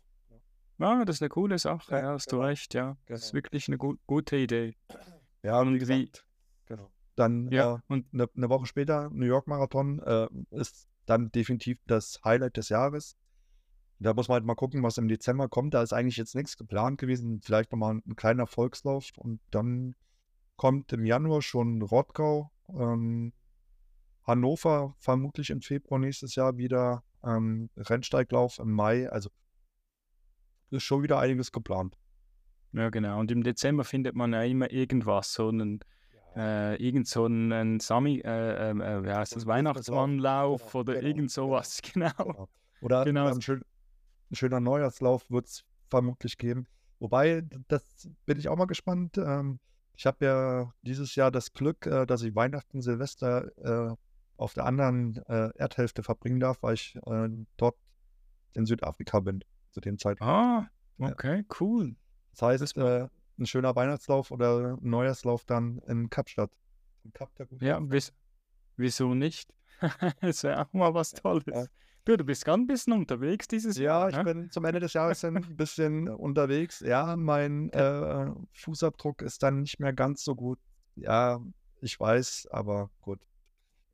Ja, 0.81 1.05
das 1.05 1.17
ist 1.17 1.23
eine 1.23 1.29
coole 1.29 1.59
Sache, 1.59 1.95
Ja, 1.95 2.13
hast 2.13 2.29
genau. 2.31 2.43
du 2.43 2.49
recht, 2.49 2.75
ja. 2.75 2.97
Das 3.07 3.21
ist 3.21 3.27
Genau. 3.33 3.35
wirklich 3.39 3.69
eine 3.69 3.79
gu 3.79 3.97
gute 4.07 4.37
Idee. 4.37 4.77
Ja, 5.43 5.61
und 5.61 5.69
wie 5.69 5.71
Und 5.71 5.75
wie, 5.75 5.79
gesagt, 5.79 6.27
genau. 6.67 6.91
Dann 7.17 7.51
ja, 7.53 7.77
äh, 7.77 7.79
und 7.89 8.07
eine, 8.15 8.29
eine 8.35 8.49
Woche 8.49 8.67
später, 8.67 9.11
New 9.11 9.27
York 9.27 9.47
Marathon, 9.47 10.01
äh, 10.01 10.29
ist 10.51 10.89
dann 11.07 11.31
definitiv 11.33 11.79
das 11.87 12.21
Highlight 12.25 12.57
des 12.57 12.69
Jahres. 12.71 13.17
Da 13.99 14.15
muss 14.15 14.29
man 14.29 14.37
halt 14.37 14.45
mal 14.47 14.55
gucken, 14.55 14.83
was 14.83 14.97
im 14.97 15.09
Dezember 15.09 15.49
kommt. 15.49 15.75
Da 15.75 15.83
ist 15.83 15.93
eigentlich 15.93 16.17
jetzt 16.17 16.35
nichts 16.35 16.57
geplant 16.57 16.99
gewesen. 16.99 17.43
Vielleicht 17.43 17.71
nochmal 17.73 17.95
ein, 17.97 18.03
ein 18.07 18.17
kleiner 18.17 18.47
Volkslauf. 18.47 19.11
Und 19.19 19.41
dann 19.51 19.95
kommt 20.57 20.93
im 20.95 21.05
Januar 21.05 21.43
schon 21.43 21.83
Rottgau, 21.83 22.51
ähm, 22.71 23.35
Hannover, 24.27 24.95
vermutlich 24.99 25.51
im 25.51 25.61
Februar 25.61 25.99
nächstes 25.99 26.35
Jahr 26.35 26.57
wieder 26.57 27.03
ähm, 27.23 27.69
Rennsteiglauf 27.77 28.59
im 28.59 28.71
Mai. 28.73 29.11
Also 29.11 29.29
ist 30.71 30.83
schon 30.85 31.03
wieder 31.03 31.19
einiges 31.19 31.53
geplant. 31.53 31.97
ja, 32.73 32.91
genau. 32.91 33.19
Und 33.19 33.31
im 33.31 33.43
Dezember 33.43 33.85
findet 33.85 34.15
man 34.15 34.33
ja 34.33 34.43
immer 34.43 34.71
irgendwas, 34.71 35.33
so 35.33 35.49
einen, 35.49 35.81
äh, 36.37 36.77
irgend 36.77 37.09
so 37.09 37.25
einen, 37.25 37.81
Sami, 37.81 38.21
äh, 38.21 38.71
ähm, 38.71 38.81
äh, 38.81 39.03
wie 39.05 39.11
heißt 39.13 39.35
das. 39.37 39.47
Weihnachtsmannlauf 39.47 40.63
Genau, 40.73 40.81
oder 40.81 40.95
genau, 40.95 41.07
irgend 41.09 41.31
sowas, 41.31 41.81
genau. 41.93 42.11
Genau. 42.17 42.49
Oder 42.81 43.05
Genau. 43.05 43.27
ein, 43.27 43.41
schön, 43.43 43.63
ein 44.31 44.35
schöner 44.37 44.61
Neujahrslauf 44.61 45.29
wird 45.31 45.47
es 45.47 45.65
vermutlich 45.89 46.39
geben. 46.39 46.67
Wobei, 46.99 47.43
das 47.69 48.09
bin 48.27 48.39
ich 48.39 48.49
auch 48.49 48.57
mal 48.57 48.67
gespannt. 48.67 49.19
Ähm, 49.19 49.59
ich 49.97 50.07
habe 50.07 50.25
ja 50.25 50.73
dieses 50.83 51.15
Jahr 51.15 51.31
das 51.31 51.53
Glück, 51.53 51.87
äh, 51.87 52.07
dass 52.07 52.23
ich 52.23 52.35
Weihnachten, 52.35 52.81
Silvester 52.81 53.51
äh, 53.91 53.95
auf 54.37 54.55
der 54.55 54.65
anderen 54.65 55.17
äh, 55.27 55.51
Erdhälfte 55.57 56.03
verbringen 56.03 56.41
darf, 56.41 56.63
weil 56.63 56.75
ich 56.75 56.97
äh, 57.07 57.29
dort 57.57 57.77
in 58.55 58.65
Südafrika 58.67 59.21
bin 59.21 59.45
zu 59.71 59.81
dem 59.81 59.99
Zeitpunkt. 59.99 60.31
Ah, 60.33 60.69
Ja. 60.99 61.13
okay, 61.13 61.45
cool. 61.61 61.97
Das 62.33 62.43
heißt, 62.43 62.77
äh, 62.77 63.09
ein 63.39 63.47
schöner 63.47 63.75
Weihnachtslauf 63.75 64.31
oder 64.31 64.77
ein 64.77 64.89
Neujahrslauf 64.89 65.45
dann 65.45 65.79
in 65.87 66.11
Kapstadt. 66.11 66.51
Im 67.05 67.13
Kap 67.13 67.31
Ja, 67.61 67.79
wis 67.91 68.13
wieso 68.77 69.15
nicht? 69.15 69.53
Das 70.21 70.43
wäre 70.45 70.61
auch 70.67 70.73
mal 70.73 70.93
was 70.93 71.13
Tolles. 71.13 71.45
Ja. 71.47 71.65
Du, 72.05 72.17
du 72.17 72.25
bist 72.25 72.45
ganz 72.45 72.63
ein 72.63 72.67
bisschen 72.67 72.93
unterwegs 72.95 73.47
dieses 73.49 73.77
Ja, 73.77 73.83
Jahr. 74.01 74.09
ich 74.11 74.17
ne? 74.17 74.25
bin 74.25 74.51
zum 74.51 74.65
Ende 74.65 74.81
des 74.81 74.93
Jahres 74.95 75.25
ein 75.25 75.57
bisschen 75.57 76.09
unterwegs. 76.09 76.81
Ja, 76.81 77.17
mein 77.17 77.71
äh, 77.71 78.31
Fußabdruck 78.55 79.23
ist 79.23 79.43
dann 79.43 79.61
nicht 79.63 79.81
mehr 79.81 79.93
ganz 79.93 80.25
so 80.25 80.35
gut. 80.35 80.59
Ja, 80.97 81.41
ich 81.81 81.99
weiß, 81.99 82.49
aber 82.51 82.91
gut. 83.01 83.21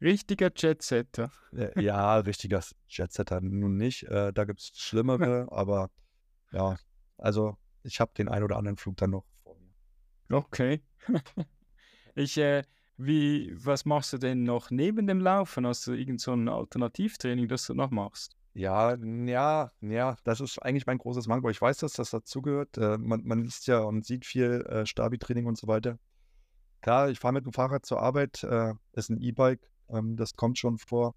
Richtiger 0.01 0.51
Jetsetter. 0.55 1.31
Äh, 1.53 1.81
Ja, 1.83 2.19
richtiger 2.19 2.63
Jetsetter 2.89 3.41
nun 3.41 3.77
nicht. 3.77 4.05
Äh, 4.05 4.33
da 4.33 4.45
gibt 4.45 4.61
es 4.61 4.73
schlimmere, 4.75 5.49
aber 5.51 5.91
ja, 6.53 6.77
also 7.19 7.57
ich 7.83 8.01
habe 8.01 8.13
den 8.17 8.29
ein 8.29 8.43
oder 8.43 8.57
anderen 8.57 8.77
Flug 8.77 8.97
dann 8.97 9.11
noch 9.11 9.25
vor 9.43 9.57
mir. 9.59 10.37
Okay. 10.37 10.83
Ich, 12.19 12.39
äh, 12.39 12.63
wie, 12.97 13.53
was 13.63 13.85
machst 13.85 14.15
du 14.15 14.17
denn 14.17 14.45
noch 14.45 14.71
neben 14.71 15.07
dem 15.07 15.21
Laufen? 15.21 15.67
Hast 15.67 15.87
du 15.87 15.93
irgend 15.93 16.19
so 16.19 16.33
ein 16.33 16.49
Alternativtraining, 16.49 17.47
das 17.47 17.67
du 17.67 17.75
noch 17.75 17.91
machst? 17.91 18.39
Ja, 18.55 18.97
ja, 18.97 19.71
ja, 19.83 20.17
das 20.25 20.41
ist 20.41 20.59
eigentlich 20.61 20.87
mein 20.87 20.97
großes 20.97 21.27
Manko. 21.27 21.51
Ich 21.51 21.61
weiß, 21.61 21.77
dass 21.77 21.93
das 21.93 22.09
dazugehört. 22.09 22.79
Äh, 22.79 22.97
man, 22.97 23.23
man 23.25 23.43
liest 23.43 23.67
ja 23.67 23.81
und 23.81 24.07
sieht 24.07 24.25
viel 24.25 24.65
äh, 24.67 24.87
Stabi-Training 24.87 25.45
und 25.45 25.59
so 25.59 25.67
weiter. 25.67 25.99
Klar, 26.81 27.11
ich 27.11 27.19
fahre 27.19 27.35
mit 27.35 27.45
dem 27.45 27.53
Fahrrad 27.53 27.85
zur 27.85 28.01
Arbeit, 28.01 28.43
äh, 28.45 28.73
ist 28.93 29.11
ein 29.11 29.21
E-Bike, 29.21 29.71
ähm, 29.91 30.17
das 30.17 30.37
kommt 30.37 30.59
schon 30.59 30.79
vor. 30.79 31.15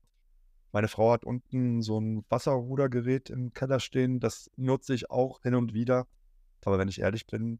Meine 0.72 0.88
Frau 0.88 1.11
hat 1.11 1.26
unten 1.26 1.82
so 1.82 1.99
ein 1.99 2.26
Wasserrudergerät 2.30 3.30
im 3.30 3.53
Keller 3.53 3.80
stehen, 3.80 4.20
das 4.20 4.49
nutze 4.55 4.93
ich 4.93 5.09
auch 5.09 5.41
hin 5.41 5.55
und 5.55 5.74
wieder. 5.74 6.07
Aber 6.65 6.78
wenn 6.78 6.88
ich 6.89 6.99
ehrlich 7.01 7.26
bin, 7.26 7.59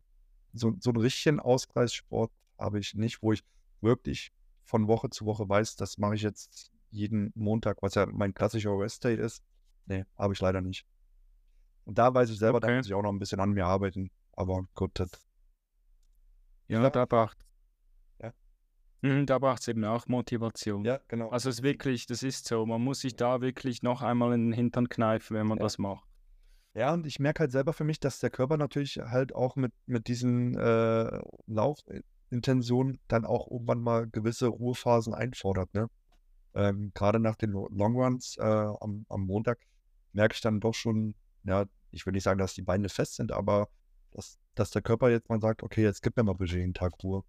so, 0.54 0.76
so 0.80 0.92
einen 0.92 1.02
richtigen 1.02 1.40
Ausgleichssport 1.40 2.32
habe 2.58 2.80
ich 2.80 2.94
nicht, 2.96 3.22
wo 3.24 3.32
ich 3.34 3.44
wirklich 3.82 4.32
von 4.64 4.88
Woche 4.88 5.10
zu 5.10 5.26
Woche 5.26 5.48
weiß, 5.50 5.76
das 5.78 5.98
mache 5.98 6.16
ich 6.16 6.22
jetzt 6.22 6.72
jeden 6.92 7.32
Montag, 7.36 7.82
was 7.82 7.96
ja 7.96 8.06
mein 8.08 8.34
klassischer 8.34 8.78
Rest 8.78 9.04
Day 9.04 9.16
ist. 9.16 9.44
Nee, 9.86 10.06
habe 10.18 10.34
ich 10.34 10.40
leider 10.40 10.62
nicht. 10.62 10.86
Und 11.86 11.98
da 11.98 12.14
weiß 12.14 12.30
ich 12.30 12.38
selber, 12.38 12.60
da 12.60 12.68
Okay. 12.68 12.78
muss 12.78 12.86
ich 12.88 12.94
auch 12.94 13.02
noch 13.02 13.12
ein 13.12 13.20
bisschen 13.20 13.40
an 13.40 13.52
mir 13.52 13.66
arbeiten. 13.66 14.12
Aber 14.34 14.64
gut, 14.76 14.92
das, 14.94 15.10
Ja, 16.68 16.84
Ja. 16.84 16.90
da 16.90 17.06
braucht 17.06 17.38
Ja. 17.42 17.49
Mhm, 19.02 19.26
da 19.26 19.40
braucht 19.40 19.62
es 19.62 19.68
eben 19.70 19.84
auch 19.86 20.08
Motivation. 20.08 20.84
ja, 20.84 21.00
genau. 21.08 21.30
Also 21.30 21.50
es 21.50 21.58
ist 21.60 21.64
wirklich, 21.64 22.06
das 22.06 22.22
ist 22.24 22.46
so, 22.48 22.66
man 22.66 22.82
muss 22.82 23.00
sich 23.02 23.16
da 23.16 23.42
wirklich 23.42 23.82
noch 23.84 24.02
einmal 24.02 24.34
in 24.34 24.48
den 24.48 24.54
Hintern 24.54 24.90
kneifen, 24.90 25.38
wenn 25.38 25.48
man 25.48 25.58
Ja. 25.58 25.64
das 25.64 25.78
macht. 25.78 26.06
Ja, 26.76 26.94
und 26.94 27.06
ich 27.08 27.20
merke 27.20 27.42
halt 27.42 27.52
selber 27.52 27.74
für 27.74 27.84
mich, 27.84 28.00
dass 28.00 28.20
der 28.20 28.30
Körper 28.30 28.58
natürlich 28.58 28.98
halt 28.98 29.34
auch 29.34 29.56
mit, 29.56 29.74
mit 29.86 30.08
diesen 30.08 30.56
äh, 30.58 31.20
Laufintentionen 31.48 33.00
dann 33.08 33.26
auch 33.26 33.50
irgendwann 33.50 33.82
mal 33.82 34.08
gewisse 34.08 34.48
Ruhephasen 34.48 35.14
einfordert, 35.14 35.74
ne? 35.74 35.90
Ähm, 36.56 36.92
gerade 36.94 37.20
nach 37.20 37.36
den 37.36 37.52
Lo- 37.52 37.70
Longruns 37.72 38.36
äh, 38.38 38.44
am, 38.44 39.06
am 39.10 39.22
Montag 39.26 39.60
merke 40.14 40.34
ich 40.36 40.42
dann 40.42 40.60
doch 40.60 40.74
schon, 40.74 41.16
ja, 41.44 41.66
ich 41.92 42.06
will 42.06 42.14
nicht 42.14 42.24
sagen, 42.24 42.40
dass 42.40 42.54
die 42.56 42.64
Beine 42.64 42.90
fest 42.90 43.16
sind, 43.16 43.32
aber 43.32 43.70
dass, 44.12 44.40
dass 44.56 44.72
der 44.72 44.82
Körper 44.82 45.10
jetzt 45.10 45.30
mal 45.30 45.40
sagt, 45.40 45.62
okay, 45.64 45.84
jetzt 45.84 46.02
gib 46.02 46.18
mir 46.18 46.24
mal 46.24 46.34
bitte 46.34 46.58
jeden 46.58 46.74
Tag 46.74 46.94
Ruhe. 47.04 47.24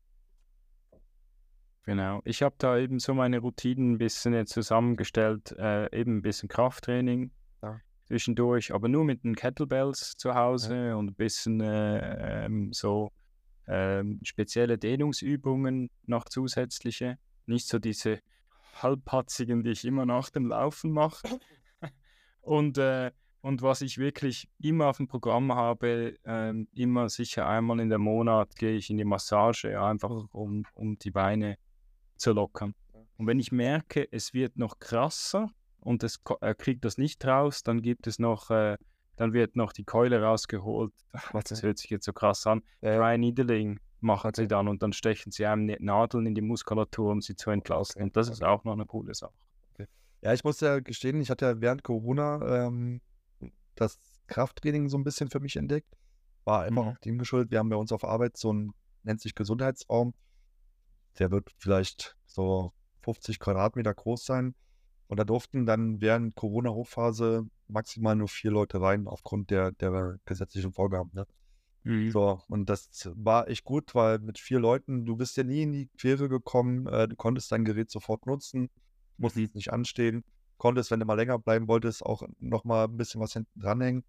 Genau. 1.85 2.21
Ich 2.25 2.43
habe 2.43 2.55
da 2.59 2.77
eben 2.79 2.99
so 2.99 3.15
meine 3.15 3.39
Routinen 3.39 3.93
ein 3.93 3.99
bisschen 3.99 4.35
jetzt 4.35 4.53
zusammengestellt, 4.53 5.53
äh, 5.59 5.99
eben 5.99 6.19
ein 6.19 6.23
bisschen 6.23 6.49
Krafttraining 6.49 7.31
Ja. 7.63 7.81
zwischendurch, 8.05 8.75
aber 8.75 8.89
nur 8.89 9.05
mit 9.05 9.25
den 9.25 9.35
Kettlebells 9.35 10.17
zu 10.17 10.35
Hause 10.35 10.97
und 10.97 11.09
ein 11.11 11.15
bisschen 11.15 11.61
äh, 11.61 12.45
ähm, 12.45 12.73
so 12.73 13.11
ähm, 13.67 14.21
spezielle 14.23 14.79
Dehnungsübungen 14.79 15.91
noch 16.07 16.25
zusätzliche. 16.27 17.19
Nicht 17.47 17.67
so 17.67 17.79
diese 17.79 18.21
halbpatzigen, 18.83 19.63
die 19.65 19.71
ich 19.71 19.85
immer 19.85 20.07
nach 20.07 20.31
dem 20.31 20.47
Laufen 20.47 20.93
mache. 20.93 21.41
und, 22.43 22.79
äh, 22.79 23.11
und 23.41 23.63
was 23.63 23.81
ich 23.81 23.97
wirklich 23.97 24.49
immer 24.59 24.89
auf 24.89 24.99
dem 24.99 25.09
Programm 25.09 25.55
habe, 25.55 26.17
ähm, 26.25 26.69
immer 26.75 27.09
sicher 27.09 27.49
einmal 27.49 27.81
in 27.81 27.89
der 27.89 27.99
Monat 27.99 28.55
gehe 28.57 28.77
ich 28.77 28.91
in 28.91 28.99
die 28.99 29.05
Massage, 29.05 29.81
einfach 29.81 30.27
um, 30.33 30.65
um 30.75 30.99
die 30.99 31.11
Beine 31.11 31.57
zu 32.21 32.33
lockern. 32.33 32.75
Und 33.17 33.27
wenn 33.27 33.39
ich 33.39 33.53
merke, 33.53 34.07
es 34.13 34.33
wird 34.33 34.57
noch 34.57 34.79
krasser 34.79 35.51
und 35.81 36.03
es 36.05 36.21
er 36.41 36.55
kriegt 36.55 36.85
das 36.85 36.97
nicht 36.99 37.25
raus, 37.25 37.63
dann 37.63 37.83
gibt 37.83 38.07
es 38.07 38.19
noch, 38.19 38.51
äh, 38.51 38.77
dann 39.17 39.33
wird 39.33 39.57
noch 39.57 39.73
die 39.73 39.85
Keule 39.85 40.23
rausgeholt. 40.23 40.93
Das 41.33 41.53
Okay. 41.53 41.63
hört 41.67 41.79
sich 41.79 41.91
jetzt 41.91 42.05
so 42.07 42.13
krass 42.13 42.47
an. 42.47 42.63
Ja. 42.81 42.97
Dry 42.97 43.19
Needling 43.19 43.81
machen 44.01 44.33
sie 44.35 44.43
Okay. 44.43 44.49
dann 44.49 44.69
und 44.69 44.83
dann 44.83 44.93
stechen 44.93 45.33
sie 45.33 45.45
einem 45.47 45.67
Ne- 45.67 45.77
Nadeln 45.81 46.27
in 46.27 46.35
die 46.35 46.41
Muskulatur, 46.41 47.13
um 47.13 47.21
sie 47.21 47.37
zu 47.37 47.51
entlasten. 47.51 48.01
Okay, 48.01 48.05
Und 48.09 48.17
das 48.17 48.29
ist 48.31 48.43
auch 48.43 48.65
noch 48.65 48.73
eine 48.73 48.87
coole 48.87 49.15
Sache. 49.15 49.35
Ja, 50.23 50.35
ich 50.35 50.45
muss 50.45 50.61
ja 50.61 50.81
gestehen, 50.81 51.21
ich 51.21 51.31
hatte 51.31 51.47
ja 51.47 51.61
während 51.61 51.83
Corona 51.83 52.67
ähm, 52.67 53.01
das 53.75 53.99
Krafttraining 54.27 54.89
so 54.91 54.99
ein 54.99 55.05
bisschen 55.05 55.29
für 55.31 55.41
mich 55.41 55.57
entdeckt. 55.57 55.89
War 56.45 56.63
einfach 56.63 56.83
Mhm. 56.85 56.89
auch 56.91 56.99
dem 56.99 57.19
geschuldet. 57.19 57.51
Wir 57.51 57.59
haben 57.59 57.69
bei 57.71 57.77
uns 57.77 57.91
auf 57.93 58.05
Arbeit 58.05 58.37
so 58.37 58.51
einen, 58.51 58.73
nennt 59.03 59.21
sich 59.23 59.35
Gesundheitsraum. 59.35 60.13
Der 61.19 61.31
wird 61.31 61.51
vielleicht 61.59 62.17
so 62.27 62.73
50 63.03 63.39
Quadratmeter 63.39 63.95
groß 63.95 64.25
sein. 64.25 64.55
Und 65.09 65.19
da 65.19 65.25
durften 65.25 65.67
dann 65.67 66.01
während 66.01 66.37
Corona-Hochphase 66.37 67.47
maximal 67.67 68.15
nur 68.15 68.29
vier 68.29 68.53
Leute 68.53 68.81
rein, 68.81 69.07
aufgrund 69.09 69.51
der, 69.51 69.73
der 69.73 70.19
gesetzlichen 70.25 70.73
Vorgaben. 70.73 71.11
Ne? 71.13 71.27
Mhm. 71.83 72.11
So, 72.11 72.41
und 72.49 72.69
das 72.69 73.11
war 73.15 73.49
echt 73.49 73.65
gut, 73.65 73.95
weil 73.95 74.19
mit 74.19 74.39
vier 74.39 74.61
Leuten, 74.61 75.05
du 75.07 75.17
bist 75.17 75.37
ja 75.37 75.45
nie 75.45 75.63
in 75.63 75.73
die 75.73 75.89
Quere 75.99 76.29
gekommen, 76.29 76.87
äh, 76.87 77.09
du 77.09 77.17
konntest 77.17 77.51
dein 77.51 77.65
Gerät 77.65 77.91
sofort 77.91 78.27
nutzen, 78.27 78.71
musstest 79.17 79.55
nicht 79.55 79.73
anstehen, 79.73 80.25
konntest, 80.59 80.91
wenn 80.91 81.01
du 81.01 81.07
mal 81.07 81.15
länger 81.15 81.39
bleiben 81.39 81.69
wolltest, 81.69 82.05
auch 82.05 82.23
nochmal 82.39 82.87
ein 82.87 82.97
bisschen 82.97 83.21
was 83.21 83.33
hinten 83.33 83.59
dranhängen. 83.59 84.05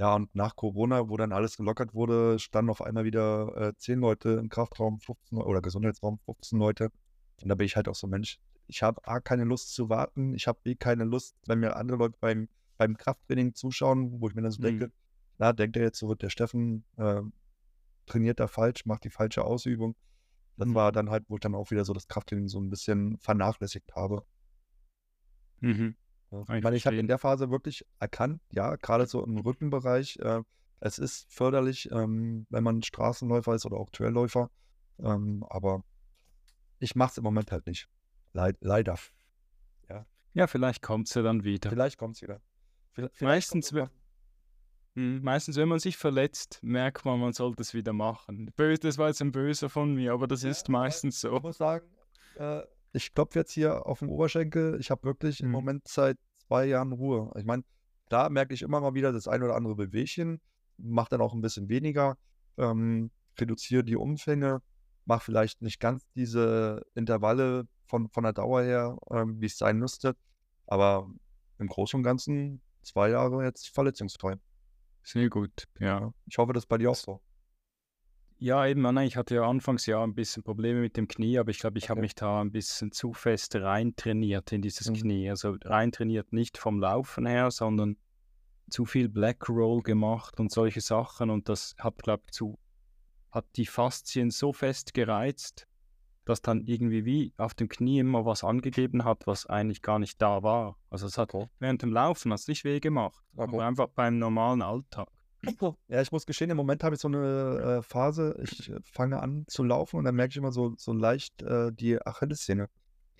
Ja, 0.00 0.14
und 0.14 0.34
nach 0.34 0.56
Corona, 0.56 1.10
wo 1.10 1.18
dann 1.18 1.30
alles 1.30 1.58
gelockert 1.58 1.92
wurde, 1.92 2.38
standen 2.38 2.70
auf 2.70 2.80
einmal 2.80 3.04
wieder 3.04 3.54
äh, 3.54 3.76
10 3.76 3.98
Leute 3.98 4.30
im 4.30 4.48
Kraftraum, 4.48 4.98
15 4.98 5.36
Leu- 5.36 5.44
oder 5.44 5.60
Gesundheitsraum, 5.60 6.18
15 6.24 6.58
Leute. 6.58 6.90
Und 7.42 7.50
da 7.50 7.54
bin 7.54 7.66
ich 7.66 7.76
halt 7.76 7.86
auch 7.86 7.94
so, 7.94 8.06
Mensch, 8.06 8.38
ich 8.66 8.82
habe 8.82 9.06
A, 9.06 9.20
keine 9.20 9.44
Lust 9.44 9.74
zu 9.74 9.90
warten, 9.90 10.32
ich 10.32 10.46
habe 10.46 10.58
B, 10.62 10.74
keine 10.74 11.04
Lust, 11.04 11.36
wenn 11.46 11.58
mir 11.60 11.76
andere 11.76 11.98
Leute 11.98 12.16
beim, 12.18 12.48
beim 12.78 12.96
Krafttraining 12.96 13.54
zuschauen, 13.54 14.22
wo 14.22 14.28
ich 14.28 14.34
mir 14.34 14.40
dann 14.40 14.52
so 14.52 14.62
Mhm. 14.62 14.64
denke, 14.64 14.92
na, 15.36 15.52
denkt 15.52 15.76
er 15.76 15.82
jetzt, 15.82 15.98
so 15.98 16.08
wird 16.08 16.22
der 16.22 16.30
Steffen, 16.30 16.82
äh, 16.96 17.20
trainiert 18.06 18.40
da 18.40 18.46
falsch, 18.46 18.86
macht 18.86 19.04
die 19.04 19.10
falsche 19.10 19.44
Ausübung. 19.44 19.96
Das 20.56 20.68
Mhm. 20.68 20.74
war 20.76 20.92
dann 20.92 21.10
halt, 21.10 21.26
wo 21.28 21.34
ich 21.34 21.40
dann 21.40 21.54
auch 21.54 21.70
wieder 21.70 21.84
so 21.84 21.92
das 21.92 22.08
Krafttraining 22.08 22.48
so 22.48 22.58
ein 22.58 22.70
bisschen 22.70 23.18
vernachlässigt 23.18 23.94
habe. 23.94 24.24
Mhm. 25.60 25.94
Ja. 26.30 26.42
Ich 26.54 26.62
meine, 26.62 26.76
ich 26.76 26.86
habe 26.86 26.96
in 26.96 27.08
der 27.08 27.18
Phase 27.18 27.50
wirklich 27.50 27.84
erkannt, 27.98 28.40
ja, 28.52 28.76
gerade 28.76 29.06
so 29.06 29.24
im 29.24 29.38
Rückenbereich, 29.38 30.18
äh, 30.20 30.42
es 30.80 30.98
ist 30.98 31.32
förderlich, 31.32 31.90
ähm, 31.90 32.46
wenn 32.50 32.64
man 32.64 32.82
Straßenläufer 32.82 33.54
ist 33.54 33.66
oder 33.66 33.76
auch 33.76 33.90
Trailläufer. 33.90 34.50
Ähm, 34.98 35.44
aber 35.48 35.82
ich 36.78 36.94
mache 36.94 37.10
es 37.12 37.18
im 37.18 37.24
Moment 37.24 37.52
halt 37.52 37.66
nicht. 37.66 37.88
Leid, 38.32 38.56
leider. 38.60 38.96
Ja, 40.32 40.46
vielleicht 40.46 40.82
kommt 40.82 41.08
sie 41.08 41.22
dann 41.22 41.44
wieder. 41.44 41.70
Vielleicht 41.70 41.98
kommt 41.98 42.16
es 42.16 42.22
wieder. 42.22 42.40
Vielleicht, 42.92 43.20
Meistens, 43.20 43.72
kommt's 43.72 43.92
Hm, 44.94 45.22
Meistens, 45.22 45.56
wenn 45.56 45.68
man 45.68 45.78
sich 45.78 45.96
verletzt, 45.96 46.58
merkt 46.62 47.04
man, 47.04 47.20
man 47.20 47.32
sollte 47.32 47.62
es 47.62 47.74
wieder 47.74 47.92
machen. 47.92 48.52
Böse, 48.56 48.80
das 48.80 48.98
war 48.98 49.08
jetzt 49.08 49.20
ein 49.22 49.32
Böser 49.32 49.68
von 49.68 49.94
mir, 49.94 50.12
aber 50.12 50.26
das 50.26 50.42
Ja, 50.42 50.50
ist 50.50 50.68
meistens 50.68 51.16
Ich 51.16 51.20
so. 51.20 51.38
muss 51.40 51.58
sagen, 51.58 51.88
äh, 52.36 52.62
ich 52.92 53.14
klopfe 53.14 53.38
jetzt 53.38 53.52
hier 53.52 53.86
auf 53.86 54.00
den 54.00 54.08
Oberschenkel. 54.08 54.78
Ich 54.80 54.90
habe 54.90 55.04
wirklich 55.04 55.40
im 55.40 55.46
Mhm. 55.46 55.52
Moment 55.52 55.88
seit 55.88 56.18
zwei 56.46 56.66
Jahren 56.66 56.92
Ruhe. 56.92 57.30
Ich 57.36 57.44
meine, 57.44 57.62
da 58.08 58.28
merke 58.28 58.54
ich 58.54 58.62
immer 58.62 58.80
mal 58.80 58.94
wieder 58.94 59.12
das 59.12 59.28
ein 59.28 59.42
oder 59.42 59.54
andere 59.54 59.76
Bewegchen, 59.76 60.40
mache 60.76 61.10
dann 61.10 61.20
auch 61.20 61.32
ein 61.34 61.40
bisschen 61.40 61.68
weniger, 61.68 62.18
ähm, 62.56 63.10
reduziere 63.38 63.84
die 63.84 63.96
Umfänge, 63.96 64.62
mache 65.04 65.24
vielleicht 65.24 65.62
nicht 65.62 65.78
ganz 65.78 66.04
diese 66.14 66.82
Intervalle 66.94 67.68
von, 67.86 68.08
von 68.08 68.24
der 68.24 68.32
Dauer 68.32 68.62
her, 68.62 68.96
ähm, 69.10 69.40
wie 69.40 69.46
es 69.46 69.58
sein 69.58 69.78
müsste. 69.78 70.16
Aber 70.66 71.08
im 71.58 71.68
Großen 71.68 71.98
und 71.98 72.04
Ganzen 72.04 72.60
zwei 72.82 73.10
Jahre 73.10 73.44
jetzt 73.44 73.68
verletzungsfrei. 73.68 74.36
Sehr 75.02 75.28
gut. 75.28 75.64
Ja. 75.78 76.12
Ich 76.26 76.38
hoffe, 76.38 76.52
das 76.52 76.64
ist 76.64 76.68
bei 76.68 76.78
dir 76.78 76.90
auch 76.90 76.96
so. 76.96 77.20
Ja, 78.42 78.66
eben, 78.66 78.80
nein, 78.80 79.06
ich 79.06 79.18
hatte 79.18 79.34
ja 79.34 79.42
anfangs 79.46 79.84
ja 79.84 80.02
ein 80.02 80.14
bisschen 80.14 80.42
Probleme 80.42 80.80
mit 80.80 80.96
dem 80.96 81.08
Knie, 81.08 81.38
aber 81.38 81.50
ich 81.50 81.58
glaube, 81.58 81.76
ich 81.78 81.90
habe 81.90 81.98
Okay. 81.98 82.04
mich 82.06 82.14
da 82.14 82.40
ein 82.40 82.50
bisschen 82.50 82.90
zu 82.90 83.12
fest 83.12 83.54
reintrainiert 83.54 84.50
in 84.52 84.62
dieses 84.62 84.88
Mhm. 84.88 84.94
Knie. 84.94 85.28
Also 85.28 85.56
reintrainiert 85.62 86.32
nicht 86.32 86.56
vom 86.56 86.80
Laufen 86.80 87.26
her, 87.26 87.50
sondern 87.50 87.98
zu 88.70 88.86
viel 88.86 89.10
Black 89.10 89.48
Roll 89.50 89.82
gemacht 89.82 90.40
und 90.40 90.50
solche 90.50 90.80
Sachen 90.80 91.28
und 91.28 91.50
das 91.50 91.74
hat, 91.78 91.98
glaube 91.98 92.22
ich, 92.26 92.32
zu, 92.32 92.58
hat 93.30 93.46
die 93.56 93.66
Faszien 93.66 94.30
so 94.30 94.52
fest 94.54 94.94
gereizt, 94.94 95.66
dass 96.24 96.40
dann 96.40 96.62
irgendwie 96.62 97.04
wie 97.04 97.34
auf 97.36 97.54
dem 97.54 97.68
Knie 97.68 97.98
immer 98.00 98.24
was 98.24 98.42
angegeben 98.44 99.04
hat, 99.04 99.26
was 99.26 99.46
eigentlich 99.46 99.82
gar 99.82 99.98
nicht 99.98 100.22
da 100.22 100.42
war. 100.42 100.78
Also 100.88 101.06
es 101.08 101.18
hat 101.18 101.34
Okay. 101.34 101.48
während 101.58 101.82
dem 101.82 101.92
Laufen 101.92 102.32
hat's 102.32 102.48
nicht 102.48 102.64
weh 102.64 102.80
gemacht, 102.80 103.22
Okay. 103.36 103.42
aber 103.56 103.66
einfach 103.66 103.88
beim 103.88 104.18
normalen 104.18 104.62
Alltag. 104.62 105.08
Ja, 105.88 106.02
ich 106.02 106.12
muss 106.12 106.26
gestehen, 106.26 106.50
im 106.50 106.56
Moment 106.56 106.84
habe 106.84 106.94
ich 106.94 107.00
so 107.00 107.08
eine 107.08 107.78
äh, 107.78 107.82
Phase, 107.82 108.38
ich 108.42 108.70
äh, 108.70 108.78
fange 108.84 109.20
an 109.20 109.44
zu 109.46 109.64
laufen 109.64 109.96
und 109.96 110.04
dann 110.04 110.14
merke 110.14 110.32
ich 110.32 110.36
immer 110.36 110.52
so, 110.52 110.74
so 110.76 110.92
leicht 110.92 111.42
äh, 111.42 111.72
die 111.72 112.00
Achillessehne. 112.04 112.68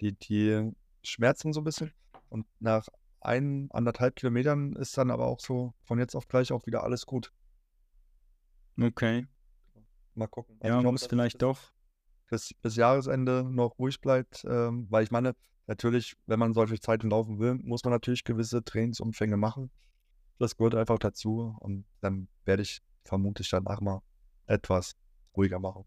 Die, 0.01 0.13
die 0.13 0.71
schmerzen 1.03 1.53
so 1.53 1.61
ein 1.61 1.65
bisschen. 1.65 1.93
Und 2.29 2.47
nach 2.59 2.89
ein, 3.21 3.69
anderthalb 3.71 4.17
Kilometern 4.17 4.75
ist 4.77 4.97
dann 4.97 5.11
aber 5.11 5.27
auch 5.27 5.41
so 5.41 5.75
von 5.83 5.99
jetzt 5.99 6.15
auf 6.15 6.29
gleich 6.29 6.53
auch 6.53 6.67
wieder 6.67 6.85
alles 6.85 7.07
gut. 7.07 7.33
Okay, 8.81 9.27
Mal 10.15 10.27
gucken. 10.27 10.57
Also 10.61 10.77
ja, 10.77 10.83
muss 10.83 11.07
vielleicht 11.07 11.43
doch. 11.43 11.59
bis, 12.29 12.53
bis 12.63 12.77
Jahresende 12.77 13.45
noch 13.45 13.79
ruhig 13.79 14.01
bleibt, 14.01 14.45
ähm, 14.49 14.87
weil 14.91 15.05
ich 15.05 15.11
meine, 15.11 15.35
natürlich, 15.67 16.15
wenn 16.27 16.39
man 16.39 16.53
solche 16.53 16.81
Zeiten 16.81 17.11
laufen 17.11 17.39
will, 17.39 17.55
muss 17.55 17.85
man 17.85 17.93
natürlich 17.93 18.25
gewisse 18.25 18.63
Trainingsumfänge 18.63 19.37
machen. 19.37 19.71
Das 20.41 20.57
gehört 20.57 20.75
einfach 20.75 20.99
dazu 20.99 21.55
und 21.61 21.85
dann 22.01 22.27
werde 22.47 22.63
ich 22.63 22.81
vermutlich 23.05 23.51
danach 23.51 23.81
mal 23.83 24.01
etwas 24.47 24.97
ruhiger 25.37 25.59
machen. 25.59 25.85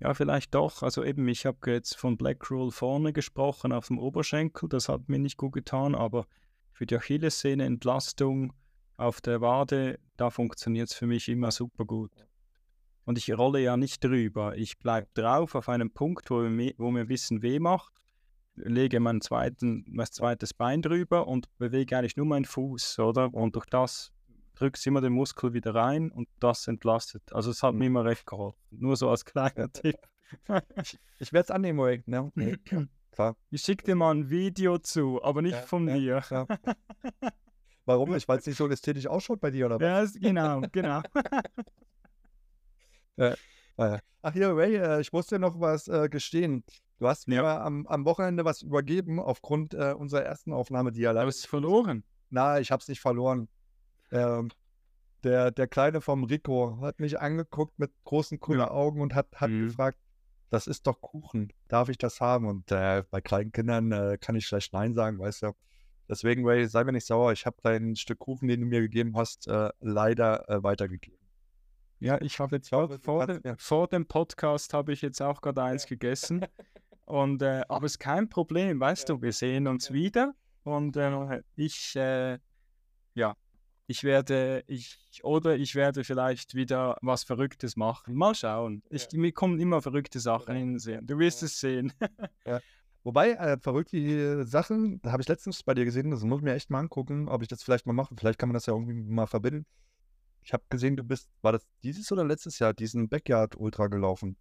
Ja, 0.00 0.12
vielleicht 0.12 0.54
doch. 0.54 0.82
Also 0.82 1.02
eben, 1.02 1.26
ich 1.28 1.46
habe 1.46 1.70
jetzt 1.70 1.96
von 1.96 2.18
Black 2.18 2.50
Roll 2.50 2.70
vorne 2.70 3.14
gesprochen 3.14 3.72
auf 3.72 3.86
dem 3.86 3.98
Oberschenkel. 3.98 4.68
Das 4.68 4.90
hat 4.90 5.08
mir 5.08 5.18
nicht 5.18 5.38
gut 5.38 5.54
getan, 5.54 5.94
aber 5.94 6.26
für 6.72 6.84
die 6.84 6.94
Achillessehne 6.94 7.64
Entlastung 7.64 8.52
auf 8.98 9.22
der 9.22 9.40
Wade, 9.40 9.98
da 10.18 10.28
funktioniert 10.28 10.90
es 10.90 10.94
für 10.94 11.06
mich 11.06 11.28
immer 11.30 11.50
super 11.50 11.86
gut. 11.86 12.12
Und 13.06 13.16
ich 13.16 13.32
rolle 13.32 13.60
ja 13.60 13.78
nicht 13.78 14.04
drüber. 14.04 14.58
Ich 14.58 14.78
bleibe 14.78 15.08
drauf 15.14 15.54
auf 15.54 15.70
einem 15.70 15.90
Punkt, 15.90 16.30
wo 16.30 16.40
mir, 16.42 16.74
wo 16.76 16.90
mir 16.90 17.08
ein 17.08 17.42
weh 17.42 17.58
macht, 17.58 17.94
lege 18.56 19.00
mein, 19.00 19.20
zweiten, 19.20 19.84
mein 19.88 20.06
zweites 20.06 20.54
Bein 20.54 20.82
drüber 20.82 21.26
und 21.26 21.48
bewege 21.58 21.96
eigentlich 21.96 22.16
nur 22.16 22.26
meinen 22.26 22.44
Fuß, 22.44 22.98
oder? 23.00 23.32
Und 23.32 23.56
durch 23.56 23.66
das 23.66 24.12
drückst 24.54 24.84
du 24.84 24.90
immer 24.90 25.00
den 25.00 25.12
Muskel 25.12 25.52
wieder 25.52 25.74
rein 25.74 26.10
und 26.10 26.28
das 26.40 26.68
entlastet. 26.68 27.22
Also 27.32 27.50
es 27.50 27.62
hat 27.62 27.74
mir 27.74 27.86
immer 27.86 28.04
recht 28.04 28.26
geholfen. 28.26 28.58
Nur 28.70 28.96
so 28.96 29.10
als 29.10 29.24
kleiner 29.24 29.68
Tipp. 29.72 29.96
Ich, 31.18 31.32
werde 31.32 31.44
es 31.44 31.50
annehmen, 31.50 31.80
Ray. 31.80 32.02
Ne? 32.06 32.30
Nee, 32.34 32.56
klar. 33.12 33.36
Ich 33.50 33.62
schicke 33.62 33.84
dir 33.84 33.94
mal 33.94 34.12
ein 34.12 34.30
Video 34.30 34.78
zu, 34.78 35.22
aber 35.22 35.42
nicht 35.42 35.54
Ja, 35.54 35.62
von 35.62 35.88
ja, 35.88 36.20
dir. 36.20 36.46
Warum 37.84 38.10
nicht? 38.10 38.26
Weil 38.26 38.38
es 38.38 38.46
nicht 38.46 38.56
so 38.56 38.68
ästhetisch 38.68 39.06
ausschaut 39.06 39.40
bei 39.40 39.50
dir, 39.50 39.66
oder 39.66 39.80
was? 39.80 40.14
Ja, 40.14 40.20
genau, 40.20 40.62
genau. 40.72 41.02
Ah, 43.76 43.88
ja. 43.88 43.98
Ach 44.22 44.32
hier, 44.32 44.56
Ray, 44.56 44.76
äh, 44.76 45.00
ich 45.00 45.12
muss 45.12 45.26
dir 45.26 45.38
noch 45.38 45.60
was 45.60 45.88
äh, 45.88 46.08
gestehen. 46.08 46.64
Du 46.98 47.08
hast 47.08 47.28
mir 47.28 47.42
Ja. 47.42 47.62
am, 47.62 47.86
am 47.86 48.04
Wochenende 48.04 48.44
was 48.44 48.62
übergeben 48.62 49.18
aufgrund 49.20 49.74
äh, 49.74 49.94
unserer 49.96 50.22
ersten 50.22 50.52
Aufnahme, 50.52 50.92
die 50.92 51.00
ja 51.00 51.10
Aber 51.10 51.20
leider. 51.20 51.28
es 51.28 51.44
verloren. 51.44 52.04
Na, 52.30 52.60
ich 52.60 52.70
hab's 52.70 52.88
nicht 52.88 53.00
verloren. 53.00 53.48
Ähm, 54.12 54.50
der, 55.24 55.50
der 55.50 55.66
Kleine 55.66 56.00
vom 56.00 56.24
Rico 56.24 56.78
hat 56.80 57.00
mich 57.00 57.18
angeguckt 57.20 57.78
mit 57.78 57.92
großen 58.04 58.38
grünen 58.40 58.60
Ja. 58.60 58.70
Augen 58.70 59.00
und 59.00 59.14
hat, 59.14 59.28
hat 59.36 59.50
Mhm. 59.50 59.68
gefragt, 59.68 59.98
das 60.50 60.66
ist 60.66 60.86
doch 60.86 61.00
Kuchen, 61.00 61.52
darf 61.68 61.88
ich 61.88 61.98
das 61.98 62.20
haben? 62.20 62.46
Und 62.46 62.70
äh, 62.70 63.02
bei 63.10 63.20
kleinen 63.20 63.50
Kindern 63.50 63.90
äh, 63.90 64.18
kann 64.20 64.36
ich 64.36 64.46
schlecht 64.46 64.72
Nein 64.72 64.94
sagen, 64.94 65.18
weißt 65.18 65.42
du. 65.42 65.52
Deswegen, 66.08 66.46
Ray, 66.46 66.66
sei 66.68 66.84
mir 66.84 66.92
nicht 66.92 67.06
sauer, 67.06 67.32
ich 67.32 67.46
habe 67.46 67.56
dein 67.62 67.96
Stück 67.96 68.18
Kuchen, 68.18 68.46
den 68.46 68.60
du 68.60 68.66
mir 68.66 68.82
gegeben 68.82 69.16
hast, 69.16 69.48
äh, 69.48 69.70
leider 69.80 70.48
äh, 70.50 70.62
weitergegeben. 70.62 71.18
Ja, 72.04 72.20
ich 72.20 72.38
habe 72.38 72.56
jetzt 72.56 72.70
hoffe, 72.70 72.98
vor, 72.98 73.26
dem, 73.26 73.40
vor 73.56 73.88
dem 73.88 74.04
Podcast 74.06 74.74
habe 74.74 74.92
ich 74.92 75.00
jetzt 75.00 75.22
auch 75.22 75.40
gerade 75.40 75.62
eins 75.62 75.86
gegessen. 75.86 76.44
Und 77.06 77.40
äh, 77.40 77.62
aber 77.66 77.86
ist 77.86 77.98
kein 77.98 78.28
Problem, 78.28 78.78
weißt 78.78 79.08
Ja. 79.08 79.14
du, 79.14 79.22
wir 79.22 79.32
sehen 79.32 79.66
uns 79.66 79.88
Ja. 79.88 79.94
wieder 79.94 80.34
und 80.64 80.96
äh, 80.96 81.42
ich 81.56 81.94
äh, 81.96 82.38
ja, 83.14 83.34
ich 83.86 84.04
werde 84.04 84.64
ich 84.66 85.20
oder 85.22 85.56
ich 85.56 85.74
werde 85.74 86.04
vielleicht 86.04 86.54
wieder 86.54 86.96
was 87.02 87.24
Verrücktes 87.24 87.76
machen. 87.76 88.14
Mal 88.14 88.34
schauen. 88.34 88.82
Ich, 88.88 89.08
mir 89.12 89.32
kommen 89.32 89.58
immer 89.60 89.82
verrückte 89.82 90.18
Sachen 90.20 90.56
in 90.56 90.66
den 90.72 90.78
Sinn. 90.78 91.06
Du 91.06 91.18
wirst 91.18 91.42
Ja. 91.42 91.46
es 91.46 91.60
sehen. 91.60 91.92
Wobei, 93.02 93.32
äh, 93.32 93.58
verrückte 93.60 94.44
Sachen, 94.46 95.00
da 95.02 95.12
habe 95.12 95.20
ich 95.22 95.28
letztens 95.28 95.62
bei 95.62 95.74
dir 95.74 95.84
gesehen, 95.84 96.10
das 96.10 96.22
muss 96.24 96.38
ich 96.38 96.44
mir 96.44 96.54
echt 96.54 96.70
mal 96.70 96.80
angucken, 96.80 97.28
ob 97.28 97.42
ich 97.42 97.48
das 97.48 97.62
vielleicht 97.62 97.84
mal 97.84 97.92
mache. 97.92 98.14
Vielleicht 98.16 98.38
kann 98.38 98.48
man 98.48 98.54
das 98.54 98.64
ja 98.66 98.72
irgendwie 98.74 98.94
mal 99.02 99.26
verbinden. 99.26 99.66
Ich 100.44 100.52
habe 100.52 100.62
gesehen, 100.68 100.96
du 100.96 101.02
bist, 101.04 101.28
war 101.42 101.52
das 101.52 101.66
dieses 101.82 102.12
oder 102.12 102.24
letztes 102.24 102.58
Jahr, 102.58 102.74
diesen 102.74 103.08
Backyard 103.08 103.56
Ultra 103.56 103.86
gelaufen? 103.88 104.36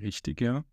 Richtig, 0.00 0.40
ja. 0.40 0.64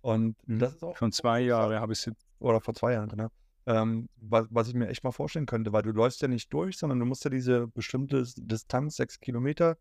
Und 0.00 0.36
Mhm. 0.46 0.60
das 0.60 0.74
ist 0.74 0.84
auch 0.84 0.96
Schon 0.96 1.10
zwei 1.10 1.40
Jahre 1.40 1.80
habe 1.80 1.92
ich 1.92 2.06
es. 2.06 2.14
oder 2.38 2.60
vor 2.60 2.72
zwei 2.72 2.92
Jahren, 2.92 3.08
genau. 3.08 3.28
Ähm, 3.66 4.08
was, 4.16 4.46
was 4.50 4.68
ich 4.68 4.74
mir 4.74 4.86
echt 4.88 5.02
mal 5.02 5.10
vorstellen 5.10 5.44
könnte, 5.44 5.72
weil 5.72 5.82
du 5.82 5.90
läufst 5.90 6.22
ja 6.22 6.28
nicht 6.28 6.52
durch, 6.52 6.78
sondern 6.78 7.00
du 7.00 7.04
musst 7.04 7.24
ja 7.24 7.30
diese 7.30 7.66
bestimmte 7.66 8.22
Distanz, 8.36 8.94
sechs 8.96 9.18
Kilometer, 9.18 9.76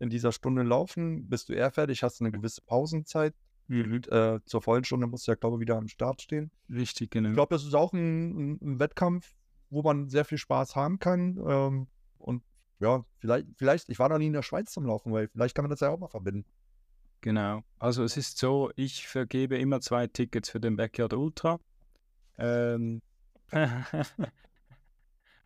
in 0.00 0.10
dieser 0.10 0.32
Stunde 0.32 0.64
laufen, 0.64 1.28
bist 1.28 1.48
du 1.48 1.52
eher 1.52 1.70
fertig, 1.70 2.02
hast 2.02 2.20
eine 2.20 2.32
gewisse 2.32 2.62
Pausenzeit. 2.62 3.34
Mhm. 3.68 3.92
Und, 3.92 4.08
äh, 4.08 4.40
zur 4.44 4.60
vollen 4.60 4.82
Stunde 4.82 5.06
musst 5.06 5.28
du 5.28 5.30
ja, 5.32 5.36
glaube 5.36 5.56
ich, 5.56 5.60
wieder 5.60 5.76
am 5.76 5.86
Start 5.86 6.20
stehen. 6.20 6.50
Richtig, 6.68 7.02
Ich 7.06 7.10
genau. 7.10 7.32
glaube, 7.32 7.54
das 7.54 7.64
ist 7.64 7.74
auch 7.74 7.92
ein, 7.92 8.54
ein, 8.54 8.58
ein 8.60 8.78
Wettkampf, 8.80 9.32
wo 9.70 9.82
man 9.82 10.08
sehr 10.08 10.24
viel 10.24 10.38
Spaß 10.38 10.74
haben 10.74 10.98
kann. 10.98 11.38
Ähm, 11.46 11.86
und 12.18 12.42
ja, 12.80 13.04
vielleicht, 13.18 13.46
vielleicht, 13.56 13.88
ich 13.88 13.98
war 13.98 14.08
noch 14.08 14.18
nie 14.18 14.26
in 14.26 14.32
der 14.32 14.42
Schweiz 14.42 14.72
zum 14.72 14.86
Laufen, 14.86 15.12
weil 15.12 15.28
vielleicht 15.28 15.54
kann 15.54 15.64
man 15.64 15.70
das 15.70 15.80
ja 15.80 15.90
auch 15.90 15.98
mal 15.98 16.08
verbinden. 16.08 16.44
Genau. 17.20 17.62
Also 17.78 18.02
es 18.02 18.16
ist 18.16 18.38
so, 18.38 18.70
ich 18.76 19.06
vergebe 19.06 19.58
immer 19.58 19.80
zwei 19.80 20.06
Tickets 20.06 20.48
für 20.48 20.60
den 20.60 20.76
Backyard 20.76 21.12
Ultra. 21.12 21.60
Ähm, 22.38 23.02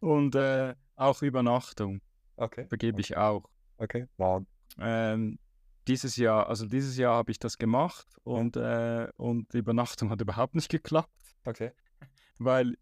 und 0.01 0.35
äh, 0.37 0.75
auch 0.97 1.23
Übernachtung 1.23 2.01
Okay. 2.37 2.67
vergebe 2.69 3.01
ich 3.01 3.17
auch. 3.17 3.49
Okay. 3.79 4.07
Wow. 4.17 4.45
Ähm, 4.79 5.39
dieses 5.89 6.17
Jahr, 6.17 6.49
also 6.49 6.67
dieses 6.67 6.97
Jahr 6.97 7.17
habe 7.17 7.31
ich 7.31 7.39
das 7.39 7.59
gemacht 7.59 8.07
und, 8.23 8.57
äh, 8.57 9.09
und 9.17 9.53
die 9.53 9.59
Übernachtung 9.59 10.11
hat 10.11 10.21
überhaupt 10.21 10.55
nicht 10.55 10.69
geklappt, 10.69 11.11
Okay. 11.45 11.73
weil 12.39 12.77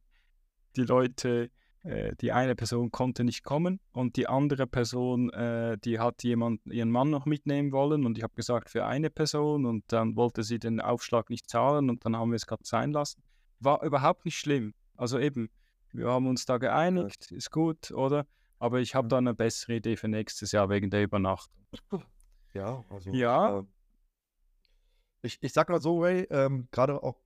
die 0.77 0.85
Leute, 0.85 1.51
äh, 1.85 2.14
die 2.20 2.33
eine 2.33 2.55
Person 2.55 2.91
konnte 2.91 3.24
nicht 3.24 3.43
kommen 3.43 3.80
und 3.93 4.16
die 4.16 4.28
andere 4.28 4.66
Person, 4.66 5.30
äh, 5.30 5.76
die 5.78 5.99
hat 5.99 6.22
jemand, 6.22 6.64
ihren 6.66 6.91
Mann 6.91 7.11
noch 7.11 7.26
mitnehmen 7.26 7.72
wollen 7.72 8.07
und 8.07 8.16
ich 8.16 8.22
habe 8.22 8.35
gesagt 8.35 8.70
für 8.70 8.87
eine 8.87 9.11
Person 9.11 9.66
und 9.66 9.85
dann 9.89 10.16
wollte 10.16 10.45
sie 10.45 10.59
den 10.59 10.80
Aufschlag 10.80 11.28
nicht 11.28 11.49
zahlen 11.49 11.91
und 11.91 12.05
dann 12.05 12.16
haben 12.16 12.30
wir 12.30 12.37
es 12.37 12.47
gerade 12.47 12.64
sein 12.64 12.93
lassen. 12.93 13.22
War 13.59 13.83
überhaupt 13.83 14.24
nicht 14.24 14.39
schlimm. 14.39 14.74
Also 14.97 15.18
eben, 15.18 15.51
wir 15.93 16.09
haben 16.09 16.26
uns 16.26 16.47
da 16.47 16.59
geeinigt, 16.59 17.33
ist 17.33 17.51
gut, 17.51 17.91
oder? 17.91 18.26
Aber 18.59 18.78
ich 18.80 18.95
habe 18.95 19.09
da 19.09 19.18
eine 19.18 19.35
bessere 19.35 19.74
Idee 19.74 19.97
für 19.97 20.09
nächstes 20.09 20.53
Jahr 20.53 20.68
wegen 20.68 20.89
der 20.89 21.03
Übernachtung. 21.03 21.64
Ja, 22.55 22.85
also. 22.91 23.11
Ja. 23.11 23.61
äh, 23.61 23.64
ich, 25.22 25.39
ich 25.41 25.53
sag 25.53 25.68
mal 25.68 25.80
so, 25.80 26.01
Ray, 26.01 26.26
ähm, 26.30 26.68
gerade 26.70 27.03
auch 27.03 27.16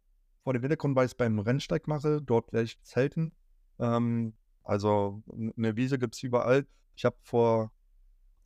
vor 0.45 0.53
dem 0.53 0.63
Hintergrund, 0.63 0.95
weil 0.95 1.07
ich 1.07 1.13
es 1.13 1.17
beim 1.17 1.39
Rennsteig 1.39 1.89
mache, 1.89 2.23
dort 2.23 2.53
werde 2.53 2.65
ich 2.65 2.81
zelten. 2.83 3.33
Ähm, 3.79 4.35
also 4.67 5.23
eine 5.57 5.77
Wiese 5.77 5.99
gibt 5.99 6.15
es 6.15 6.23
überall. 6.23 6.67
Ich 6.97 7.05
habe 7.05 7.17
vor, 7.23 7.73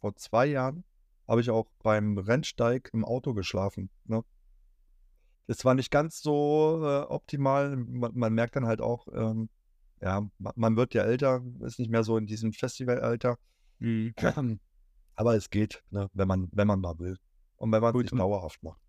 vor 0.00 0.14
zwei 0.16 0.46
Jahren, 0.46 0.84
habe 1.26 1.40
ich 1.40 1.50
auch 1.50 1.70
beim 1.82 2.18
Rennsteig 2.18 2.90
im 2.92 3.04
Auto 3.04 3.34
geschlafen. 3.34 3.90
Ne? 4.04 4.24
es 5.50 5.64
war 5.64 5.74
nicht 5.74 5.90
ganz 5.90 6.22
so 6.22 6.80
äh, 6.84 7.02
optimal. 7.12 7.76
Man, 7.76 8.12
man, 8.14 8.32
merkt 8.32 8.54
dann 8.54 8.66
halt 8.66 8.80
auch, 8.80 9.08
ähm, 9.12 9.48
ja, 10.00 10.24
man 10.38 10.76
wird 10.76 10.94
ja 10.94 11.02
älter, 11.02 11.42
ist 11.60 11.80
nicht 11.80 11.90
mehr 11.90 12.04
so 12.04 12.16
in 12.16 12.26
diesem 12.26 12.52
Festivalalter. 12.52 13.36
Mhm. 13.80 14.14
Aber 15.16 15.34
es 15.34 15.50
geht, 15.50 15.82
ne, 15.90 16.08
wenn 16.14 16.28
man, 16.28 16.48
wenn 16.52 16.68
man 16.68 16.80
mal 16.80 16.98
will. 17.00 17.18
Und 17.56 17.72
wenn 17.72 17.82
man 17.82 17.94
es 18.00 18.10
dauerhaft 18.10 18.62
macht. 18.62 18.80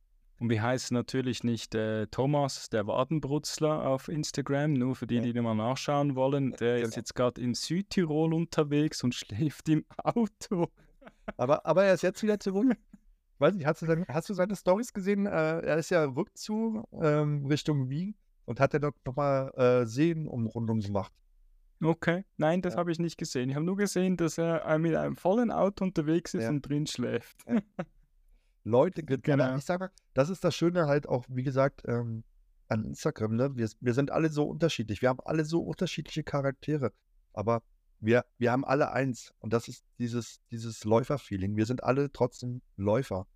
Und 0.42 0.50
wie 0.50 0.60
heißt 0.60 0.92
natürlich 0.92 1.44
nicht 1.44 1.76
äh, 1.76 2.08
Thomas, 2.08 2.68
der 2.70 2.88
Wadenbrutzler 2.88 3.86
auf 3.86 4.08
Instagram, 4.08 4.74
nur 4.74 4.96
für 4.96 5.06
die, 5.06 5.22
die 5.22 5.40
mal 5.40 5.54
nachschauen 5.54 6.16
wollen. 6.16 6.54
Der 6.54 6.78
ist 6.78 6.82
genau. 6.82 6.96
jetzt 6.96 7.14
gerade 7.14 7.40
in 7.40 7.54
Südtirol 7.54 8.34
unterwegs 8.34 9.04
und 9.04 9.14
schläft 9.14 9.70
im 9.70 9.86
Auto. 10.04 10.70
Aber, 11.38 11.64
aber 11.68 11.84
er 11.84 11.94
ist 11.94 12.02
jetzt 12.02 12.24
wieder 12.24 12.40
zurück. 12.40 12.76
Weiß 13.38 13.54
nicht, 13.54 13.68
hast 13.68 13.84
du, 13.84 13.86
seine, 13.86 14.04
hast 14.08 14.30
du 14.32 14.34
seine 14.34 14.56
Stories 14.56 14.92
gesehen? 14.92 15.28
Äh, 15.28 15.60
er 15.60 15.78
ist 15.78 15.92
ja 15.92 16.06
Rückzug 16.06 16.88
ähm, 16.92 17.46
Richtung 17.46 17.92
Wien 17.92 18.16
und 18.46 18.60
hat 18.60 18.74
er 18.74 18.80
dort 18.80 18.96
nochmal 19.06 19.54
äh, 19.54 19.86
Seenumrundung 19.86 20.80
gemacht. 20.80 21.14
Okay, 21.84 22.26
nein, 22.38 22.64
das 22.64 22.74
ja. 22.74 22.80
habe 22.80 22.92
ich 22.92 22.98
nicht 22.98 23.18
gesehen. 23.18 23.52
Ich 23.52 23.56
habe 23.56 23.66
nur 23.66 23.78
gesehen, 23.78 24.18
dass 24.18 24.40
er 24.40 24.66
äh, 24.66 24.80
mit 24.80 24.96
einem 24.96 25.18
vollen 25.18 25.52
Auto 25.52 25.84
unterwegs 25.84 26.34
ist 26.34 26.46
ja. 26.46 26.50
und 26.50 26.64
drin 26.64 26.88
schläft. 26.88 27.38
Ja. 27.48 27.62
Leute, 28.64 29.04
genau. 29.04 29.56
ich 29.56 29.66
sage 29.66 29.86
mal, 29.86 29.92
das 30.14 30.30
ist 30.30 30.44
das 30.44 30.56
Schöne 30.56 30.88
halt 30.88 31.08
auch, 31.08 31.26
wie 31.30 31.44
gesagt, 31.44 31.84
ähm, 31.86 32.24
an 32.68 32.86
Instagram, 32.86 33.36
ne? 33.36 33.56
Wir, 33.56 33.70
wir 33.80 33.94
sind 33.94 34.12
alle 34.12 34.30
so 34.30 34.46
unterschiedlich. 34.46 35.02
Wir 35.02 35.10
haben 35.10 35.20
alle 35.26 35.44
so 35.44 35.62
unterschiedliche 35.62 36.24
Charaktere. 36.24 36.94
Aber 37.34 37.64
wir, 38.00 38.26
wir 38.38 38.52
haben 38.52 38.64
alle 38.64 38.92
eins. 38.92 39.34
Und 39.40 39.52
das 39.54 39.68
ist 39.68 39.84
dieses, 40.00 40.40
dieses 40.52 40.86
Läufer-Feeling. 40.86 41.58
Wir 41.58 41.66
sind 41.66 41.84
alle 41.84 42.12
trotzdem 42.12 42.62
Läufer. 42.78 43.28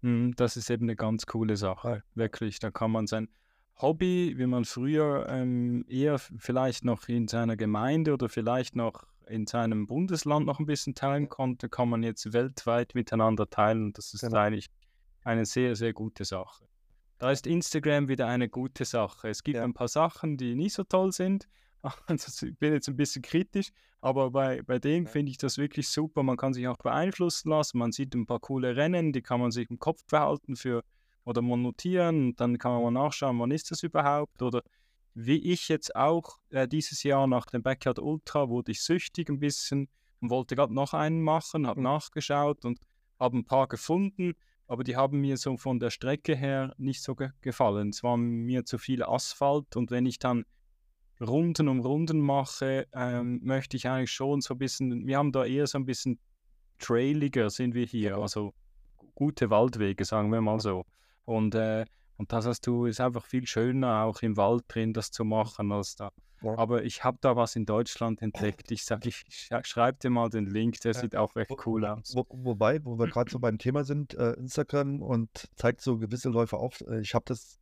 Mhm, 0.00 0.34
das 0.36 0.56
ist 0.56 0.70
eben 0.70 0.84
eine 0.84 0.96
ganz 0.96 1.26
coole 1.26 1.56
Sache. 1.56 2.02
Wirklich. 2.14 2.58
Da 2.60 2.70
kann 2.70 2.90
man 2.90 3.06
sein 3.06 3.28
Hobby, 3.76 4.34
wie 4.36 4.46
man 4.46 4.64
früher 4.64 5.26
ähm, 5.28 5.84
eher 5.88 6.18
vielleicht 6.18 6.84
noch 6.84 7.08
in 7.08 7.28
seiner 7.28 7.56
Gemeinde 7.56 8.14
oder 8.14 8.28
vielleicht 8.28 8.74
noch 8.74 9.06
in 9.28 9.46
seinem 9.46 9.86
Bundesland 9.86 10.46
noch 10.46 10.58
ein 10.58 10.66
bisschen 10.66 10.94
teilen 10.94 11.28
konnte, 11.28 11.68
kann 11.68 11.88
man 11.88 12.02
jetzt 12.02 12.32
weltweit 12.32 12.94
miteinander 12.94 13.48
teilen. 13.48 13.92
Das 13.92 14.14
ist 14.14 14.22
genau. 14.22 14.38
eigentlich 14.38 14.68
eine 15.24 15.44
sehr, 15.46 15.76
sehr 15.76 15.92
gute 15.92 16.24
Sache. 16.24 16.66
Da 17.18 17.30
ist 17.30 17.46
Instagram 17.46 18.08
wieder 18.08 18.26
eine 18.26 18.48
gute 18.48 18.84
Sache. 18.84 19.28
Es 19.28 19.42
gibt 19.44 19.56
ja. 19.56 19.64
ein 19.64 19.74
paar 19.74 19.88
Sachen, 19.88 20.36
die 20.36 20.54
nicht 20.54 20.74
so 20.74 20.84
toll 20.84 21.12
sind. 21.12 21.48
Also 22.06 22.46
ich 22.46 22.56
bin 22.58 22.72
jetzt 22.72 22.88
ein 22.88 22.94
bisschen 22.94 23.22
kritisch, 23.22 23.72
aber 24.00 24.30
bei, 24.30 24.62
bei 24.62 24.78
dem 24.78 25.04
ja. 25.04 25.10
finde 25.10 25.30
ich 25.30 25.38
das 25.38 25.58
wirklich 25.58 25.88
super. 25.88 26.22
Man 26.22 26.36
kann 26.36 26.54
sich 26.54 26.68
auch 26.68 26.76
beeinflussen 26.76 27.50
lassen. 27.50 27.78
Man 27.78 27.90
sieht 27.90 28.14
ein 28.14 28.24
paar 28.24 28.38
coole 28.38 28.76
Rennen, 28.76 29.12
die 29.12 29.20
kann 29.20 29.40
man 29.40 29.50
sich 29.50 29.68
im 29.68 29.80
Kopf 29.80 30.04
behalten 30.06 30.54
für 30.54 30.84
oder 31.24 31.42
man 31.42 31.62
notieren 31.62 32.26
und 32.26 32.40
dann 32.40 32.58
kann 32.58 32.72
man 32.72 32.94
mal 32.94 33.02
nachschauen, 33.02 33.38
wann 33.38 33.50
ist 33.50 33.70
das 33.70 33.82
überhaupt 33.82 34.42
oder 34.42 34.62
wie 35.14 35.52
ich 35.52 35.68
jetzt 35.68 35.94
auch 35.94 36.38
äh, 36.50 36.66
dieses 36.66 37.02
Jahr 37.02 37.26
nach 37.26 37.46
dem 37.46 37.62
Backyard 37.62 37.98
Ultra 37.98 38.48
wurde 38.48 38.72
ich 38.72 38.82
süchtig 38.82 39.28
ein 39.28 39.38
bisschen 39.38 39.88
und 40.20 40.30
wollte 40.30 40.56
gerade 40.56 40.74
noch 40.74 40.94
einen 40.94 41.22
machen, 41.22 41.66
habe 41.66 41.80
mhm. 41.80 41.84
nachgeschaut 41.84 42.64
und 42.64 42.78
habe 43.18 43.38
ein 43.38 43.44
paar 43.44 43.68
gefunden, 43.68 44.34
aber 44.66 44.84
die 44.84 44.96
haben 44.96 45.20
mir 45.20 45.36
so 45.36 45.56
von 45.56 45.80
der 45.80 45.90
Strecke 45.90 46.34
her 46.34 46.74
nicht 46.78 47.02
so 47.02 47.14
ge 47.14 47.30
gefallen. 47.40 47.90
Es 47.90 48.02
war 48.02 48.16
mir 48.16 48.64
zu 48.64 48.78
viel 48.78 49.02
Asphalt 49.02 49.76
und 49.76 49.90
wenn 49.90 50.06
ich 50.06 50.18
dann 50.18 50.44
Runden 51.20 51.68
um 51.68 51.80
Runden 51.80 52.20
mache, 52.20 52.86
ähm, 52.92 53.40
möchte 53.42 53.76
ich 53.76 53.88
eigentlich 53.88 54.10
schon 54.10 54.40
so 54.40 54.54
ein 54.54 54.58
bisschen, 54.58 55.06
wir 55.06 55.18
haben 55.18 55.30
da 55.32 55.44
eher 55.44 55.66
so 55.66 55.78
ein 55.78 55.84
bisschen 55.84 56.18
trailiger 56.78 57.48
sind 57.48 57.74
wir 57.74 57.86
hier, 57.86 58.16
also 58.16 58.54
gute 59.14 59.50
Waldwege, 59.50 60.04
sagen 60.04 60.32
wir 60.32 60.40
mal 60.40 60.58
so. 60.58 60.84
Und, 61.24 61.54
äh, 61.54 61.84
und 62.22 62.32
das 62.32 62.46
hast 62.46 62.68
du, 62.68 62.86
ist 62.86 63.00
einfach 63.00 63.26
viel 63.26 63.48
schöner, 63.48 64.04
auch 64.04 64.22
im 64.22 64.36
Wald 64.36 64.62
drin 64.68 64.92
das 64.92 65.10
zu 65.10 65.24
machen 65.24 65.72
als 65.72 65.96
da. 65.96 66.12
Ja. 66.40 66.56
Aber 66.56 66.84
ich 66.84 67.02
habe 67.02 67.18
da 67.20 67.34
was 67.34 67.56
in 67.56 67.66
Deutschland 67.66 68.22
entdeckt. 68.22 68.70
Ich 68.70 68.84
sage, 68.84 69.08
ich 69.08 69.24
schreibe 69.64 69.98
dir 69.98 70.10
mal 70.10 70.30
den 70.30 70.46
Link, 70.46 70.78
der 70.82 70.92
ja. 70.92 71.00
sieht 71.00 71.16
auch 71.16 71.34
echt 71.34 71.50
cool 71.66 71.84
aus. 71.84 72.14
Wo, 72.14 72.24
wobei, 72.30 72.84
wo 72.84 72.96
wir 72.96 73.08
gerade 73.08 73.28
so 73.28 73.40
beim 73.40 73.58
Thema 73.58 73.82
sind, 73.82 74.14
äh, 74.14 74.34
Instagram 74.34 75.02
und 75.02 75.48
zeigt 75.56 75.80
so 75.80 75.98
gewisse 75.98 76.28
Läufe 76.28 76.58
auf. 76.58 76.80
Äh, 76.82 77.00
ich 77.00 77.12
habe 77.12 77.24
das 77.26 77.58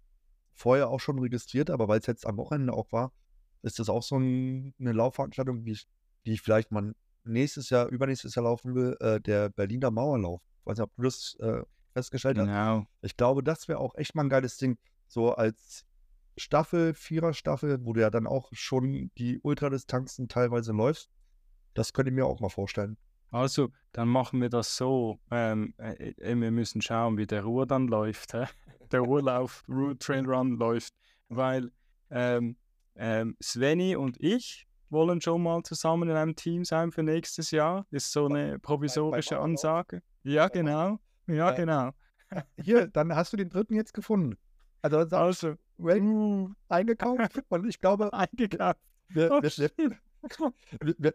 vorher 0.53 0.91
auch 0.91 1.01
schon 1.01 1.19
registriert, 1.19 1.71
aber 1.71 1.89
weil 1.89 2.01
es 2.01 2.07
jetzt 2.07 2.27
am 2.27 2.37
Wochenende 2.37 2.75
auch 2.75 2.93
war, 2.93 3.13
ist 3.63 3.79
das 3.79 3.89
auch 3.89 4.03
so 4.03 4.19
ein, 4.19 4.75
eine 4.79 4.93
Laufveranstaltung, 4.93 5.65
die 5.65 5.73
ich, 5.73 5.89
die 6.27 6.35
ich 6.35 6.43
vielleicht 6.43 6.71
mal 6.71 6.95
nächstes 7.25 7.71
Jahr, 7.71 7.89
übernächstes 7.89 8.35
Jahr 8.35 8.45
laufen 8.45 8.75
will, 8.75 8.95
äh, 9.01 9.23
der 9.23 9.49
Berliner 9.49 9.91
Mauerlauf. 9.91 10.43
Ich 10.61 10.67
weiß 10.67 10.77
nicht, 10.77 10.85
ob 10.85 10.95
du 10.97 11.03
das 11.05 11.35
äh, 11.41 11.63
festgestellt 12.01 12.37
genau. 12.37 12.81
hast. 12.81 12.87
Ich 13.03 13.17
glaube, 13.17 13.43
das 13.43 13.69
wäre 13.69 13.79
auch 13.79 13.95
echt 13.95 14.15
mal 14.15 14.25
ein 14.25 14.29
geiles 14.29 14.57
Ding. 14.57 14.79
So 15.07 15.35
als 15.35 15.85
Staffel, 16.37 16.95
Vierer-Staffel, 16.95 17.85
wo 17.85 17.93
du 17.93 18.01
ja 18.01 18.11
dann 18.11 18.27
auch 18.27 18.49
schon 18.53 19.11
die 19.19 19.39
Ultradistanzen 19.41 20.29
teilweise 20.29 20.73
läufst. 20.73 21.11
Das 21.75 21.93
könnte 21.93 22.11
ich 22.11 22.15
mir 22.15 22.27
auch 22.27 22.41
mal 22.41 22.49
vorstellen. 22.49 22.97
Also, 23.31 23.69
dann 23.93 24.09
machen 24.09 24.41
wir 24.41 24.49
das 24.49 24.77
so. 24.77 25.21
Ähm, 25.31 25.75
äh, 25.79 26.15
äh 26.19 26.35
wir 26.35 26.51
müssen 26.51 26.83
schauen, 26.83 27.17
wie 27.17 27.27
der 27.27 27.45
Ruhr 27.45 27.67
dann 27.67 27.87
läuft. 27.87 28.35
Hä? 28.35 28.47
Der 28.91 29.01
Ruhrlauf, 29.01 29.63
Ruhr 29.69 29.97
Train 29.97 30.27
Run 30.27 30.59
läuft. 30.59 30.95
Weil 31.29 31.71
ähm, 32.11 32.57
ähm, 32.97 33.37
Sveni 33.41 33.95
und 33.95 34.17
ich 34.21 34.67
wollen 34.89 35.21
schon 35.21 35.45
mal 35.45 35.63
zusammen 35.63 36.09
in 36.09 36.17
einem 36.17 36.35
Team 36.35 36.65
sein 36.65 36.91
für 36.91 37.05
nächstes 37.05 37.53
Jahr. 37.53 37.87
Ist 37.93 38.11
so 38.11 38.27
eine 38.27 38.59
provisorische 38.59 39.39
Ansage. 39.39 40.03
Ja, 40.25 40.49
genau. 40.49 40.99
Ja, 41.35 41.53
genau. 41.53 41.91
Hier, 42.63 42.87
dann 42.87 43.15
hast 43.15 43.33
du 43.33 43.37
den 43.37 43.49
dritten 43.49 43.75
jetzt 43.75 43.95
gefunden. 43.95 44.37
Also, 44.83 44.99
also 44.99 45.55
well, 45.79 46.01
uh, 46.01 46.51
eingekauft 46.69 47.43
und 47.49 47.67
ich 47.69 47.81
glaube, 47.81 48.13
eingekauft. 48.13 48.79
Wir, 49.09 49.31
oh, 49.33 49.43
wir, 49.43 49.71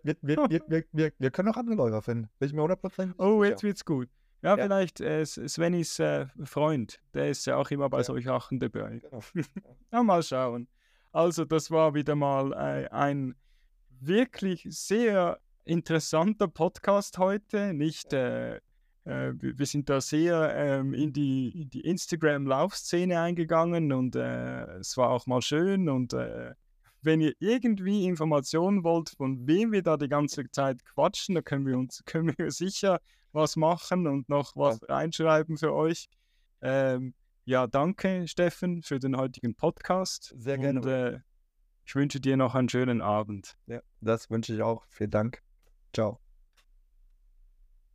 wir, 0.03 0.16
wir, 0.91 1.11
wir, 1.18 1.32
können 1.32 1.49
auch 1.49 1.57
andere 1.57 1.76
Läufer 1.76 2.01
finden. 2.01 2.30
Bin 2.39 2.47
ich 2.49 2.53
mir 2.53 2.61
100% 2.61 3.13
Oh, 3.18 3.43
jetzt 3.43 3.63
wird's 3.63 3.86
gut. 3.86 4.09
Ja, 4.41 4.57
ja. 4.57 4.63
vielleicht 4.63 5.01
äh, 5.01 5.26
Svenis 5.26 5.97
äh, 5.99 6.28
Freund, 6.43 6.99
der 7.13 7.30
ist 7.30 7.45
ja 7.45 7.55
auch 7.55 7.72
immer 7.72 7.89
bei 7.89 7.99
ja. 7.99 8.03
solchen 8.03 8.28
Sachen 8.28 8.59
dabei. 8.59 8.99
Genau. 8.99 9.20
ja, 9.91 10.03
mal 10.03 10.22
schauen. 10.22 10.68
Also, 11.11 11.45
das 11.45 11.72
war 11.72 11.93
wieder 11.93 12.16
mal 12.16 12.51
äh, 12.53 12.89
ein 12.89 13.36
wirklich 14.01 14.68
sehr 14.70 15.39
interessanter 15.63 16.47
Podcast 16.47 17.18
heute. 17.18 17.74
Nicht 17.74 18.13
äh, 18.13 18.59
äh, 19.05 19.33
wir 19.39 19.65
sind 19.65 19.89
da 19.89 20.01
sehr 20.01 20.53
ähm, 20.55 20.93
in 20.93 21.13
die, 21.13 21.61
in 21.61 21.69
die 21.69 21.81
Instagram-Laufszene 21.81 23.19
eingegangen 23.19 23.93
und 23.93 24.15
äh, 24.15 24.65
es 24.79 24.97
war 24.97 25.11
auch 25.11 25.27
mal 25.27 25.41
schön. 25.41 25.89
Und 25.89 26.13
äh, 26.13 26.53
wenn 27.01 27.21
ihr 27.21 27.33
irgendwie 27.39 28.05
Informationen 28.05 28.83
wollt, 28.83 29.11
von 29.11 29.47
wem 29.47 29.71
wir 29.71 29.83
da 29.83 29.95
die 29.95 30.09
ganze 30.09 30.49
Zeit 30.49 30.83
quatschen, 30.85 31.35
da 31.35 31.41
können 31.41 31.65
wir 31.65 31.77
uns 31.77 32.03
können 32.05 32.33
wir 32.37 32.51
sicher 32.51 32.99
was 33.31 33.55
machen 33.55 34.07
und 34.07 34.27
noch 34.27 34.55
was 34.55 34.79
reinschreiben 34.89 35.57
für 35.57 35.73
euch. 35.73 36.07
Ähm, 36.61 37.13
ja, 37.43 37.67
danke, 37.67 38.27
Steffen, 38.27 38.81
für 38.81 38.97
den 38.97 39.15
heutigen 39.17 39.55
Podcast. 39.55 40.33
Sehr 40.37 40.57
gerne. 40.57 40.79
Und, 40.79 40.87
äh, 40.87 41.19
ich 41.85 41.93
wünsche 41.93 42.19
dir 42.19 42.37
noch 42.37 42.55
einen 42.55 42.69
schönen 42.69 43.01
Abend. 43.01 43.55
Ja, 43.67 43.81
das 44.01 44.31
wünsche 44.31 44.55
ich 44.55 44.63
auch. 44.63 44.83
Vielen 44.89 45.11
Dank. 45.11 45.43
Ciao. 45.93 46.24